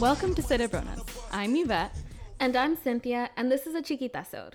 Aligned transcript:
Welcome 0.00 0.34
to 0.34 0.40
Cerebronas. 0.40 1.04
I'm 1.30 1.54
Yvette. 1.56 1.94
And 2.40 2.56
I'm 2.56 2.74
Cynthia, 2.74 3.28
and 3.36 3.52
this 3.52 3.66
is 3.66 3.74
a 3.74 3.82
Chiquitasode. 3.82 4.54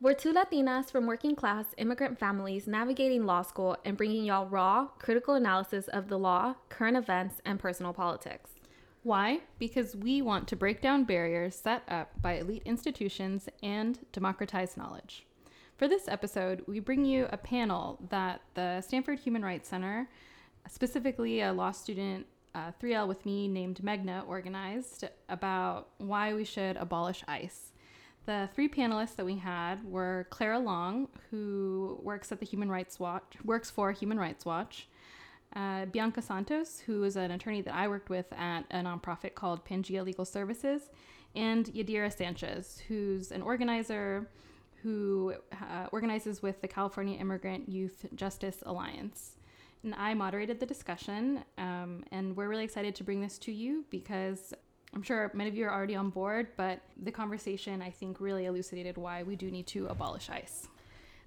We're 0.00 0.14
two 0.14 0.32
Latinas 0.32 0.90
from 0.90 1.04
working 1.04 1.36
class 1.36 1.66
immigrant 1.76 2.18
families 2.18 2.66
navigating 2.66 3.26
law 3.26 3.42
school 3.42 3.76
and 3.84 3.98
bringing 3.98 4.24
y'all 4.24 4.46
raw, 4.46 4.86
critical 4.98 5.34
analysis 5.34 5.86
of 5.88 6.08
the 6.08 6.18
law, 6.18 6.54
current 6.70 6.96
events, 6.96 7.42
and 7.44 7.60
personal 7.60 7.92
politics. 7.92 8.52
Why? 9.02 9.40
Because 9.58 9.94
we 9.94 10.22
want 10.22 10.48
to 10.48 10.56
break 10.56 10.80
down 10.80 11.04
barriers 11.04 11.54
set 11.54 11.82
up 11.88 12.22
by 12.22 12.38
elite 12.38 12.62
institutions 12.64 13.50
and 13.62 13.98
democratize 14.12 14.78
knowledge. 14.78 15.26
For 15.76 15.88
this 15.88 16.08
episode, 16.08 16.62
we 16.66 16.80
bring 16.80 17.04
you 17.04 17.28
a 17.30 17.36
panel 17.36 17.98
that 18.08 18.40
the 18.54 18.80
Stanford 18.80 19.18
Human 19.18 19.44
Rights 19.44 19.68
Center, 19.68 20.08
specifically 20.68 21.40
a 21.40 21.52
law 21.52 21.72
student 21.72 22.26
uh, 22.54 22.70
3L 22.80 23.08
with 23.08 23.26
me 23.26 23.48
named 23.48 23.80
Megna, 23.82 24.26
organized 24.28 25.04
about 25.28 25.88
why 25.98 26.34
we 26.34 26.44
should 26.44 26.76
abolish 26.76 27.24
ICE. 27.26 27.72
The 28.26 28.48
three 28.54 28.68
panelists 28.68 29.16
that 29.16 29.26
we 29.26 29.36
had 29.36 29.84
were 29.84 30.26
Clara 30.30 30.58
Long, 30.58 31.08
who 31.30 32.00
works 32.02 32.32
at 32.32 32.40
the 32.40 32.46
Human 32.46 32.70
Rights 32.70 32.98
Watch, 32.98 33.36
works 33.44 33.70
for 33.70 33.92
Human 33.92 34.18
Rights 34.18 34.46
Watch, 34.46 34.88
uh, 35.54 35.86
Bianca 35.86 36.22
Santos, 36.22 36.80
who 36.80 37.04
is 37.04 37.16
an 37.16 37.32
attorney 37.32 37.60
that 37.62 37.74
I 37.74 37.86
worked 37.86 38.08
with 38.08 38.32
at 38.32 38.62
a 38.70 38.78
nonprofit 38.78 39.34
called 39.34 39.64
Pangea 39.64 40.04
Legal 40.04 40.24
Services, 40.24 40.90
and 41.34 41.66
Yadira 41.66 42.16
Sanchez, 42.16 42.82
who's 42.88 43.30
an 43.30 43.42
organizer 43.42 44.28
who 44.82 45.34
uh, 45.52 45.86
organizes 45.92 46.42
with 46.42 46.60
the 46.60 46.68
California 46.68 47.18
Immigrant 47.18 47.68
Youth 47.68 48.06
Justice 48.14 48.62
Alliance. 48.66 49.33
And 49.84 49.94
I 49.96 50.14
moderated 50.14 50.58
the 50.60 50.66
discussion, 50.66 51.44
um, 51.58 52.04
and 52.10 52.34
we're 52.34 52.48
really 52.48 52.64
excited 52.64 52.94
to 52.96 53.04
bring 53.04 53.20
this 53.20 53.36
to 53.40 53.52
you 53.52 53.84
because 53.90 54.54
I'm 54.94 55.02
sure 55.02 55.30
many 55.34 55.50
of 55.50 55.56
you 55.56 55.66
are 55.66 55.72
already 55.72 55.94
on 55.94 56.08
board, 56.08 56.48
but 56.56 56.80
the 57.02 57.12
conversation 57.12 57.82
I 57.82 57.90
think 57.90 58.18
really 58.18 58.46
elucidated 58.46 58.96
why 58.96 59.24
we 59.24 59.36
do 59.36 59.50
need 59.50 59.66
to 59.68 59.86
abolish 59.88 60.30
ICE. 60.30 60.68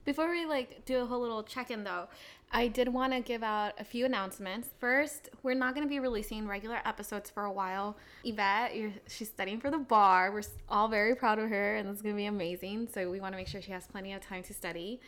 Before 0.06 0.30
we 0.32 0.46
like 0.46 0.86
do 0.86 1.02
a 1.02 1.06
whole 1.06 1.20
little 1.20 1.44
check-in 1.44 1.84
though, 1.84 2.08
I 2.52 2.70
did 2.70 2.88
want 2.88 3.12
to 3.12 3.20
give 3.20 3.44
out 3.44 3.74
a 3.78 3.84
few 3.84 4.06
announcements. 4.06 4.70
First, 4.80 5.30
we're 5.44 5.54
not 5.54 5.76
going 5.76 5.86
to 5.86 5.90
be 5.90 6.00
releasing 6.00 6.48
regular 6.48 6.80
episodes 6.86 7.30
for 7.30 7.44
a 7.44 7.52
while. 7.52 7.98
Yvette, 8.24 8.72
she's 9.08 9.28
studying 9.28 9.60
for 9.60 9.70
the 9.70 9.78
bar. 9.78 10.32
We're 10.32 10.44
all 10.70 10.88
very 10.88 11.14
proud 11.14 11.40
of 11.40 11.50
her, 11.50 11.76
and 11.76 11.90
it's 11.90 12.02
going 12.02 12.16
to 12.16 12.18
be 12.18 12.26
amazing. 12.26 12.88
So 12.92 13.12
we 13.12 13.20
want 13.20 13.34
to 13.34 13.38
make 13.38 13.50
sure 13.50 13.62
she 13.62 13.72
has 13.74 13.86
plenty 13.86 14.14
of 14.14 14.22
time 14.22 14.44
to 14.44 14.54
study. 14.54 15.02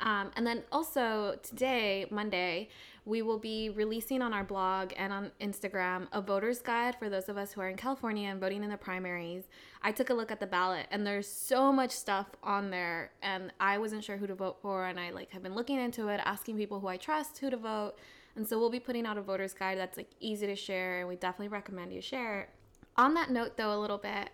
Um, 0.00 0.30
and 0.36 0.46
then 0.46 0.62
also 0.72 1.38
today, 1.42 2.06
Monday, 2.10 2.68
we 3.04 3.22
will 3.22 3.38
be 3.38 3.70
releasing 3.70 4.22
on 4.22 4.32
our 4.32 4.44
blog 4.44 4.92
and 4.96 5.12
on 5.12 5.30
Instagram 5.40 6.06
a 6.12 6.20
voter's 6.20 6.60
guide 6.60 6.96
for 6.98 7.08
those 7.08 7.28
of 7.28 7.36
us 7.36 7.52
who 7.52 7.60
are 7.60 7.68
in 7.68 7.76
California 7.76 8.28
and 8.28 8.40
voting 8.40 8.62
in 8.62 8.70
the 8.70 8.76
primaries. 8.76 9.44
I 9.82 9.92
took 9.92 10.10
a 10.10 10.14
look 10.14 10.30
at 10.30 10.40
the 10.40 10.46
ballot 10.46 10.86
and 10.90 11.06
there's 11.06 11.26
so 11.26 11.72
much 11.72 11.90
stuff 11.90 12.26
on 12.42 12.70
there 12.70 13.12
and 13.22 13.52
I 13.58 13.78
wasn't 13.78 14.04
sure 14.04 14.16
who 14.16 14.26
to 14.26 14.34
vote 14.34 14.58
for 14.60 14.86
and 14.86 15.00
I 15.00 15.10
like 15.10 15.30
have 15.30 15.42
been 15.42 15.54
looking 15.54 15.78
into 15.78 16.08
it, 16.08 16.20
asking 16.24 16.56
people 16.56 16.80
who 16.80 16.88
I 16.88 16.96
trust 16.96 17.38
who 17.38 17.50
to 17.50 17.56
vote. 17.56 17.94
And 18.36 18.46
so 18.46 18.58
we'll 18.58 18.70
be 18.70 18.80
putting 18.80 19.06
out 19.06 19.18
a 19.18 19.22
voter's 19.22 19.54
guide 19.54 19.78
that's 19.78 19.96
like 19.96 20.10
easy 20.20 20.46
to 20.46 20.56
share 20.56 21.00
and 21.00 21.08
we 21.08 21.16
definitely 21.16 21.48
recommend 21.48 21.92
you 21.92 22.00
share 22.00 22.42
it. 22.42 22.50
On 22.96 23.14
that 23.14 23.30
note 23.30 23.56
though 23.56 23.76
a 23.76 23.80
little 23.80 23.98
bit, 23.98 24.30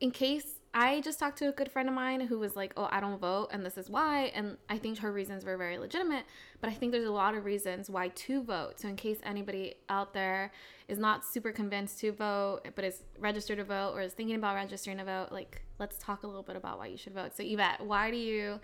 in 0.00 0.10
case 0.10 0.56
I 0.74 1.02
just 1.02 1.18
talked 1.18 1.36
to 1.38 1.48
a 1.48 1.52
good 1.52 1.70
friend 1.70 1.86
of 1.86 1.94
mine 1.94 2.22
who 2.22 2.38
was 2.38 2.56
like, 2.56 2.72
"Oh, 2.78 2.88
I 2.90 3.00
don't 3.00 3.18
vote 3.18 3.48
and 3.52 3.64
this 3.64 3.76
is 3.76 3.90
why." 3.90 4.32
And 4.34 4.56
I 4.70 4.78
think 4.78 4.98
her 4.98 5.12
reasons 5.12 5.44
were 5.44 5.58
very 5.58 5.76
legitimate, 5.76 6.24
but 6.62 6.70
I 6.70 6.72
think 6.72 6.92
there's 6.92 7.06
a 7.06 7.10
lot 7.10 7.34
of 7.34 7.44
reasons 7.44 7.90
why 7.90 8.08
to 8.08 8.42
vote. 8.42 8.80
So 8.80 8.88
in 8.88 8.96
case 8.96 9.18
anybody 9.22 9.74
out 9.90 10.14
there 10.14 10.50
is 10.88 10.98
not 10.98 11.26
super 11.26 11.52
convinced 11.52 12.00
to 12.00 12.12
vote 12.12 12.60
but 12.74 12.84
is 12.84 13.02
registered 13.18 13.58
to 13.58 13.64
vote 13.64 13.92
or 13.94 14.00
is 14.00 14.14
thinking 14.14 14.36
about 14.36 14.54
registering 14.54 14.96
to 14.98 15.04
vote, 15.04 15.28
like 15.30 15.62
let's 15.78 15.98
talk 15.98 16.22
a 16.22 16.26
little 16.26 16.42
bit 16.42 16.56
about 16.56 16.78
why 16.78 16.86
you 16.86 16.96
should 16.96 17.14
vote. 17.14 17.36
So 17.36 17.42
Yvette, 17.44 17.84
why 17.84 18.10
do 18.10 18.16
you 18.16 18.58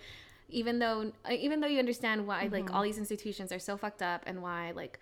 even 0.49 0.79
though 0.79 1.13
even 1.31 1.61
though 1.61 1.67
you 1.67 1.79
understand 1.79 2.27
why 2.27 2.45
mm-hmm. 2.45 2.55
like 2.55 2.73
all 2.73 2.83
these 2.83 2.99
institutions 2.99 3.53
are 3.53 3.59
so 3.59 3.77
fucked 3.77 4.01
up 4.01 4.23
and 4.27 4.43
why 4.43 4.73
like 4.75 4.99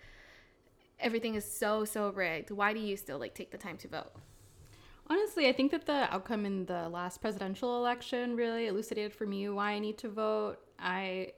everything 0.99 1.35
is 1.35 1.49
so 1.49 1.85
so 1.85 2.09
rigged, 2.09 2.51
why 2.51 2.73
do 2.73 2.81
you 2.81 2.97
still 2.97 3.17
like 3.17 3.33
take 3.33 3.51
the 3.51 3.57
time 3.57 3.77
to 3.77 3.87
vote? 3.87 4.11
Honestly, 5.09 5.47
I 5.47 5.53
think 5.53 5.71
that 5.71 5.85
the 5.85 6.13
outcome 6.13 6.45
in 6.45 6.65
the 6.65 6.89
last 6.89 7.21
presidential 7.21 7.77
election 7.77 8.35
really 8.35 8.67
elucidated 8.67 9.13
for 9.13 9.25
me 9.25 9.47
why 9.49 9.71
I 9.71 9.79
need 9.79 9.97
to 9.99 10.09
vote. 10.09 10.57
I 10.79 11.31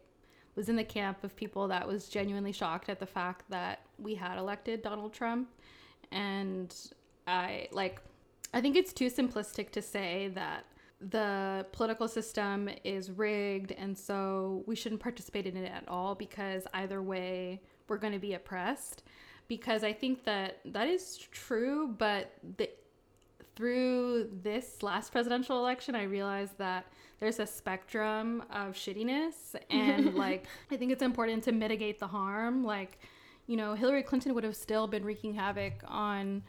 was 0.56 0.70
in 0.70 0.76
the 0.76 0.84
camp 0.84 1.24
of 1.24 1.36
people 1.36 1.68
that 1.68 1.88
was 1.88 2.10
genuinely 2.10 2.52
shocked 2.52 2.90
at 2.90 3.00
the 3.00 3.06
fact 3.06 3.46
that 3.50 3.82
we 4.00 4.16
had 4.16 4.38
elected 4.38 4.82
Donald 4.82 5.14
Trump. 5.14 5.50
And 6.12 6.76
I 7.28 7.68
like, 7.72 8.02
I 8.54 8.62
think 8.62 8.76
it's 8.76 8.92
too 8.92 9.10
simplistic 9.10 9.70
to 9.72 9.82
say 9.84 10.32
that 10.34 10.66
the 11.00 11.66
political 11.72 12.08
system 12.08 12.70
is 12.84 13.10
rigged 13.12 13.72
and 13.72 13.98
so 13.98 14.64
we 14.66 14.76
shouldn't 14.76 15.00
participate 15.00 15.46
in 15.46 15.56
it 15.56 15.72
at 15.72 15.88
all 15.88 16.14
because 16.14 16.68
either 16.74 17.02
way 17.02 17.62
we're 17.88 17.98
going 17.98 18.12
to 18.12 18.20
be 18.20 18.34
oppressed 18.34 19.04
because 19.48 19.82
i 19.86 19.94
think 19.94 20.26
that 20.26 20.60
that 20.66 20.90
is 20.90 21.18
true 21.32 21.96
but 21.98 22.34
the 22.58 22.70
through 23.60 24.30
this 24.42 24.82
last 24.82 25.12
presidential 25.12 25.60
election, 25.60 25.94
I 25.94 26.04
realized 26.04 26.58
that 26.60 26.86
there's 27.20 27.40
a 27.40 27.46
spectrum 27.46 28.42
of 28.50 28.74
shittiness. 28.74 29.54
And 29.70 30.16
like, 30.16 30.46
I 30.72 30.78
think 30.78 30.94
it's 30.94 31.04
important 31.04 31.44
to 31.44 31.52
mitigate 31.52 32.00
the 32.00 32.08
harm. 32.08 32.64
Like, 32.64 33.00
you 33.48 33.58
know, 33.58 33.74
Hillary 33.74 34.02
Clinton 34.02 34.34
would 34.34 34.46
have 34.46 34.56
still 34.56 34.88
been 34.88 35.04
wreaking 35.04 35.34
havoc 35.34 35.74
on 35.86 36.42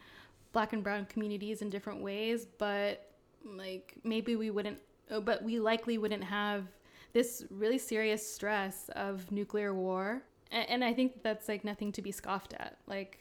black 0.53 0.73
and 0.73 0.85
brown 0.85 1.05
communities 1.07 1.63
in 1.63 1.69
different 1.69 2.01
ways, 2.01 2.47
but 2.59 3.11
like, 3.45 3.97
maybe 4.05 4.37
we 4.37 4.51
wouldn't, 4.51 4.79
oh, 5.11 5.21
but 5.21 5.43
we 5.43 5.59
likely 5.59 5.99
wouldn't 5.99 6.23
have 6.23 6.67
this 7.13 7.45
really 7.51 7.79
serious 7.79 8.25
stress 8.25 8.89
of 8.95 9.33
nuclear 9.33 9.75
war. 9.75 10.23
And, 10.53 10.69
and 10.69 10.85
I 10.85 10.95
think 10.95 11.25
that's 11.25 11.49
like 11.49 11.65
nothing 11.65 11.91
to 11.91 12.03
be 12.03 12.13
scoffed 12.13 12.55
at. 12.55 12.79
Like, 12.87 13.19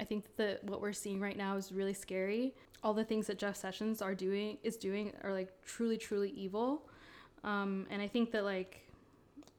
I 0.00 0.04
think 0.04 0.24
that 0.36 0.64
what 0.64 0.80
we're 0.80 0.92
seeing 0.92 1.20
right 1.20 1.36
now 1.36 1.56
is 1.56 1.72
really 1.72 1.94
scary 1.94 2.54
all 2.82 2.94
the 2.94 3.04
things 3.04 3.26
that 3.26 3.38
Jeff 3.38 3.56
Sessions 3.56 4.02
are 4.02 4.14
doing 4.14 4.58
is 4.62 4.76
doing 4.76 5.12
are 5.22 5.32
like 5.32 5.50
truly 5.64 5.96
truly 5.96 6.30
evil. 6.30 6.88
Um, 7.44 7.86
and 7.90 8.02
I 8.02 8.08
think 8.08 8.32
that 8.32 8.44
like 8.44 8.86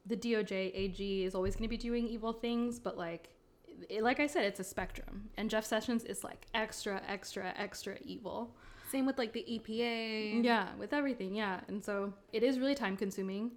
the 0.05 0.15
DOJ 0.15 0.71
AG 0.73 1.25
is 1.25 1.35
always 1.35 1.55
going 1.55 1.63
to 1.63 1.69
be 1.69 1.77
doing 1.77 2.07
evil 2.07 2.33
things, 2.33 2.79
but 2.79 2.97
like 2.97 3.29
it, 3.89 4.03
like 4.03 4.19
I 4.19 4.27
said, 4.27 4.45
it's 4.45 4.59
a 4.59 4.63
spectrum, 4.63 5.29
and 5.37 5.49
Jeff 5.49 5.65
Sessions 5.65 6.03
is 6.03 6.23
like 6.23 6.47
extra, 6.53 7.01
extra, 7.07 7.53
extra 7.57 7.95
evil. 8.03 8.55
Same 8.91 9.05
with 9.05 9.17
like 9.17 9.33
the 9.33 9.45
EPA. 9.49 10.43
Yeah, 10.43 10.67
with 10.79 10.93
everything. 10.93 11.35
Yeah, 11.35 11.59
and 11.67 11.83
so 11.83 12.13
it 12.33 12.43
is 12.43 12.59
really 12.59 12.75
time 12.75 12.97
consuming, 12.97 13.51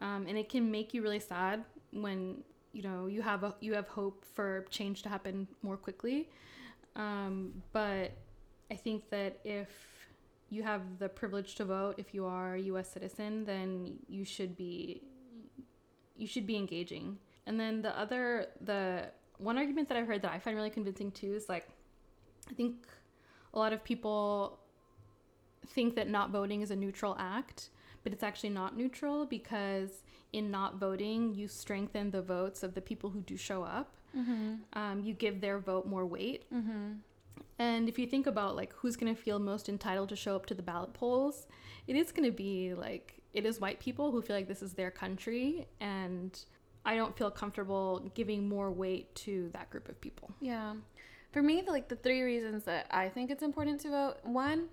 um, 0.00 0.26
and 0.28 0.38
it 0.38 0.48
can 0.48 0.70
make 0.70 0.94
you 0.94 1.02
really 1.02 1.20
sad 1.20 1.64
when 1.92 2.42
you 2.72 2.82
know 2.82 3.06
you 3.06 3.22
have 3.22 3.44
a 3.44 3.54
you 3.60 3.74
have 3.74 3.88
hope 3.88 4.24
for 4.24 4.64
change 4.70 5.02
to 5.02 5.08
happen 5.08 5.46
more 5.62 5.76
quickly. 5.76 6.28
Um, 6.96 7.62
but 7.72 8.12
I 8.72 8.76
think 8.76 9.10
that 9.10 9.38
if 9.44 9.68
you 10.48 10.62
have 10.62 10.98
the 10.98 11.10
privilege 11.10 11.56
to 11.56 11.64
vote, 11.66 11.96
if 11.98 12.14
you 12.14 12.24
are 12.24 12.54
a 12.54 12.60
U.S. 12.72 12.90
citizen, 12.90 13.44
then 13.44 13.98
you 14.08 14.24
should 14.24 14.56
be 14.56 15.02
you 16.16 16.26
should 16.26 16.46
be 16.46 16.56
engaging. 16.56 17.18
And 17.46 17.60
then 17.60 17.82
the 17.82 17.98
other 17.98 18.46
the 18.62 19.10
one 19.36 19.58
argument 19.58 19.90
that 19.90 19.98
I've 19.98 20.06
heard 20.06 20.22
that 20.22 20.32
I 20.32 20.38
find 20.38 20.56
really 20.56 20.70
convincing 20.70 21.10
too 21.10 21.34
is 21.34 21.50
like 21.50 21.68
I 22.50 22.54
think 22.54 22.86
a 23.52 23.58
lot 23.58 23.74
of 23.74 23.84
people 23.84 24.58
think 25.66 25.94
that 25.96 26.08
not 26.08 26.30
voting 26.30 26.62
is 26.62 26.70
a 26.70 26.76
neutral 26.76 27.14
act, 27.18 27.68
but 28.02 28.12
it's 28.14 28.22
actually 28.22 28.50
not 28.50 28.74
neutral 28.74 29.26
because 29.26 30.02
in 30.32 30.50
not 30.50 30.76
voting, 30.76 31.34
you 31.34 31.46
strengthen 31.46 32.10
the 32.10 32.22
votes 32.22 32.62
of 32.62 32.72
the 32.72 32.80
people 32.80 33.10
who 33.10 33.20
do 33.20 33.36
show 33.36 33.62
up. 33.64 33.96
Mm-hmm. 34.16 34.54
Um, 34.72 35.00
you 35.00 35.12
give 35.12 35.42
their 35.42 35.58
vote 35.58 35.86
more 35.86 36.06
weight. 36.06 36.44
Mm-hmm. 36.52 36.92
And 37.58 37.88
if 37.88 37.98
you 37.98 38.06
think 38.06 38.26
about 38.26 38.56
like 38.56 38.72
who's 38.74 38.96
going 38.96 39.14
to 39.14 39.20
feel 39.20 39.38
most 39.38 39.68
entitled 39.68 40.08
to 40.10 40.16
show 40.16 40.34
up 40.34 40.46
to 40.46 40.54
the 40.54 40.62
ballot 40.62 40.92
polls, 40.94 41.46
it 41.86 41.96
is 41.96 42.12
going 42.12 42.28
to 42.28 42.36
be 42.36 42.74
like 42.74 43.22
it 43.32 43.46
is 43.46 43.60
white 43.60 43.80
people 43.80 44.10
who 44.10 44.20
feel 44.20 44.36
like 44.36 44.48
this 44.48 44.62
is 44.62 44.74
their 44.74 44.90
country 44.90 45.66
and 45.80 46.38
I 46.84 46.96
don't 46.96 47.16
feel 47.16 47.30
comfortable 47.30 48.10
giving 48.14 48.48
more 48.48 48.70
weight 48.70 49.14
to 49.16 49.50
that 49.52 49.70
group 49.70 49.88
of 49.88 50.00
people. 50.00 50.32
Yeah. 50.40 50.74
For 51.30 51.42
me, 51.42 51.62
like 51.66 51.88
the 51.88 51.96
three 51.96 52.22
reasons 52.22 52.64
that 52.64 52.86
I 52.90 53.08
think 53.08 53.30
it's 53.30 53.42
important 53.42 53.80
to 53.82 53.90
vote. 53.90 54.16
One, 54.24 54.68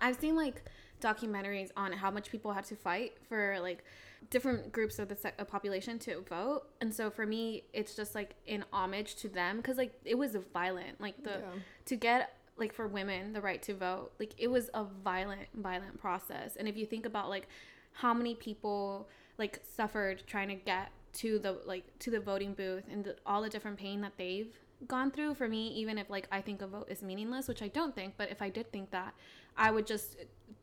I've 0.00 0.16
seen 0.16 0.36
like 0.36 0.62
documentaries 1.00 1.70
on 1.76 1.92
how 1.92 2.10
much 2.10 2.30
people 2.30 2.52
had 2.52 2.64
to 2.64 2.76
fight 2.76 3.14
for 3.28 3.58
like 3.60 3.84
different 4.30 4.72
groups 4.72 4.98
of 4.98 5.08
the 5.08 5.16
population 5.46 5.98
to 6.00 6.20
vote. 6.28 6.62
And 6.80 6.92
so 6.92 7.10
for 7.10 7.26
me 7.26 7.64
it's 7.72 7.94
just 7.94 8.14
like 8.14 8.34
in 8.46 8.64
homage 8.72 9.16
to 9.16 9.28
them 9.28 9.58
because 9.58 9.76
like 9.76 9.98
it 10.04 10.16
was 10.16 10.34
a 10.34 10.40
violent. 10.40 11.00
Like 11.00 11.22
the 11.22 11.30
yeah. 11.30 11.60
to 11.86 11.96
get 11.96 12.34
like 12.56 12.72
for 12.72 12.88
women 12.88 13.32
the 13.32 13.40
right 13.40 13.62
to 13.62 13.72
vote 13.72 14.10
like 14.18 14.34
it 14.36 14.48
was 14.48 14.68
a 14.74 14.84
violent 14.84 15.48
violent 15.54 16.00
process. 16.00 16.56
And 16.56 16.66
if 16.68 16.76
you 16.76 16.86
think 16.86 17.06
about 17.06 17.28
like 17.28 17.48
how 17.92 18.12
many 18.12 18.34
people 18.34 19.08
like 19.38 19.60
suffered 19.62 20.22
trying 20.26 20.48
to 20.48 20.54
get 20.54 20.90
to 21.14 21.38
the 21.38 21.58
like 21.64 21.84
to 21.98 22.10
the 22.10 22.20
voting 22.20 22.54
booth 22.54 22.84
and 22.90 23.04
the, 23.04 23.16
all 23.24 23.42
the 23.42 23.48
different 23.48 23.76
pain 23.78 24.00
that 24.00 24.12
they've 24.18 24.52
gone 24.86 25.10
through 25.10 25.34
for 25.34 25.48
me 25.48 25.68
even 25.68 25.98
if 25.98 26.08
like 26.08 26.28
i 26.30 26.40
think 26.40 26.62
a 26.62 26.66
vote 26.66 26.86
is 26.88 27.02
meaningless 27.02 27.48
which 27.48 27.62
i 27.62 27.68
don't 27.68 27.94
think 27.94 28.14
but 28.16 28.30
if 28.30 28.40
i 28.40 28.48
did 28.48 28.70
think 28.70 28.90
that 28.90 29.14
i 29.58 29.70
would 29.70 29.86
just 29.86 30.16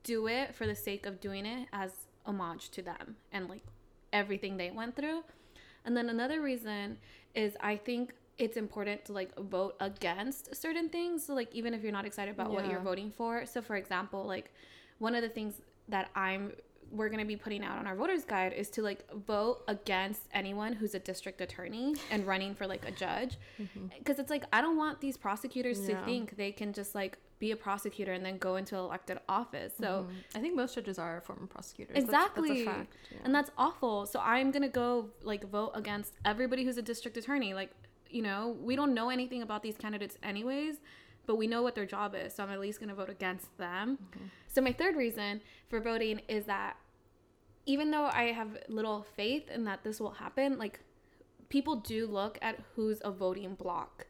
do 0.04 0.28
it 0.28 0.56
for 0.56 0.66
the 0.66 0.76
sake 0.76 1.06
of 1.06 1.20
doing 1.20 1.46
it 1.46 1.68
as 1.74 1.92
homage 2.26 2.70
to 2.70 2.82
them 2.82 3.16
and 3.32 3.50
like 3.50 3.64
everything 4.14 4.58
they 4.58 4.72
went 4.72 4.96
through. 4.96 5.24
And 5.84 5.96
then 5.96 6.10
another 6.10 6.42
reason 6.42 6.98
is 7.36 7.56
i 7.60 7.76
think 7.76 8.14
it's 8.38 8.58
important 8.58 9.06
to 9.06 9.14
like 9.14 9.38
vote 9.38 9.76
against 9.80 10.56
certain 10.56 10.90
things 10.90 11.26
so 11.26 11.34
like 11.34 11.54
even 11.54 11.74
if 11.74 11.84
you're 11.84 11.92
not 11.92 12.06
excited 12.06 12.34
about 12.34 12.52
what 12.52 12.68
you're 12.68 12.80
voting 12.80 13.12
for. 13.12 13.46
So 13.46 13.62
for 13.62 13.76
example 13.76 14.24
like 14.26 14.52
one 15.00 15.16
of 15.16 15.22
the 15.22 15.30
things 15.30 15.62
that 15.90 16.10
i'm 16.16 16.54
we're 16.92 17.10
going 17.10 17.20
to 17.20 17.26
be 17.26 17.36
putting 17.36 17.64
out 17.64 17.80
on 17.80 17.88
our 17.88 17.96
voters 17.96 18.24
guide 18.24 18.54
is 18.54 18.70
to 18.70 18.82
like 18.82 19.10
vote 19.26 19.64
against 19.68 20.22
anyone 20.34 20.72
who's 20.72 20.94
a 20.94 21.00
district 21.00 21.42
attorney 21.42 21.96
and 22.12 22.26
running 22.28 22.54
for 22.54 22.68
like 22.68 22.88
a 22.88 22.92
judge. 22.92 23.38
Mm-hmm. 23.60 23.88
Because 23.98 24.20
it's 24.20 24.30
like 24.30 24.46
i 24.54 24.62
don't 24.62 24.78
want 24.78 25.02
these 25.02 25.18
prosecutors 25.18 25.86
to 25.88 25.96
think 26.06 26.38
they 26.38 26.52
can 26.52 26.74
just 26.74 26.96
like 26.96 27.18
be 27.40 27.52
a 27.52 27.56
prosecutor 27.56 28.14
and 28.14 28.26
then 28.26 28.38
go 28.38 28.56
into 28.56 28.76
elected 28.78 29.20
office. 29.28 29.74
So 29.80 29.86
mm-hmm. 30.08 30.38
I 30.38 30.40
think 30.40 30.56
most 30.56 30.76
judges 30.76 30.98
are 30.98 31.22
former 31.22 31.48
prosecutors. 31.48 31.96
That's- 31.96 32.10
that's 32.10 32.38
a 32.38 32.42
Exactly. 32.42 32.66
fact, 32.66 32.98
yeah. 33.12 33.18
and 33.24 33.36
that's 33.36 33.52
awful. 33.58 34.06
So 34.06 34.20
i'm 34.22 34.52
gonna 34.52 34.70
go 34.70 35.10
like 35.22 35.50
vote 35.50 35.72
against 35.76 36.14
everybody 36.24 36.64
who's 36.64 36.78
a 36.78 36.82
district 36.82 37.18
attorney. 37.18 37.54
Like 37.54 37.72
you 38.10 38.22
know 38.22 38.56
we 38.62 38.76
don't 38.76 38.94
know 38.94 39.10
anything 39.10 39.42
about 39.42 39.64
these 39.64 39.78
candidates 39.78 40.18
anyways 40.24 40.78
but 41.28 41.38
we 41.38 41.48
know 41.48 41.64
what 41.64 41.74
their 41.74 41.88
job 41.88 42.14
is. 42.16 42.36
So 42.36 42.44
i'm 42.44 42.52
at 42.52 42.60
least 42.60 42.80
gonna 42.80 42.94
vote 42.96 43.10
against 43.10 43.58
them. 43.58 43.98
Mm-hmm. 43.98 44.26
So 44.48 44.62
my 44.62 44.72
third 44.72 44.96
reason 44.96 45.42
for 45.68 45.80
voting 45.80 46.22
is 46.28 46.46
that 46.46 46.78
even 47.66 47.90
though 47.92 48.06
i 48.14 48.26
have 48.26 48.58
little 48.70 49.06
faith 49.16 49.50
in 49.50 49.64
that 49.66 49.84
this 49.84 50.00
will 50.00 50.12
happen 50.12 50.58
like 50.60 50.80
people 51.50 51.78
do 51.78 52.06
look 52.08 52.38
at 52.42 52.60
who's 52.76 53.02
a 53.04 53.12
voting 53.12 53.56
bloc 53.56 54.06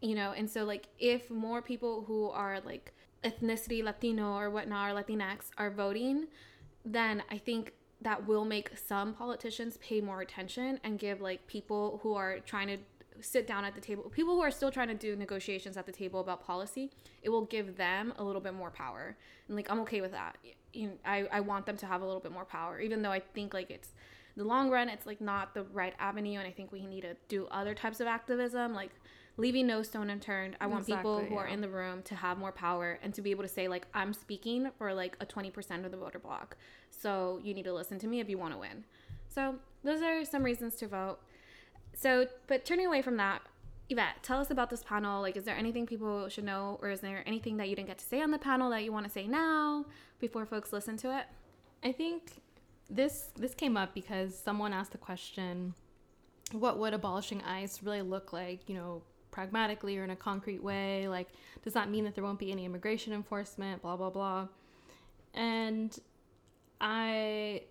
you 0.00 0.14
know 0.14 0.32
and 0.36 0.48
so 0.48 0.64
like 0.64 0.88
if 0.98 1.30
more 1.30 1.62
people 1.62 2.04
who 2.06 2.28
are 2.30 2.60
like 2.60 2.92
ethnicity 3.24 3.82
latino 3.82 4.34
or 4.34 4.50
whatnot 4.50 4.90
or 4.90 5.02
latinx 5.02 5.50
are 5.56 5.70
voting 5.70 6.26
then 6.84 7.22
i 7.30 7.38
think 7.38 7.72
that 8.00 8.26
will 8.26 8.44
make 8.44 8.70
some 8.78 9.12
politicians 9.12 9.76
pay 9.78 10.00
more 10.00 10.20
attention 10.20 10.78
and 10.84 10.98
give 10.98 11.20
like 11.20 11.44
people 11.46 11.98
who 12.02 12.14
are 12.14 12.38
trying 12.40 12.68
to 12.68 12.76
sit 13.20 13.46
down 13.46 13.64
at 13.64 13.74
the 13.74 13.80
table 13.80 14.04
people 14.10 14.34
who 14.34 14.40
are 14.40 14.50
still 14.50 14.70
trying 14.70 14.88
to 14.88 14.94
do 14.94 15.16
negotiations 15.16 15.76
at 15.76 15.86
the 15.86 15.92
table 15.92 16.20
about 16.20 16.44
policy 16.44 16.90
it 17.22 17.28
will 17.28 17.44
give 17.44 17.76
them 17.76 18.12
a 18.18 18.24
little 18.24 18.40
bit 18.40 18.54
more 18.54 18.70
power. 18.70 19.16
And 19.48 19.56
like 19.56 19.70
i'm 19.70 19.80
okay 19.80 20.00
with 20.00 20.12
that. 20.12 20.36
You 20.72 20.88
know, 20.88 20.92
I, 21.04 21.26
I 21.32 21.40
want 21.40 21.66
them 21.66 21.76
to 21.78 21.86
have 21.86 22.02
a 22.02 22.06
little 22.06 22.20
bit 22.20 22.32
more 22.32 22.44
power 22.44 22.80
even 22.80 23.02
though 23.02 23.10
i 23.10 23.20
think 23.20 23.54
like 23.54 23.70
it's 23.70 23.90
the 24.36 24.44
long 24.44 24.70
run 24.70 24.88
it's 24.88 25.06
like 25.06 25.20
not 25.20 25.54
the 25.54 25.64
right 25.64 25.94
avenue 25.98 26.38
and 26.38 26.46
i 26.46 26.50
think 26.50 26.70
we 26.70 26.86
need 26.86 27.00
to 27.00 27.16
do 27.28 27.48
other 27.50 27.74
types 27.74 28.00
of 28.00 28.06
activism 28.06 28.74
like 28.74 28.92
leaving 29.38 29.66
no 29.66 29.82
stone 29.82 30.10
unturned. 30.10 30.56
I 30.60 30.66
want 30.66 30.84
people 30.84 31.20
who 31.20 31.36
are 31.36 31.46
in 31.46 31.62
the 31.62 31.68
room 31.68 32.02
to 32.02 32.14
have 32.14 32.36
more 32.36 32.52
power 32.52 32.98
and 33.02 33.14
to 33.14 33.22
be 33.22 33.30
able 33.30 33.44
to 33.44 33.48
say 33.48 33.68
like 33.68 33.86
i'm 33.94 34.12
speaking 34.12 34.70
for 34.76 34.92
like 34.92 35.16
a 35.20 35.26
20% 35.26 35.86
of 35.86 35.90
the 35.90 35.96
voter 35.96 36.18
bloc. 36.18 36.56
So 36.90 37.40
you 37.42 37.54
need 37.54 37.64
to 37.64 37.72
listen 37.72 37.98
to 38.00 38.06
me 38.06 38.20
if 38.20 38.28
you 38.28 38.36
want 38.36 38.52
to 38.52 38.58
win. 38.58 38.84
So 39.28 39.54
those 39.84 40.02
are 40.02 40.24
some 40.24 40.42
reasons 40.42 40.74
to 40.76 40.88
vote. 40.88 41.18
So 41.94 42.26
but 42.48 42.66
turning 42.66 42.86
away 42.86 43.00
from 43.00 43.16
that 43.16 43.42
Yvette, 43.90 44.22
tell 44.22 44.38
us 44.38 44.50
about 44.50 44.68
this 44.68 44.82
panel. 44.82 45.22
Like, 45.22 45.34
is 45.34 45.44
there 45.44 45.56
anything 45.56 45.86
people 45.86 46.28
should 46.28 46.44
know, 46.44 46.78
or 46.82 46.90
is 46.90 47.00
there 47.00 47.22
anything 47.26 47.56
that 47.56 47.70
you 47.70 47.76
didn't 47.76 47.88
get 47.88 47.96
to 47.96 48.04
say 48.04 48.20
on 48.20 48.30
the 48.30 48.38
panel 48.38 48.68
that 48.68 48.84
you 48.84 48.92
want 48.92 49.06
to 49.06 49.10
say 49.10 49.26
now 49.26 49.86
before 50.20 50.44
folks 50.44 50.74
listen 50.74 50.98
to 50.98 51.16
it? 51.16 51.24
I 51.82 51.92
think 51.92 52.42
this 52.90 53.30
this 53.36 53.54
came 53.54 53.78
up 53.78 53.94
because 53.94 54.38
someone 54.38 54.74
asked 54.74 54.92
the 54.92 54.98
question, 54.98 55.74
what 56.52 56.78
would 56.78 56.92
abolishing 56.92 57.42
ICE 57.42 57.82
really 57.82 58.02
look 58.02 58.32
like, 58.32 58.68
you 58.68 58.74
know, 58.74 59.02
pragmatically 59.38 59.96
or 59.96 60.02
in 60.02 60.10
a 60.10 60.16
concrete 60.16 60.60
way? 60.60 61.06
Like, 61.06 61.28
does 61.62 61.72
that 61.74 61.88
mean 61.88 62.02
that 62.02 62.16
there 62.16 62.24
won't 62.24 62.40
be 62.40 62.50
any 62.50 62.64
immigration 62.64 63.12
enforcement, 63.12 63.82
blah 63.82 63.96
blah 63.96 64.10
blah? 64.10 64.48
And 65.32 65.96
I, 66.80 67.62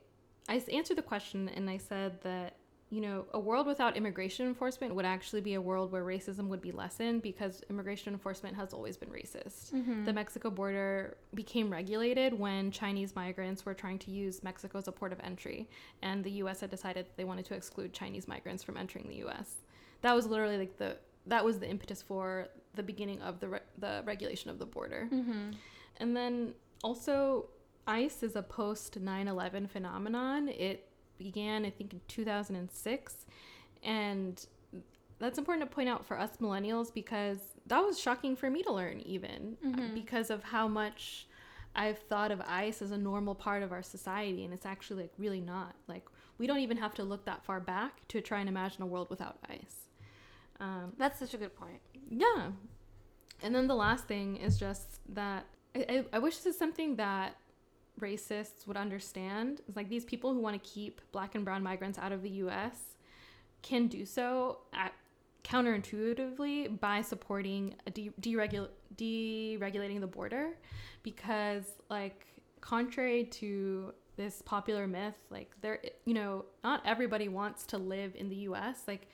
I 0.48 0.64
answered 0.72 0.98
the 0.98 1.02
question 1.02 1.50
and 1.50 1.70
I 1.70 1.78
said 1.78 2.22
that 2.22 2.56
you 2.90 3.02
know, 3.02 3.26
a 3.34 3.40
world 3.40 3.68
without 3.68 3.98
immigration 3.98 4.48
enforcement 4.48 4.96
would 4.96 5.04
actually 5.04 5.42
be 5.42 5.56
a 5.56 5.62
world 5.62 5.92
where 5.92 6.06
racism 6.06 6.48
would 6.48 6.62
be 6.62 6.72
lessened 6.72 7.22
because 7.22 7.62
immigration 7.70 8.14
enforcement 8.14 8.56
has 8.56 8.72
always 8.72 8.96
been 8.96 9.10
racist. 9.10 9.74
Mm-hmm. 9.74 10.06
The 10.06 10.14
Mexico 10.14 10.50
border 10.50 11.18
became 11.34 11.70
regulated 11.70 12.34
when 12.34 12.72
Chinese 12.72 13.14
migrants 13.14 13.66
were 13.66 13.74
trying 13.74 14.00
to 14.00 14.12
use 14.12 14.42
Mexico 14.42 14.78
as 14.78 14.88
a 14.88 14.94
port 14.94 15.12
of 15.12 15.20
entry, 15.22 15.68
and 16.02 16.24
the 16.24 16.32
U.S. 16.44 16.62
had 16.62 16.70
decided 16.70 17.08
they 17.18 17.26
wanted 17.26 17.44
to 17.48 17.56
exclude 17.56 17.92
Chinese 17.92 18.26
migrants 18.26 18.64
from 18.64 18.78
entering 18.78 19.10
the 19.10 19.18
U.S. 19.18 19.56
That 20.00 20.16
was 20.16 20.26
literally 20.26 20.58
like 20.58 20.78
the 20.78 20.96
that 21.28 21.44
was 21.44 21.60
the 21.60 21.70
impetus 21.70 22.02
for 22.02 22.48
the 22.76 22.84
beginning 22.84 23.22
of 23.22 23.40
the 23.40 23.50
re- 23.50 23.60
the 23.78 24.02
regulation 24.06 24.50
of 24.50 24.60
the 24.60 24.66
border. 24.66 25.08
Mm-hmm. 25.12 25.52
And 25.98 26.16
then 26.16 26.54
also, 26.84 27.48
ICE 27.88 28.24
is 28.24 28.36
a 28.36 28.44
post 28.44 29.00
9 29.00 29.28
11 29.28 29.68
phenomenon. 29.68 30.50
It 30.50 30.88
began, 31.18 31.66
I 31.66 31.70
think, 31.70 31.94
in 31.94 32.02
2006. 32.08 33.26
And 33.84 34.46
that's 35.20 35.38
important 35.38 35.70
to 35.70 35.74
point 35.74 35.90
out 35.90 36.06
for 36.06 36.20
us 36.20 36.32
millennials 36.40 36.94
because 36.94 37.40
that 37.66 37.80
was 37.80 38.00
shocking 38.00 38.36
for 38.36 38.50
me 38.50 38.62
to 38.64 38.72
learn, 38.72 39.02
even 39.02 39.58
uh, 39.66 39.94
because 39.94 40.30
of 40.30 40.44
how 40.44 40.68
much 40.68 41.28
I've 41.76 42.00
thought 42.00 42.32
of 42.32 42.42
ICE 42.42 42.82
as 42.82 42.92
a 42.92 42.98
normal 42.98 43.36
part 43.36 43.64
of 43.64 43.72
our 43.72 43.84
society. 43.84 44.46
And 44.46 44.54
it's 44.54 44.66
actually 44.66 45.04
like 45.04 45.14
really 45.18 45.42
not. 45.42 45.76
Like, 45.88 46.06
we 46.38 46.46
don't 46.46 46.60
even 46.60 46.78
have 46.78 46.94
to 46.96 47.04
look 47.04 47.26
that 47.26 47.44
far 47.44 47.60
back 47.60 48.08
to 48.10 48.22
try 48.22 48.40
and 48.40 48.50
imagine 48.50 48.84
a 48.84 48.86
world 48.86 49.10
without 49.10 49.38
ICE. 49.50 49.87
Um, 50.60 50.94
That's 50.98 51.20
such 51.20 51.34
a 51.34 51.38
good 51.38 51.56
point. 51.56 51.82
yeah. 52.10 52.52
And 53.44 53.54
then 53.54 53.68
the 53.68 53.76
last 53.76 54.08
thing 54.08 54.38
is 54.38 54.58
just 54.58 55.00
that 55.14 55.46
I, 55.76 55.80
I, 55.90 56.06
I 56.14 56.20
wish 56.20 56.38
this 56.38 56.48
is 56.48 56.58
something 56.58 56.96
that 56.96 57.38
racists 58.02 58.66
would 58.66 58.78
understand. 58.78 59.62
It's 59.68 59.76
like 59.78 59.90
these 59.90 60.06
people 60.06 60.34
who 60.34 60.40
want 60.40 60.62
to 60.62 60.70
keep 60.70 61.02
black 61.12 61.36
and 61.36 61.46
brown 61.46 61.62
migrants 61.62 62.00
out 62.00 62.12
of 62.12 62.24
the 62.24 62.30
US 62.30 62.76
can 63.62 63.88
do 63.88 64.06
so 64.06 64.60
at, 64.74 64.94
counterintuitively 65.44 66.80
by 66.80 67.02
supporting 67.02 67.76
a 67.86 67.92
de- 67.92 68.12
deregul- 68.22 68.70
deregulating 68.96 70.00
the 70.02 70.08
border 70.08 70.58
because 71.04 71.64
like 71.90 72.26
contrary 72.60 73.24
to 73.24 73.94
this 74.18 74.42
popular 74.42 74.88
myth 74.88 75.18
like 75.30 75.52
there 75.62 75.80
you 76.06 76.14
know 76.14 76.44
not 76.64 76.82
everybody 76.86 77.30
wants 77.30 77.66
to 77.66 77.78
live 77.78 78.14
in 78.16 78.28
the 78.30 78.36
US 78.36 78.82
like 78.88 79.08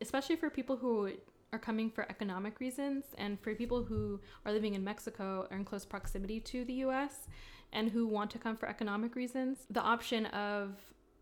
especially 0.00 0.36
for 0.36 0.50
people 0.50 0.76
who 0.76 1.10
are 1.52 1.58
coming 1.58 1.88
for 1.88 2.04
economic 2.10 2.58
reasons 2.60 3.04
and 3.16 3.38
for 3.40 3.54
people 3.54 3.84
who 3.84 4.20
are 4.44 4.52
living 4.52 4.74
in 4.74 4.82
Mexico 4.82 5.46
or 5.50 5.56
in 5.56 5.64
close 5.64 5.84
proximity 5.84 6.40
to 6.40 6.64
the 6.64 6.74
US 6.86 7.28
and 7.72 7.90
who 7.90 8.06
want 8.06 8.30
to 8.32 8.38
come 8.38 8.56
for 8.56 8.68
economic 8.68 9.14
reasons, 9.14 9.66
the 9.70 9.80
option 9.80 10.26
of 10.26 10.70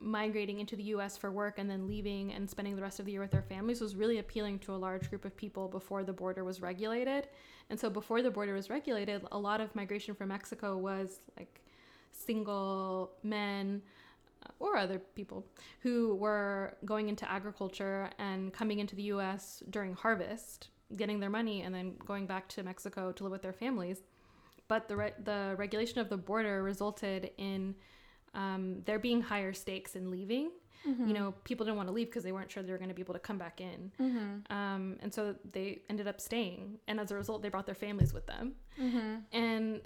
migrating 0.00 0.58
into 0.58 0.74
the 0.74 0.82
US 0.84 1.16
for 1.16 1.30
work 1.30 1.58
and 1.58 1.70
then 1.70 1.86
leaving 1.86 2.32
and 2.32 2.48
spending 2.48 2.74
the 2.76 2.82
rest 2.82 2.98
of 2.98 3.06
the 3.06 3.12
year 3.12 3.20
with 3.20 3.30
their 3.30 3.42
families 3.42 3.80
was 3.80 3.94
really 3.94 4.18
appealing 4.18 4.58
to 4.60 4.74
a 4.74 4.76
large 4.76 5.08
group 5.08 5.24
of 5.24 5.36
people 5.36 5.68
before 5.68 6.02
the 6.02 6.12
border 6.12 6.44
was 6.44 6.60
regulated. 6.60 7.28
And 7.70 7.78
so 7.78 7.88
before 7.88 8.22
the 8.22 8.30
border 8.30 8.54
was 8.54 8.68
regulated, 8.68 9.22
a 9.32 9.38
lot 9.38 9.60
of 9.60 9.74
migration 9.74 10.14
from 10.14 10.28
Mexico 10.28 10.76
was 10.76 11.20
like 11.38 11.60
single 12.10 13.12
men 13.22 13.82
or 14.58 14.76
other 14.76 14.98
people 14.98 15.46
who 15.80 16.14
were 16.16 16.76
going 16.84 17.08
into 17.08 17.30
agriculture 17.30 18.10
and 18.18 18.52
coming 18.52 18.78
into 18.78 18.94
the 18.96 19.04
US 19.04 19.62
during 19.70 19.94
harvest, 19.94 20.68
getting 20.96 21.20
their 21.20 21.30
money, 21.30 21.62
and 21.62 21.74
then 21.74 21.94
going 22.06 22.26
back 22.26 22.48
to 22.48 22.62
Mexico 22.62 23.12
to 23.12 23.22
live 23.24 23.32
with 23.32 23.42
their 23.42 23.52
families. 23.52 24.02
But 24.68 24.88
the, 24.88 24.96
re- 24.96 25.14
the 25.22 25.54
regulation 25.58 25.98
of 25.98 26.08
the 26.08 26.16
border 26.16 26.62
resulted 26.62 27.30
in 27.36 27.74
um, 28.34 28.82
there 28.86 28.98
being 28.98 29.20
higher 29.20 29.52
stakes 29.52 29.96
in 29.96 30.10
leaving. 30.10 30.50
You 31.06 31.14
know, 31.14 31.34
people 31.44 31.64
didn't 31.64 31.76
want 31.76 31.88
to 31.88 31.92
leave 31.94 32.08
because 32.08 32.24
they 32.24 32.32
weren't 32.32 32.50
sure 32.50 32.62
they 32.62 32.72
were 32.72 32.78
going 32.78 32.88
to 32.88 32.94
be 32.94 33.02
able 33.02 33.14
to 33.14 33.20
come 33.20 33.38
back 33.38 33.60
in. 33.60 33.92
Um, 34.50 34.96
and 35.00 35.14
so 35.14 35.36
they 35.52 35.82
ended 35.88 36.08
up 36.08 36.20
staying. 36.20 36.78
And 36.88 36.98
as 36.98 37.10
a 37.12 37.14
result, 37.14 37.42
they 37.42 37.50
brought 37.50 37.66
their 37.66 37.74
families 37.76 38.12
with 38.12 38.26
them. 38.26 38.54
And 39.32 39.82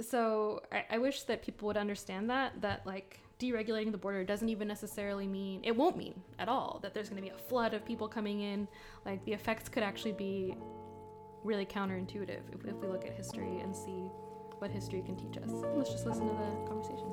so 0.00 0.62
I, 0.70 0.84
I 0.90 0.98
wish 0.98 1.22
that 1.22 1.42
people 1.42 1.66
would 1.68 1.76
understand 1.78 2.28
that 2.30 2.60
that 2.60 2.86
like 2.86 3.18
deregulating 3.38 3.92
the 3.92 3.98
border 3.98 4.24
doesn't 4.24 4.48
even 4.48 4.66
necessarily 4.66 5.26
mean 5.26 5.60
it 5.62 5.76
won't 5.76 5.96
mean 5.96 6.22
at 6.38 6.48
all 6.48 6.78
that 6.82 6.94
there's 6.94 7.08
going 7.08 7.22
to 7.22 7.28
be 7.28 7.34
a 7.34 7.38
flood 7.38 7.74
of 7.74 7.84
people 7.84 8.08
coming 8.08 8.40
in. 8.40 8.66
Like 9.04 9.24
the 9.24 9.32
effects 9.32 9.68
could 9.68 9.82
actually 9.82 10.12
be 10.12 10.56
really 11.44 11.66
counterintuitive 11.66 12.40
if, 12.52 12.64
if 12.64 12.74
we 12.76 12.88
look 12.88 13.04
at 13.04 13.12
history 13.12 13.60
and 13.60 13.76
see 13.76 14.10
what 14.58 14.70
history 14.70 15.02
can 15.02 15.16
teach 15.16 15.36
us. 15.36 15.50
Let's 15.74 15.90
just 15.90 16.06
listen 16.06 16.26
to 16.28 16.34
the 16.34 16.66
conversation. 16.66 17.12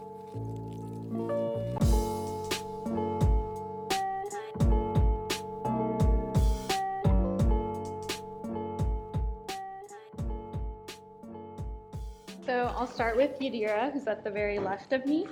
So 12.46 12.74
I'll 12.78 12.88
start 12.88 13.18
with 13.18 13.40
Yadira, 13.40 13.92
who's 13.92 14.08
at 14.08 14.24
the 14.24 14.32
very 14.32 14.60
left 14.60 14.94
of 14.94 15.06
me. 15.06 15.28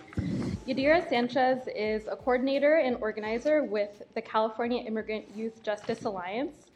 Yadira 0.68 1.10
Sanchez 1.10 1.68
is 1.76 2.06
a 2.06 2.16
coordinator 2.16 2.76
and 2.76 2.96
organizer 2.98 3.64
with 3.64 4.04
the 4.14 4.22
California 4.22 4.84
Immigrant 4.84 5.26
Youth 5.36 5.64
Justice 5.64 6.06
Alliance. 6.06 6.68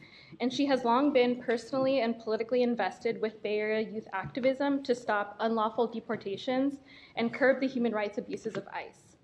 and 0.42 0.52
she 0.52 0.66
has 0.66 0.84
long 0.84 1.14
been 1.14 1.42
personally 1.42 2.02
and 2.02 2.20
politically 2.20 2.64
invested 2.64 3.22
with 3.22 3.44
Bay 3.44 3.60
Area 3.60 3.88
youth 3.88 4.08
activism 4.12 4.82
to 4.84 4.96
stop 4.96 5.36
unlawful 5.40 5.86
deportations 5.86 6.82
and 7.16 7.32
curb 7.32 7.62
the 7.62 7.68
human 7.68 7.92
rights 7.92 8.18
abuses 8.18 8.58
of 8.58 8.68
ICE, 8.70 9.18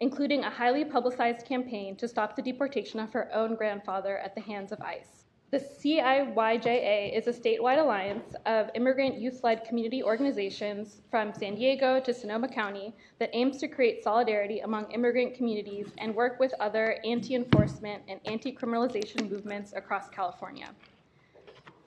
including 0.00 0.44
a 0.44 0.50
highly 0.50 0.84
publicized 0.84 1.46
campaign 1.46 1.94
to 1.96 2.08
stop 2.08 2.34
the 2.34 2.42
deportation 2.42 2.98
of 2.98 3.12
her 3.12 3.28
own 3.34 3.54
grandfather 3.54 4.16
at 4.16 4.34
the 4.34 4.40
hands 4.40 4.72
of 4.72 4.80
ICE. 4.80 5.25
The 5.52 5.58
CIYJA 5.60 7.16
is 7.16 7.28
a 7.28 7.32
statewide 7.32 7.78
alliance 7.78 8.34
of 8.46 8.68
immigrant 8.74 9.20
youth 9.20 9.44
led 9.44 9.64
community 9.64 10.02
organizations 10.02 11.02
from 11.08 11.32
San 11.32 11.54
Diego 11.54 12.00
to 12.00 12.12
Sonoma 12.12 12.48
County 12.48 12.92
that 13.20 13.30
aims 13.32 13.58
to 13.58 13.68
create 13.68 14.02
solidarity 14.02 14.58
among 14.58 14.90
immigrant 14.90 15.36
communities 15.36 15.86
and 15.98 16.16
work 16.16 16.40
with 16.40 16.52
other 16.58 16.98
anti 17.04 17.36
enforcement 17.36 18.02
and 18.08 18.18
anti 18.24 18.50
criminalization 18.50 19.30
movements 19.30 19.72
across 19.76 20.08
California. 20.08 20.74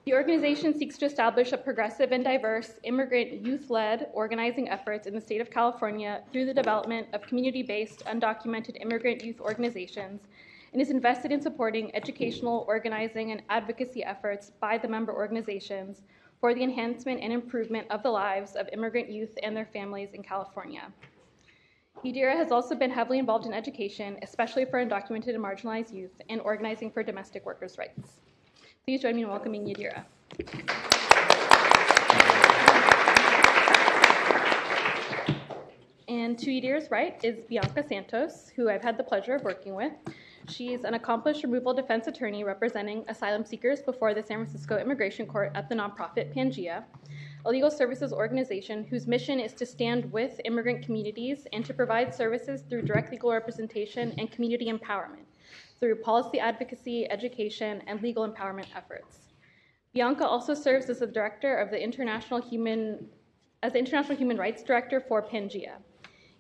The 0.06 0.14
organization 0.14 0.74
seeks 0.74 0.98
to 1.00 1.06
establish 1.06 1.52
a 1.52 1.58
progressive 1.58 2.14
and 2.14 2.24
diverse 2.24 2.80
immigrant 2.84 3.46
youth 3.46 3.70
led 3.70 4.08
organizing 4.14 4.70
efforts 4.70 5.06
in 5.06 5.14
the 5.14 5.22
state 5.22 5.42
of 5.42 5.52
California 5.52 6.24
through 6.32 6.46
the 6.46 6.54
development 6.54 7.08
of 7.12 7.24
community 7.24 7.64
based, 7.64 8.06
undocumented 8.06 8.82
immigrant 8.82 9.22
youth 9.22 9.42
organizations 9.42 10.22
and 10.72 10.82
is 10.82 10.90
invested 10.90 11.32
in 11.32 11.42
supporting 11.42 11.94
educational, 11.96 12.66
organizing, 12.68 13.32
and 13.32 13.42
advocacy 13.50 14.04
efforts 14.04 14.52
by 14.60 14.78
the 14.78 14.88
member 14.88 15.14
organizations 15.14 16.02
for 16.40 16.54
the 16.54 16.64
enhancement 16.64 17.22
and 17.22 17.34
improvement 17.34 17.88
of 17.90 18.04
the 18.04 18.10
lives 18.10 18.56
of 18.56 18.70
immigrant 18.72 19.10
youth 19.10 19.38
and 19.44 19.56
their 19.56 19.66
families 19.66 20.10
in 20.14 20.24
California. 20.24 20.92
Yadira 22.06 22.34
has 22.34 22.52
also 22.52 22.76
been 22.76 22.92
heavily 22.92 23.20
involved 23.20 23.46
in 23.46 23.54
education, 23.54 24.18
especially 24.22 24.64
for 24.64 24.84
undocumented 24.84 25.36
and 25.36 25.44
marginalized 25.44 25.94
youth, 25.94 26.22
and 26.30 26.40
organizing 26.42 26.90
for 26.90 27.04
domestic 27.04 27.46
workers' 27.46 27.78
rights. 27.78 28.22
Please 28.86 29.02
join 29.02 29.16
me 29.16 29.24
in 29.24 29.28
welcoming 29.28 29.66
Yadira. 29.66 30.06
And 36.08 36.40
to 36.40 36.50
Yadira's 36.50 36.90
right 36.90 37.20
is 37.24 37.42
Bianca 37.50 37.84
Santos, 37.88 38.50
who 38.56 38.70
I've 38.70 38.82
had 38.82 38.98
the 38.98 39.04
pleasure 39.04 39.36
of 39.36 39.44
working 39.44 39.76
with. 39.76 39.92
She's 40.48 40.84
an 40.84 40.94
accomplished 40.94 41.44
removal 41.44 41.74
defense 41.74 42.08
attorney 42.08 42.44
representing 42.44 43.04
asylum 43.08 43.46
seekers 43.46 43.82
before 43.82 44.14
the 44.14 44.24
San 44.24 44.38
Francisco 44.38 44.78
Immigration 44.78 45.28
Court 45.28 45.52
at 45.56 45.70
the 45.70 45.76
nonprofit 45.76 46.34
Pangea, 46.34 46.84
a 47.46 47.50
legal 47.50 47.70
services 47.70 48.14
organization 48.14 48.84
whose 48.84 49.08
mission 49.08 49.40
is 49.40 49.54
to 49.54 49.66
stand 49.66 50.12
with 50.12 50.42
immigrant 50.46 50.84
communities 50.84 51.46
and 51.54 51.66
to 51.66 51.74
provide 51.74 52.14
services 52.14 52.64
through 52.70 52.84
direct 52.84 53.12
legal 53.12 53.32
representation 53.32 54.14
and 54.18 54.32
community 54.32 54.72
empowerment 54.72 55.26
through 55.80 55.96
policy 55.96 56.40
advocacy, 56.40 57.10
education, 57.10 57.82
and 57.88 58.02
legal 58.02 58.28
empowerment 58.28 58.68
efforts. 58.76 59.30
Bianca 59.94 60.26
also 60.26 60.54
serves 60.54 60.90
as 60.90 61.00
the 61.00 61.08
director 61.08 61.58
of 61.58 61.72
the 61.72 61.82
International 61.82 62.42
Human 62.42 63.08
as 63.62 63.74
the 63.74 63.80
International 63.80 64.18
Human 64.18 64.38
Rights 64.38 64.64
Director 64.64 65.02
for 65.02 65.22
Pangea. 65.22 65.78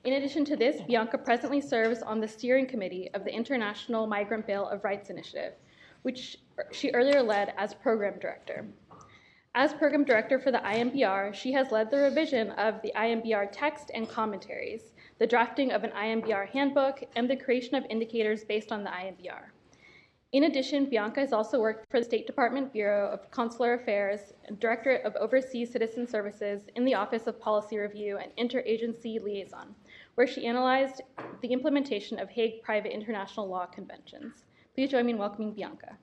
In 0.06 0.14
addition 0.14 0.46
to 0.46 0.56
this, 0.56 0.82
Bianca 0.82 1.18
presently 1.18 1.60
serves 1.60 2.02
on 2.02 2.22
the 2.22 2.28
steering 2.28 2.66
committee 2.66 3.10
of 3.14 3.26
the 3.26 3.34
International 3.34 4.08
Migrant 4.08 4.48
Bill 4.48 4.66
of 4.70 4.86
Rights 4.86 5.10
Initiative, 5.10 5.54
which 6.04 6.38
she 6.72 6.90
earlier 6.92 7.22
led 7.22 7.54
as 7.58 7.74
program 7.74 8.18
director. 8.18 8.66
As 9.56 9.74
program 9.74 10.06
director 10.06 10.40
for 10.40 10.52
the 10.52 10.60
IMBR, 10.60 11.34
she 11.34 11.52
has 11.52 11.72
led 11.72 11.92
the 11.92 11.98
revision 11.98 12.52
of 12.52 12.82
the 12.82 12.94
IMBR 12.96 13.50
text 13.52 13.92
and 13.94 14.08
commentaries, 14.08 14.94
the 15.18 15.28
drafting 15.28 15.74
of 15.74 15.84
an 15.84 15.92
IMBR 15.92 16.48
handbook, 16.48 17.04
and 17.18 17.30
the 17.30 17.36
creation 17.36 17.76
of 17.76 17.84
indicators 17.90 18.46
based 18.46 18.72
on 18.72 18.86
the 18.86 18.90
IMBR. 18.90 19.50
In 20.32 20.44
addition, 20.44 20.86
Bianca 20.86 21.20
has 21.22 21.34
also 21.34 21.60
worked 21.60 21.90
for 21.90 22.00
the 22.00 22.06
State 22.06 22.28
Department 22.28 22.72
Bureau 22.72 23.10
of 23.10 23.32
Consular 23.32 23.74
Affairs 23.74 24.34
and 24.46 24.60
Directorate 24.60 25.04
of 25.04 25.16
Overseas 25.16 25.72
Citizen 25.72 26.08
Services 26.08 26.68
in 26.76 26.86
the 26.86 26.94
Office 26.94 27.26
of 27.26 27.42
Policy 27.42 27.80
Review 27.80 28.18
and 28.18 28.32
Interagency 28.38 29.22
Liaison, 29.22 29.76
where 30.20 30.28
she 30.28 30.46
analyzed 30.46 31.02
the 31.40 31.48
implementation 31.48 32.20
of 32.20 32.30
Hague 32.30 32.62
Private 32.62 32.94
International 32.94 33.48
Law 33.48 33.66
Conventions. 33.66 34.44
Please 34.76 34.92
join 34.92 35.06
me 35.06 35.14
in 35.14 35.18
welcoming 35.18 35.54
Bianca. 35.54 35.98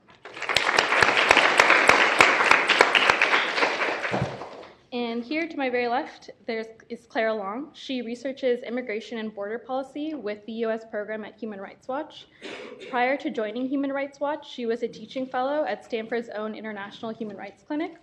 And 4.91 5.23
here 5.23 5.47
to 5.47 5.57
my 5.59 5.69
very 5.69 5.89
left, 5.89 6.31
there 6.47 6.65
is 6.89 7.07
Clara 7.11 7.35
Long. 7.35 7.69
She 7.75 8.01
researches 8.01 8.63
immigration 8.63 9.19
and 9.19 9.35
border 9.35 9.59
policy 9.59 10.15
with 10.15 10.39
the 10.47 10.53
U.S. 10.65 10.87
program 10.91 11.23
at 11.23 11.39
Human 11.39 11.61
Rights 11.61 11.87
Watch. 11.87 12.27
Prior 12.89 13.19
to 13.19 13.29
joining 13.29 13.69
Human 13.69 13.93
Rights 13.93 14.19
Watch, 14.19 14.51
she 14.51 14.65
was 14.65 14.83
a 14.83 14.89
teaching 14.89 15.27
fellow 15.27 15.67
at 15.67 15.85
Stanford's 15.85 16.31
own 16.31 16.55
International 16.55 17.13
Human 17.13 17.37
Rights 17.37 17.63
Clinic. 17.65 17.97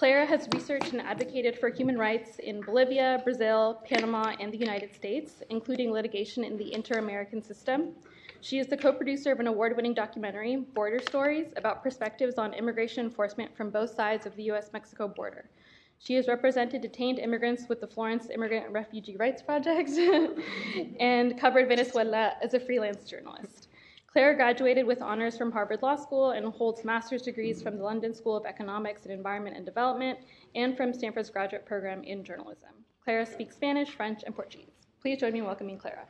Clara 0.00 0.24
has 0.24 0.48
researched 0.48 0.92
and 0.92 1.02
advocated 1.02 1.58
for 1.58 1.68
human 1.68 1.98
rights 1.98 2.38
in 2.38 2.62
Bolivia, 2.62 3.20
Brazil, 3.22 3.82
Panama, 3.86 4.34
and 4.40 4.50
the 4.50 4.56
United 4.56 4.94
States, 4.94 5.42
including 5.50 5.92
litigation 5.92 6.42
in 6.42 6.56
the 6.56 6.72
Inter 6.72 6.96
American 6.96 7.42
system. 7.42 7.92
She 8.40 8.58
is 8.58 8.66
the 8.66 8.78
co 8.78 8.94
producer 8.94 9.30
of 9.30 9.40
an 9.40 9.46
award 9.46 9.76
winning 9.76 9.92
documentary, 9.92 10.56
Border 10.56 11.02
Stories, 11.02 11.48
about 11.54 11.82
perspectives 11.82 12.36
on 12.38 12.54
immigration 12.54 13.04
enforcement 13.04 13.54
from 13.54 13.68
both 13.68 13.94
sides 13.94 14.24
of 14.24 14.34
the 14.36 14.44
US 14.44 14.72
Mexico 14.72 15.06
border. 15.06 15.50
She 15.98 16.14
has 16.14 16.28
represented 16.28 16.80
detained 16.80 17.18
immigrants 17.18 17.68
with 17.68 17.82
the 17.82 17.86
Florence 17.86 18.30
Immigrant 18.30 18.64
and 18.64 18.74
Refugee 18.74 19.18
Rights 19.18 19.42
Project 19.42 19.90
and 20.98 21.38
covered 21.38 21.68
Venezuela 21.68 22.36
as 22.42 22.54
a 22.54 22.60
freelance 22.60 23.04
journalist. 23.04 23.68
Clara 24.12 24.34
graduated 24.34 24.86
with 24.86 25.02
honors 25.02 25.38
from 25.38 25.52
Harvard 25.52 25.82
Law 25.82 25.94
School 25.94 26.32
and 26.32 26.44
holds 26.46 26.84
master's 26.84 27.22
degrees 27.22 27.62
from 27.62 27.78
the 27.78 27.84
London 27.84 28.12
School 28.12 28.36
of 28.36 28.44
Economics 28.44 29.04
and 29.04 29.12
Environment 29.12 29.56
and 29.56 29.64
Development 29.64 30.18
and 30.56 30.76
from 30.76 30.92
Stanford's 30.92 31.30
graduate 31.30 31.64
program 31.64 32.02
in 32.02 32.24
journalism. 32.24 32.70
Clara 33.04 33.24
speaks 33.24 33.54
Spanish, 33.54 33.90
French, 33.90 34.22
and 34.26 34.34
Portuguese. 34.34 34.88
Please 35.00 35.20
join 35.20 35.32
me 35.32 35.38
in 35.38 35.44
welcoming 35.44 35.78
Clara. 35.78 36.06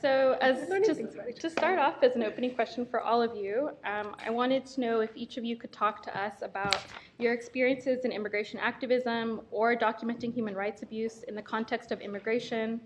So, 0.00 0.36
as 0.40 0.68
to, 0.68 1.32
to, 1.38 1.50
start 1.50 1.78
off 1.78 2.02
as 2.02 2.16
an 2.16 2.22
opening 2.22 2.54
question 2.54 2.84
for 2.86 3.00
all 3.00 3.22
of 3.22 3.36
you, 3.36 3.70
um, 3.84 4.16
I 4.24 4.30
wanted 4.30 4.66
to 4.66 4.80
know 4.80 5.00
if 5.00 5.10
each 5.14 5.36
of 5.36 5.44
you 5.44 5.56
could 5.56 5.72
talk 5.72 6.02
to 6.04 6.18
us 6.18 6.42
about 6.42 6.78
your 7.18 7.32
experiences 7.32 8.04
in 8.04 8.12
immigration 8.12 8.58
activism 8.58 9.42
or 9.50 9.76
documenting 9.76 10.34
human 10.34 10.54
rights 10.54 10.82
abuse 10.82 11.22
in 11.24 11.34
the 11.34 11.42
context 11.42 11.92
of 11.92 12.00
immigration, 12.00 12.80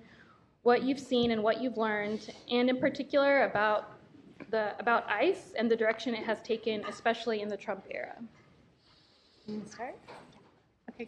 what 0.62 0.82
you've 0.82 1.00
seen 1.00 1.30
and 1.30 1.42
what 1.42 1.60
you've 1.60 1.78
learned, 1.78 2.32
and 2.50 2.68
in 2.68 2.78
particular 2.78 3.44
about 3.44 3.92
the 4.50 4.78
about 4.78 5.08
ICE 5.08 5.52
and 5.58 5.70
the 5.70 5.76
direction 5.76 6.14
it 6.14 6.24
has 6.24 6.40
taken, 6.42 6.84
especially 6.86 7.40
in 7.40 7.48
the 7.48 7.56
Trump 7.56 7.84
era. 7.90 8.16
Start. 9.66 9.96
Okay, 10.90 11.04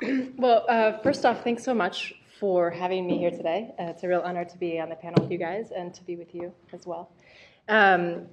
great. 0.00 0.34
well, 0.38 0.64
uh, 0.68 0.98
first 0.98 1.24
off, 1.24 1.42
thanks 1.42 1.64
so 1.64 1.74
much 1.74 2.14
for 2.38 2.70
having 2.70 3.06
me 3.06 3.18
here 3.18 3.30
today. 3.30 3.74
Uh, 3.78 3.84
it's 3.84 4.02
a 4.02 4.08
real 4.08 4.22
honor 4.24 4.44
to 4.44 4.58
be 4.58 4.78
on 4.78 4.88
the 4.88 4.94
panel 4.94 5.22
with 5.22 5.30
you 5.30 5.38
guys 5.38 5.70
and 5.76 5.94
to 5.94 6.02
be 6.04 6.16
with 6.16 6.34
you 6.34 6.52
as 6.72 6.86
well. 6.86 7.10
Um, 7.68 8.26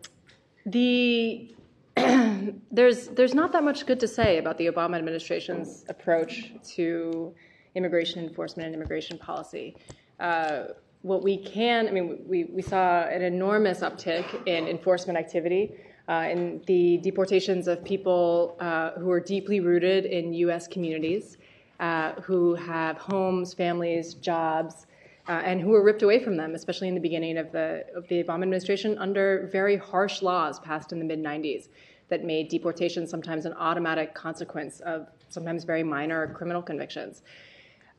the 0.66 1.56
there's 2.72 3.08
there's 3.10 3.36
not 3.36 3.52
that 3.52 3.64
much 3.64 3.86
good 3.86 4.00
to 4.00 4.08
say 4.08 4.38
about 4.38 4.58
the 4.58 4.68
Obama 4.68 4.98
administration's 4.98 5.86
approach 5.90 6.54
to 6.76 7.34
immigration 7.76 8.24
enforcement 8.24 8.68
and 8.68 8.76
immigration 8.76 9.18
policy. 9.18 9.76
Uh, 10.20 10.64
what 11.02 11.22
we 11.22 11.38
can, 11.38 11.88
I 11.88 11.92
mean, 11.92 12.24
we, 12.26 12.46
we 12.46 12.62
saw 12.62 13.02
an 13.02 13.22
enormous 13.22 13.82
uptick 13.82 14.48
in 14.48 14.68
enforcement 14.68 15.20
activity 15.20 15.76
uh, 16.08 16.28
in 16.32 16.62
the 16.66 16.98
deportations 16.98 17.68
of 17.68 17.84
people 17.84 18.56
uh, 18.60 18.92
who 18.92 19.12
are 19.12 19.20
deeply 19.20 19.60
rooted 19.60 20.06
in 20.06 20.34
U.S. 20.34 20.68
communities 20.68 21.38
uh, 21.80 22.14
who 22.22 22.56
have 22.56 22.98
homes, 22.98 23.54
families, 23.54 24.14
jobs, 24.16 24.86
uh, 25.28 25.42
and 25.46 25.62
who 25.62 25.70
were 25.70 25.84
ripped 25.84 26.04
away 26.04 26.24
from 26.24 26.36
them, 26.36 26.54
especially 26.56 26.88
in 26.88 26.96
the 26.96 27.02
beginning 27.02 27.38
of 27.38 27.52
the, 27.52 27.86
of 27.96 28.08
the 28.08 28.24
Obama 28.24 28.44
administration, 28.44 28.98
under 28.98 29.50
very 29.52 29.78
harsh 29.78 30.22
laws 30.22 30.60
passed 30.60 30.92
in 30.92 31.00
the 31.00 31.06
mid 31.06 31.22
90s 31.22 31.70
that 32.10 32.24
made 32.24 32.50
deportation 32.50 33.08
sometimes 33.08 33.46
an 33.46 33.54
automatic 33.54 34.14
consequence 34.14 34.82
of 34.82 35.08
sometimes 35.30 35.64
very 35.64 35.84
minor 35.84 36.34
criminal 36.34 36.62
convictions. 36.62 37.24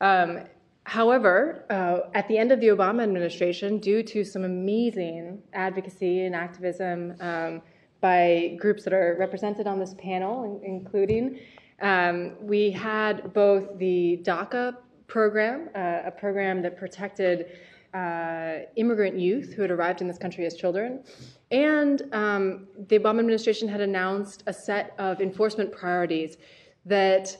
Um, 0.01 0.41
however, 0.83 1.65
uh, 1.69 2.09
at 2.13 2.27
the 2.27 2.37
end 2.37 2.51
of 2.51 2.59
the 2.61 2.67
Obama 2.67 3.03
administration, 3.03 3.79
due 3.79 4.03
to 4.03 4.23
some 4.23 4.43
amazing 4.43 5.41
advocacy 5.53 6.25
and 6.25 6.35
activism 6.35 7.15
um, 7.19 7.61
by 8.01 8.55
groups 8.59 8.83
that 8.83 8.93
are 8.93 9.15
represented 9.17 9.67
on 9.67 9.79
this 9.79 9.95
panel, 9.97 10.61
including 10.63 11.39
um, 11.81 12.35
we 12.39 12.71
had 12.71 13.33
both 13.33 13.77
the 13.77 14.21
DACA 14.23 14.77
program, 15.07 15.69
uh, 15.75 16.01
a 16.05 16.11
program 16.11 16.61
that 16.61 16.77
protected 16.77 17.47
uh, 17.93 18.65
immigrant 18.75 19.17
youth 19.17 19.53
who 19.53 19.61
had 19.61 19.71
arrived 19.71 20.01
in 20.01 20.07
this 20.07 20.17
country 20.17 20.45
as 20.45 20.55
children, 20.55 21.03
and 21.51 22.03
um, 22.11 22.67
the 22.87 22.99
Obama 22.99 23.19
administration 23.19 23.67
had 23.67 23.81
announced 23.81 24.43
a 24.47 24.53
set 24.53 24.93
of 24.97 25.21
enforcement 25.21 25.71
priorities 25.71 26.37
that, 26.85 27.37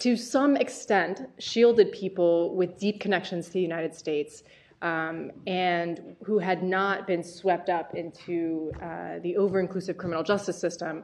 to 0.00 0.16
some 0.16 0.56
extent, 0.56 1.22
shielded 1.38 1.92
people 1.92 2.54
with 2.54 2.78
deep 2.78 3.00
connections 3.00 3.46
to 3.46 3.52
the 3.52 3.60
United 3.60 3.94
States 3.94 4.42
um, 4.82 5.30
and 5.46 6.16
who 6.24 6.38
had 6.38 6.62
not 6.62 7.06
been 7.06 7.22
swept 7.22 7.70
up 7.70 7.94
into 7.94 8.72
uh, 8.82 9.18
the 9.22 9.36
over 9.36 9.60
inclusive 9.60 9.96
criminal 9.96 10.22
justice 10.22 10.58
system 10.58 11.02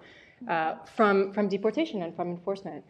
uh, 0.48 0.76
from, 0.96 1.32
from 1.32 1.48
deportation 1.48 2.02
and 2.02 2.14
from 2.14 2.28
enforcement. 2.28 2.84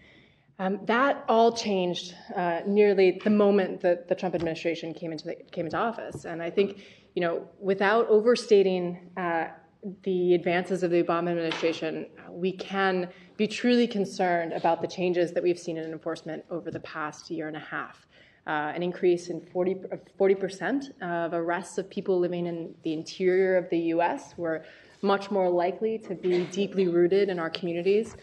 Um, 0.58 0.80
that 0.84 1.24
all 1.28 1.52
changed 1.52 2.14
uh, 2.36 2.60
nearly 2.66 3.20
the 3.24 3.30
moment 3.30 3.80
that 3.80 4.08
the 4.08 4.14
Trump 4.14 4.34
administration 4.34 4.94
came 4.94 5.12
into, 5.12 5.24
the, 5.24 5.36
came 5.50 5.64
into 5.64 5.76
office. 5.76 6.24
And 6.24 6.42
I 6.42 6.50
think, 6.50 6.82
you 7.14 7.22
know, 7.22 7.48
without 7.58 8.08
overstating 8.08 9.10
uh, 9.16 9.48
the 10.04 10.34
advances 10.34 10.82
of 10.82 10.90
the 10.90 11.02
Obama 11.02 11.30
administration, 11.30 12.06
we 12.30 12.52
can 12.52 13.08
be 13.36 13.48
truly 13.48 13.86
concerned 13.86 14.52
about 14.52 14.80
the 14.80 14.86
changes 14.86 15.32
that 15.32 15.42
we've 15.42 15.58
seen 15.58 15.76
in 15.76 15.90
enforcement 15.90 16.44
over 16.50 16.70
the 16.70 16.80
past 16.80 17.30
year 17.30 17.48
and 17.48 17.56
a 17.56 17.60
half. 17.60 18.06
Uh, 18.46 18.72
an 18.74 18.82
increase 18.82 19.28
in 19.28 19.40
40, 19.40 19.76
40% 20.18 21.00
of 21.00 21.32
arrests 21.32 21.78
of 21.78 21.88
people 21.88 22.18
living 22.18 22.46
in 22.46 22.74
the 22.82 22.92
interior 22.92 23.56
of 23.56 23.68
the 23.70 23.78
US 23.94 24.32
who 24.32 24.44
are 24.44 24.64
much 25.02 25.30
more 25.30 25.50
likely 25.50 25.98
to 25.98 26.14
be 26.14 26.44
deeply 26.46 26.88
rooted 26.88 27.28
in 27.28 27.38
our 27.38 27.50
communities. 27.50 28.16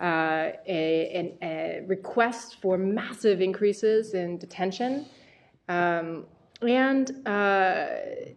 Uh, 0.00 0.50
a, 0.66 1.36
a, 1.42 1.84
request 1.86 2.56
for 2.60 2.76
massive 2.76 3.40
increases 3.40 4.14
in 4.14 4.36
detention. 4.36 5.06
Um, 5.68 6.26
and 6.60 7.26
uh, 7.26 7.86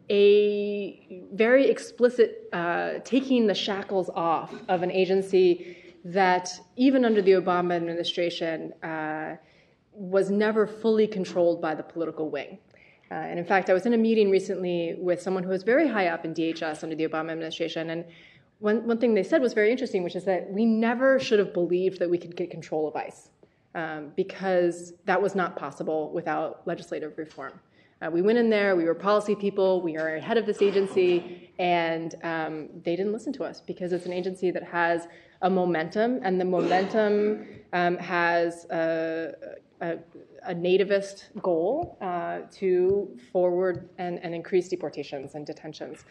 a 0.09 1.27
very 1.33 1.69
explicit 1.69 2.49
uh, 2.53 2.99
taking 3.03 3.47
the 3.47 3.53
shackles 3.53 4.09
off 4.13 4.53
of 4.67 4.83
an 4.83 4.91
agency 4.91 5.77
that, 6.03 6.51
even 6.75 7.03
under 7.03 7.21
the 7.21 7.31
Obama 7.31 7.75
administration, 7.75 8.73
uh, 8.83 9.37
was 9.91 10.29
never 10.29 10.67
fully 10.67 11.07
controlled 11.07 11.61
by 11.61 11.73
the 11.73 11.83
political 11.83 12.29
wing. 12.29 12.59
Uh, 13.11 13.15
and 13.15 13.37
in 13.37 13.45
fact, 13.45 13.69
I 13.69 13.73
was 13.73 13.85
in 13.85 13.93
a 13.93 13.97
meeting 13.97 14.29
recently 14.29 14.95
with 14.97 15.21
someone 15.21 15.43
who 15.43 15.49
was 15.49 15.63
very 15.63 15.87
high 15.87 16.07
up 16.07 16.25
in 16.25 16.33
DHS 16.33 16.83
under 16.83 16.95
the 16.95 17.07
Obama 17.07 17.31
administration, 17.31 17.91
and 17.91 18.05
one, 18.59 18.87
one 18.87 18.97
thing 18.97 19.13
they 19.13 19.23
said 19.23 19.41
was 19.41 19.53
very 19.53 19.71
interesting, 19.71 20.03
which 20.03 20.15
is 20.15 20.23
that 20.25 20.49
we 20.51 20.65
never 20.65 21.19
should 21.19 21.39
have 21.39 21.53
believed 21.53 21.99
that 21.99 22.09
we 22.09 22.17
could 22.17 22.35
get 22.35 22.49
control 22.49 22.87
of 22.87 22.95
ICE 22.95 23.29
um, 23.75 24.11
because 24.15 24.93
that 25.05 25.21
was 25.21 25.35
not 25.35 25.55
possible 25.55 26.09
without 26.11 26.65
legislative 26.65 27.17
reform. 27.17 27.59
Uh, 28.01 28.09
we 28.09 28.21
went 28.21 28.37
in 28.37 28.49
there, 28.49 28.75
we 28.75 28.85
were 28.85 28.93
policy 28.93 29.35
people, 29.35 29.81
we 29.81 29.97
are 29.97 30.15
ahead 30.15 30.37
of 30.37 30.45
this 30.45 30.61
agency, 30.61 31.51
and 31.59 32.15
um, 32.23 32.69
they 32.83 32.95
didn't 32.95 33.13
listen 33.13 33.31
to 33.31 33.43
us 33.43 33.61
because 33.61 33.93
it's 33.93 34.05
an 34.05 34.13
agency 34.13 34.51
that 34.51 34.63
has 34.63 35.07
a 35.41 35.49
momentum, 35.49 36.19
and 36.23 36.39
the 36.39 36.45
momentum 36.45 37.45
um, 37.73 37.97
has 37.97 38.65
a, 38.65 39.33
a, 39.81 39.97
a, 40.43 40.53
nativist 40.53 41.25
goal 41.41 41.97
uh, 42.01 42.39
to 42.51 43.17
forward 43.31 43.89
and, 43.97 44.19
and, 44.23 44.33
increase 44.33 44.69
deportations 44.69 45.35
and 45.35 45.45
detentions. 45.45 46.05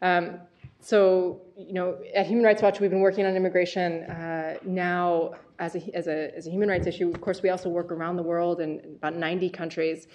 Um, 0.00 0.40
so, 0.80 1.42
you 1.56 1.72
know, 1.72 1.98
at 2.14 2.26
Human 2.26 2.44
Rights 2.44 2.60
Watch, 2.60 2.80
we've 2.80 2.90
been 2.90 3.00
working 3.00 3.24
on 3.24 3.36
immigration 3.36 4.02
uh, 4.04 4.56
now 4.64 5.34
as 5.60 5.76
a, 5.76 5.96
as, 5.96 6.08
a, 6.08 6.36
as 6.36 6.48
a 6.48 6.50
human 6.50 6.68
rights 6.68 6.88
issue. 6.88 7.08
Of 7.08 7.20
course, 7.20 7.40
we 7.40 7.50
also 7.50 7.68
work 7.68 7.92
around 7.92 8.16
the 8.16 8.22
world 8.22 8.60
in 8.60 8.80
about 8.96 9.14
90 9.14 9.48
countries. 9.50 10.08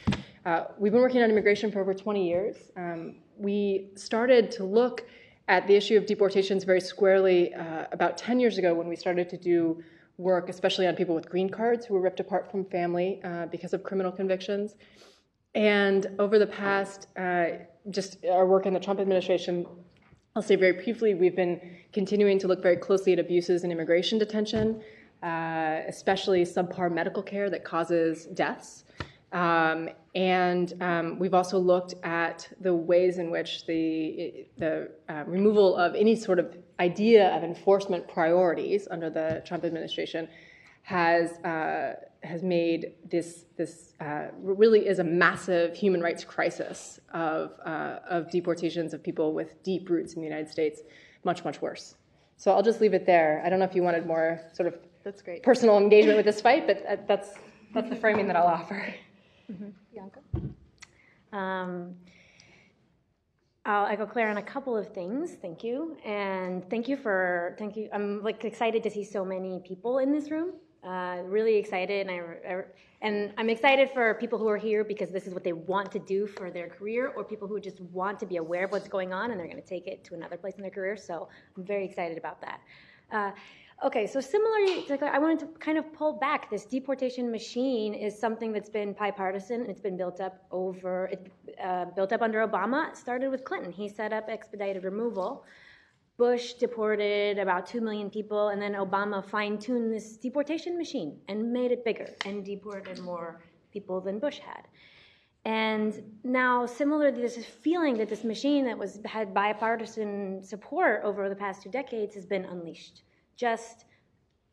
Uh, 0.46 0.66
we've 0.78 0.92
been 0.92 1.02
working 1.02 1.22
on 1.22 1.30
immigration 1.30 1.72
for 1.72 1.80
over 1.80 1.94
20 1.94 2.28
years. 2.28 2.58
Um, 2.76 3.16
we 3.38 3.92
started 3.96 4.52
to 4.52 4.66
look 4.66 5.06
at 5.48 5.66
the 5.68 5.76
issue 5.76 5.96
of 5.96 6.06
deportations 6.06 6.66
very 6.66 6.82
squarely 6.82 7.54
uh, 7.54 7.86
about 7.94 8.18
10 8.18 8.40
years 8.40 8.58
ago 8.58 8.74
when 8.74 8.90
we 8.90 8.96
started 8.96 9.30
to 9.30 9.38
do 9.38 9.82
work, 10.18 10.50
especially 10.50 10.88
on 10.88 10.96
people 10.96 11.16
with 11.16 11.30
green 11.30 11.50
cards 11.50 11.86
who 11.86 11.94
were 11.94 12.02
ripped 12.02 12.20
apart 12.20 12.50
from 12.50 12.66
family 12.66 13.22
uh, 13.24 13.46
because 13.48 13.74
of 13.74 13.84
criminal 13.84 14.12
convictions. 14.12 14.76
And 15.56 16.08
over 16.20 16.40
the 16.40 16.48
past, 16.48 17.08
uh, 17.18 17.46
just 17.90 18.18
our 18.26 18.46
work 18.46 18.66
in 18.66 18.74
the 18.74 18.80
Trump 18.80 19.00
administration 19.00 19.66
I'll 20.38 20.44
say 20.44 20.56
very 20.56 20.74
briefly, 20.74 21.16
we've 21.16 21.36
been 21.36 21.60
continuing 21.92 22.38
to 22.38 22.48
look 22.48 22.62
very 22.62 22.78
closely 22.78 23.12
at 23.12 23.18
abuses 23.18 23.64
in 23.64 23.72
immigration 23.72 24.20
detention, 24.20 24.84
uh, 25.24 25.80
especially 25.88 26.44
subpar 26.44 26.94
medical 26.94 27.24
care 27.24 27.50
that 27.50 27.64
causes 27.64 28.28
deaths. 28.28 28.84
Um, 29.32 29.90
and 30.14 30.80
um, 30.80 31.18
we've 31.18 31.34
also 31.34 31.58
looked 31.58 31.96
at 32.04 32.48
the 32.62 32.72
ways 32.72 33.18
in 33.18 33.32
which 33.32 33.66
the, 33.66 34.46
the 34.60 34.92
uh, 35.10 35.24
removal 35.26 35.76
of 35.76 35.96
any 35.96 36.16
sort 36.16 36.38
of 36.38 36.56
idea 36.80 37.36
of 37.36 37.44
enforcement 37.44 38.08
priorities 38.08 38.88
under 38.90 39.10
the 39.10 39.44
Trump 39.46 39.66
administration 39.66 40.28
has 40.84 41.32
uh, 41.40 41.96
has 42.24 42.44
made 42.44 42.94
this 43.10 43.46
this 43.58 43.94
uh, 44.00 44.28
really 44.40 44.88
is 44.88 45.00
a 45.00 45.04
massive 45.04 45.76
human 45.76 46.02
rights 46.02 46.24
crisis 46.24 47.00
of 47.14 47.52
uh, 47.66 48.00
of 48.10 48.32
deportations 48.32 48.94
of 48.94 49.04
people 49.04 49.34
with 49.34 49.62
deep 49.64 49.90
roots 49.90 50.14
in 50.14 50.22
the 50.22 50.28
United 50.28 50.50
States 50.50 50.82
much 51.24 51.44
much 51.44 51.62
worse. 51.62 51.96
So 52.38 52.52
I'll 52.52 52.64
just 52.64 52.80
leave 52.80 52.94
it 52.94 53.06
there. 53.06 53.42
I 53.46 53.50
don't 53.50 53.60
know 53.60 53.66
if 53.66 53.76
you 53.76 53.84
wanted 53.84 54.06
more 54.06 54.40
sort 54.54 54.68
of 54.68 54.76
that's 55.04 55.22
great 55.22 55.44
personal 55.44 55.78
engagement 55.78 56.18
with 56.18 56.26
this 56.26 56.42
fight, 56.42 56.68
but 56.68 56.84
uh, 56.88 56.98
that's 57.08 57.30
that's 57.74 57.90
the 57.90 57.96
framing 57.96 58.28
that 58.28 58.36
I'll 58.36 58.48
offer. 58.48 58.94
Mm-hmm. 59.52 59.70
Bianca. 59.94 60.20
Um, 61.34 61.96
I'll 63.68 63.86
echo 63.86 64.06
Claire 64.06 64.30
on 64.30 64.38
a 64.38 64.42
couple 64.42 64.78
of 64.78 64.94
things. 64.94 65.36
Thank 65.42 65.62
you, 65.62 65.98
and 66.06 66.68
thank 66.70 66.88
you 66.88 66.96
for 66.96 67.54
thank 67.60 67.76
you. 67.76 67.90
I'm 67.92 68.24
like 68.24 68.46
excited 68.46 68.82
to 68.84 68.90
see 68.90 69.04
so 69.04 69.26
many 69.26 69.60
people 69.60 69.98
in 69.98 70.14
this 70.14 70.32
room. 70.32 70.54
Uh, 70.86 71.18
really 71.26 71.58
excited, 71.58 72.08
and, 72.08 72.10
I, 72.10 72.54
I, 72.54 72.64
and 73.02 73.34
I'm 73.38 73.50
excited 73.50 73.90
for 73.94 74.14
people 74.14 74.40
who 74.40 74.48
are 74.48 74.56
here 74.56 74.86
because 74.86 75.10
this 75.10 75.28
is 75.28 75.34
what 75.34 75.44
they 75.44 75.52
want 75.52 75.92
to 75.92 76.00
do 76.00 76.28
for 76.28 76.50
their 76.50 76.70
career, 76.70 77.10
or 77.10 77.26
people 77.26 77.46
who 77.46 77.60
just 77.60 77.82
want 77.82 78.22
to 78.22 78.26
be 78.26 78.38
aware 78.38 78.64
of 78.64 78.72
what's 78.72 78.88
going 78.88 79.12
on 79.12 79.32
and 79.32 79.40
they're 79.40 79.48
going 79.48 79.62
to 79.62 79.68
take 79.68 79.86
it 79.86 80.02
to 80.06 80.14
another 80.14 80.38
place 80.38 80.56
in 80.56 80.62
their 80.62 80.72
career. 80.72 80.96
So 80.96 81.28
I'm 81.58 81.66
very 81.66 81.84
excited 81.84 82.18
about 82.18 82.40
that. 82.40 82.62
Uh, 83.12 83.32
okay, 83.84 84.08
so 84.08 84.20
similarly, 84.20 84.86
I 85.02 85.20
wanted 85.20 85.40
to 85.40 85.46
kind 85.60 85.78
of 85.78 85.92
pull 85.94 86.14
back. 86.14 86.50
This 86.50 86.66
deportation 86.66 87.32
machine 87.32 87.94
is 87.94 88.18
something 88.18 88.52
that's 88.52 88.70
been 88.70 88.94
bipartisan 88.94 89.62
and 89.62 89.70
it's 89.70 89.82
been 89.82 89.98
built 89.98 90.20
up 90.20 90.46
over, 90.52 91.06
it, 91.08 91.32
uh, 91.64 91.86
built 91.86 92.12
up 92.12 92.22
under 92.22 92.46
Obama. 92.48 92.90
It 92.90 92.98
started 92.98 93.30
with 93.30 93.44
Clinton. 93.44 93.72
He 93.72 93.88
set 93.90 94.14
up 94.14 94.30
expedited 94.30 94.84
removal. 94.84 95.46
Bush 96.18 96.54
deported 96.54 97.38
about 97.38 97.68
2 97.68 97.80
million 97.80 98.10
people, 98.10 98.48
and 98.48 98.60
then 98.60 98.74
Obama 98.74 99.24
fine 99.24 99.60
tuned 99.60 99.94
this 99.94 100.18
deportation 100.18 100.76
machine 100.76 101.20
and 101.28 101.54
made 101.54 101.72
it 101.72 101.86
bigger 101.86 102.10
and 102.26 102.44
deported 102.44 103.00
more 103.00 103.40
people 103.72 104.02
than 104.02 104.18
Bush 104.18 104.40
had. 104.40 104.64
And 105.46 106.04
now, 106.24 106.66
similarly, 106.66 107.20
there's 107.20 107.36
this 107.36 107.46
feeling 107.46 107.98
that 108.00 108.10
this 108.10 108.24
machine 108.24 108.66
that 108.66 108.78
was 108.78 109.00
had 109.06 109.34
bipartisan 109.34 110.44
support 110.44 111.04
over 111.04 111.30
the 111.30 111.36
past 111.36 111.62
two 111.62 111.70
decades 111.70 112.16
has 112.16 112.26
been 112.26 112.46
unleashed, 112.46 113.04
just, 113.38 113.86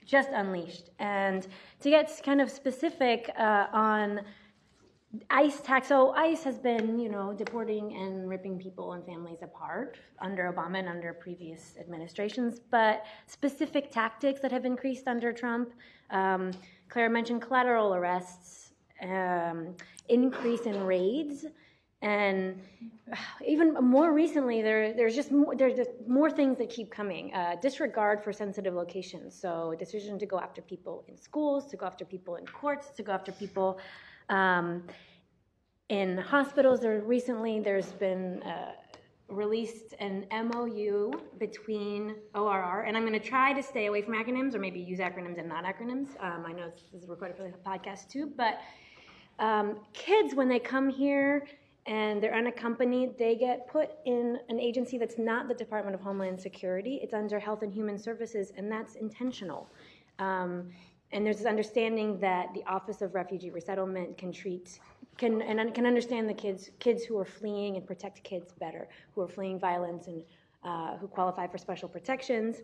just 0.04 0.28
unleashed. 0.30 0.90
And 1.00 1.46
to 1.80 1.90
get 1.90 2.10
kind 2.24 2.40
of 2.40 2.50
specific 2.50 3.30
uh, 3.36 3.66
on 3.72 4.20
ICE 5.30 5.60
tax. 5.60 5.88
So 5.88 6.10
ICE 6.10 6.42
has 6.44 6.58
been, 6.58 6.98
you 6.98 7.08
know, 7.08 7.32
deporting 7.32 7.94
and 7.96 8.28
ripping 8.28 8.58
people 8.58 8.92
and 8.92 9.04
families 9.04 9.38
apart 9.42 9.96
under 10.20 10.52
Obama 10.52 10.78
and 10.78 10.88
under 10.88 11.12
previous 11.12 11.74
administrations. 11.78 12.60
But 12.70 13.04
specific 13.26 13.90
tactics 13.90 14.40
that 14.40 14.52
have 14.52 14.64
increased 14.64 15.06
under 15.06 15.32
Trump. 15.32 15.72
Um, 16.10 16.52
Claire 16.88 17.10
mentioned 17.10 17.42
collateral 17.42 17.94
arrests, 17.94 18.72
um, 19.02 19.74
increase 20.08 20.62
in 20.62 20.84
raids, 20.84 21.46
and 22.04 22.60
even 23.46 23.72
more 23.72 24.12
recently, 24.12 24.60
there, 24.60 24.92
there's 24.92 25.14
just 25.14 25.32
more, 25.32 25.56
there's 25.56 25.74
just 25.74 25.90
more 26.06 26.30
things 26.30 26.58
that 26.58 26.68
keep 26.68 26.90
coming. 26.90 27.32
Uh, 27.32 27.56
disregard 27.62 28.22
for 28.22 28.30
sensitive 28.30 28.74
locations. 28.74 29.34
So 29.34 29.72
a 29.72 29.76
decision 29.76 30.18
to 30.18 30.26
go 30.26 30.38
after 30.38 30.60
people 30.60 31.04
in 31.08 31.16
schools, 31.16 31.66
to 31.70 31.78
go 31.78 31.86
after 31.86 32.04
people 32.04 32.36
in 32.36 32.46
courts, 32.46 32.90
to 32.96 33.02
go 33.02 33.12
after 33.12 33.32
people 33.32 33.78
um, 34.28 34.84
in 35.88 36.18
hospitals, 36.18 36.80
there 36.80 37.00
recently 37.00 37.58
there's 37.60 37.92
been 37.92 38.42
uh, 38.42 38.72
released 39.28 39.94
an 39.98 40.26
MOU 40.30 41.10
between 41.38 42.16
ORR, 42.34 42.82
and 42.82 42.98
I'm 42.98 43.06
going 43.06 43.18
to 43.18 43.28
try 43.28 43.54
to 43.54 43.62
stay 43.62 43.86
away 43.86 44.02
from 44.02 44.12
acronyms 44.12 44.54
or 44.54 44.58
maybe 44.58 44.78
use 44.78 44.98
acronyms 44.98 45.38
and 45.38 45.48
not 45.48 45.64
acronyms. 45.64 46.08
Um, 46.20 46.44
I 46.46 46.52
know 46.52 46.70
this 46.92 47.02
is 47.02 47.08
recorded 47.08 47.38
for 47.38 47.44
the 47.44 47.50
podcast 47.66 48.10
too, 48.10 48.30
but 48.36 48.60
um, 49.38 49.80
kids 49.94 50.34
when 50.34 50.48
they 50.50 50.58
come 50.58 50.90
here 50.90 51.46
and 51.86 52.22
they're 52.22 52.34
unaccompanied, 52.34 53.18
they 53.18 53.36
get 53.36 53.66
put 53.68 53.90
in 54.06 54.38
an 54.48 54.58
agency 54.58 54.96
that's 54.96 55.18
not 55.18 55.48
the 55.48 55.54
Department 55.54 55.94
of 55.94 56.00
Homeland 56.00 56.40
Security. 56.40 56.98
It's 57.02 57.12
under 57.12 57.38
Health 57.38 57.62
and 57.62 57.72
Human 57.72 57.98
Services, 57.98 58.52
and 58.56 58.72
that's 58.72 58.94
intentional. 58.94 59.68
Um, 60.18 60.70
and 61.12 61.24
there's 61.24 61.38
this 61.38 61.46
understanding 61.46 62.18
that 62.20 62.52
the 62.54 62.64
Office 62.64 63.02
of 63.02 63.14
Refugee 63.14 63.50
Resettlement 63.50 64.16
can 64.16 64.32
treat 64.32 64.80
can 65.16 65.42
and 65.42 65.72
can 65.72 65.86
understand 65.86 66.28
the 66.28 66.34
kids 66.34 66.70
kids 66.80 67.04
who 67.04 67.16
are 67.18 67.24
fleeing 67.24 67.76
and 67.76 67.86
protect 67.86 68.24
kids 68.24 68.52
better, 68.58 68.88
who 69.14 69.20
are 69.20 69.28
fleeing 69.28 69.60
violence 69.60 70.08
and 70.08 70.24
uh, 70.64 70.96
who 70.96 71.06
qualify 71.06 71.46
for 71.46 71.58
special 71.58 71.88
protections. 71.88 72.62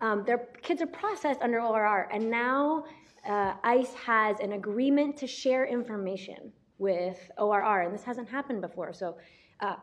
Um, 0.00 0.24
their 0.24 0.38
kids 0.62 0.80
are 0.80 0.86
processed 0.86 1.40
under 1.42 1.60
ORR, 1.60 2.08
and 2.12 2.30
now 2.30 2.84
uh, 3.26 3.54
ICE 3.64 3.92
has 3.94 4.38
an 4.40 4.52
agreement 4.52 5.16
to 5.16 5.26
share 5.26 5.66
information 5.66 6.52
with 6.80 7.30
ORR, 7.38 7.82
and 7.82 7.94
this 7.94 8.02
hasn't 8.02 8.28
happened 8.28 8.60
before. 8.60 8.92
So 8.92 9.16
uh, 9.60 9.76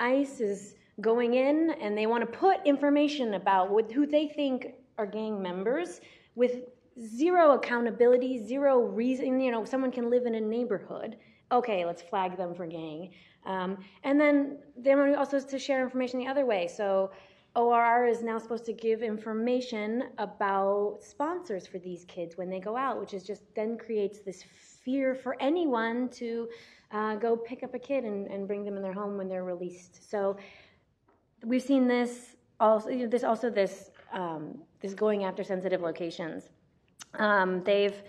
ICE 0.00 0.40
is 0.40 0.74
going 1.00 1.34
in 1.34 1.70
and 1.80 1.96
they 1.96 2.06
want 2.06 2.22
to 2.22 2.38
put 2.38 2.66
information 2.66 3.34
about 3.34 3.70
what, 3.70 3.92
who 3.92 4.06
they 4.06 4.26
think 4.26 4.74
are 4.96 5.06
gang 5.06 5.40
members 5.40 6.00
with 6.34 6.62
zero 7.00 7.52
accountability, 7.52 8.44
zero 8.44 8.80
reason. 8.80 9.40
You 9.40 9.52
know, 9.52 9.64
someone 9.64 9.92
can 9.92 10.10
live 10.10 10.26
in 10.26 10.34
a 10.34 10.40
neighborhood. 10.40 11.16
Okay, 11.52 11.84
let's 11.84 12.02
flag 12.02 12.36
them 12.36 12.54
for 12.54 12.66
gang. 12.66 13.10
Um, 13.46 13.78
and 14.02 14.20
then 14.20 14.58
they 14.76 14.94
want 14.94 15.12
to 15.12 15.18
also 15.18 15.40
to 15.40 15.58
share 15.58 15.82
information 15.82 16.18
the 16.18 16.26
other 16.26 16.44
way. 16.44 16.68
So 16.68 17.10
ORR 17.54 18.06
is 18.06 18.22
now 18.22 18.38
supposed 18.38 18.66
to 18.66 18.72
give 18.72 19.02
information 19.02 20.04
about 20.18 20.98
sponsors 21.00 21.66
for 21.66 21.78
these 21.78 22.04
kids 22.04 22.36
when 22.36 22.50
they 22.50 22.60
go 22.60 22.76
out, 22.76 23.00
which 23.00 23.14
is 23.14 23.24
just 23.24 23.42
then 23.54 23.78
creates 23.78 24.18
this 24.20 24.44
fear 24.88 25.14
for 25.14 25.36
anyone 25.38 26.08
to 26.08 26.48
uh, 26.92 27.14
go 27.16 27.36
pick 27.36 27.62
up 27.62 27.74
a 27.74 27.78
kid 27.78 28.04
and, 28.04 28.26
and 28.28 28.46
bring 28.46 28.64
them 28.64 28.74
in 28.78 28.82
their 28.82 28.94
home 28.94 29.18
when 29.18 29.28
they're 29.28 29.44
released. 29.44 30.10
So 30.10 30.38
we've 31.44 31.66
seen 31.72 31.86
this 31.86 32.36
also. 32.58 33.06
This 33.06 33.22
also 33.22 33.50
this 33.50 33.90
um, 34.14 34.42
this 34.80 34.94
going 34.94 35.24
after 35.24 35.44
sensitive 35.44 35.82
locations. 35.82 36.48
Um, 37.18 37.62
they've 37.64 38.02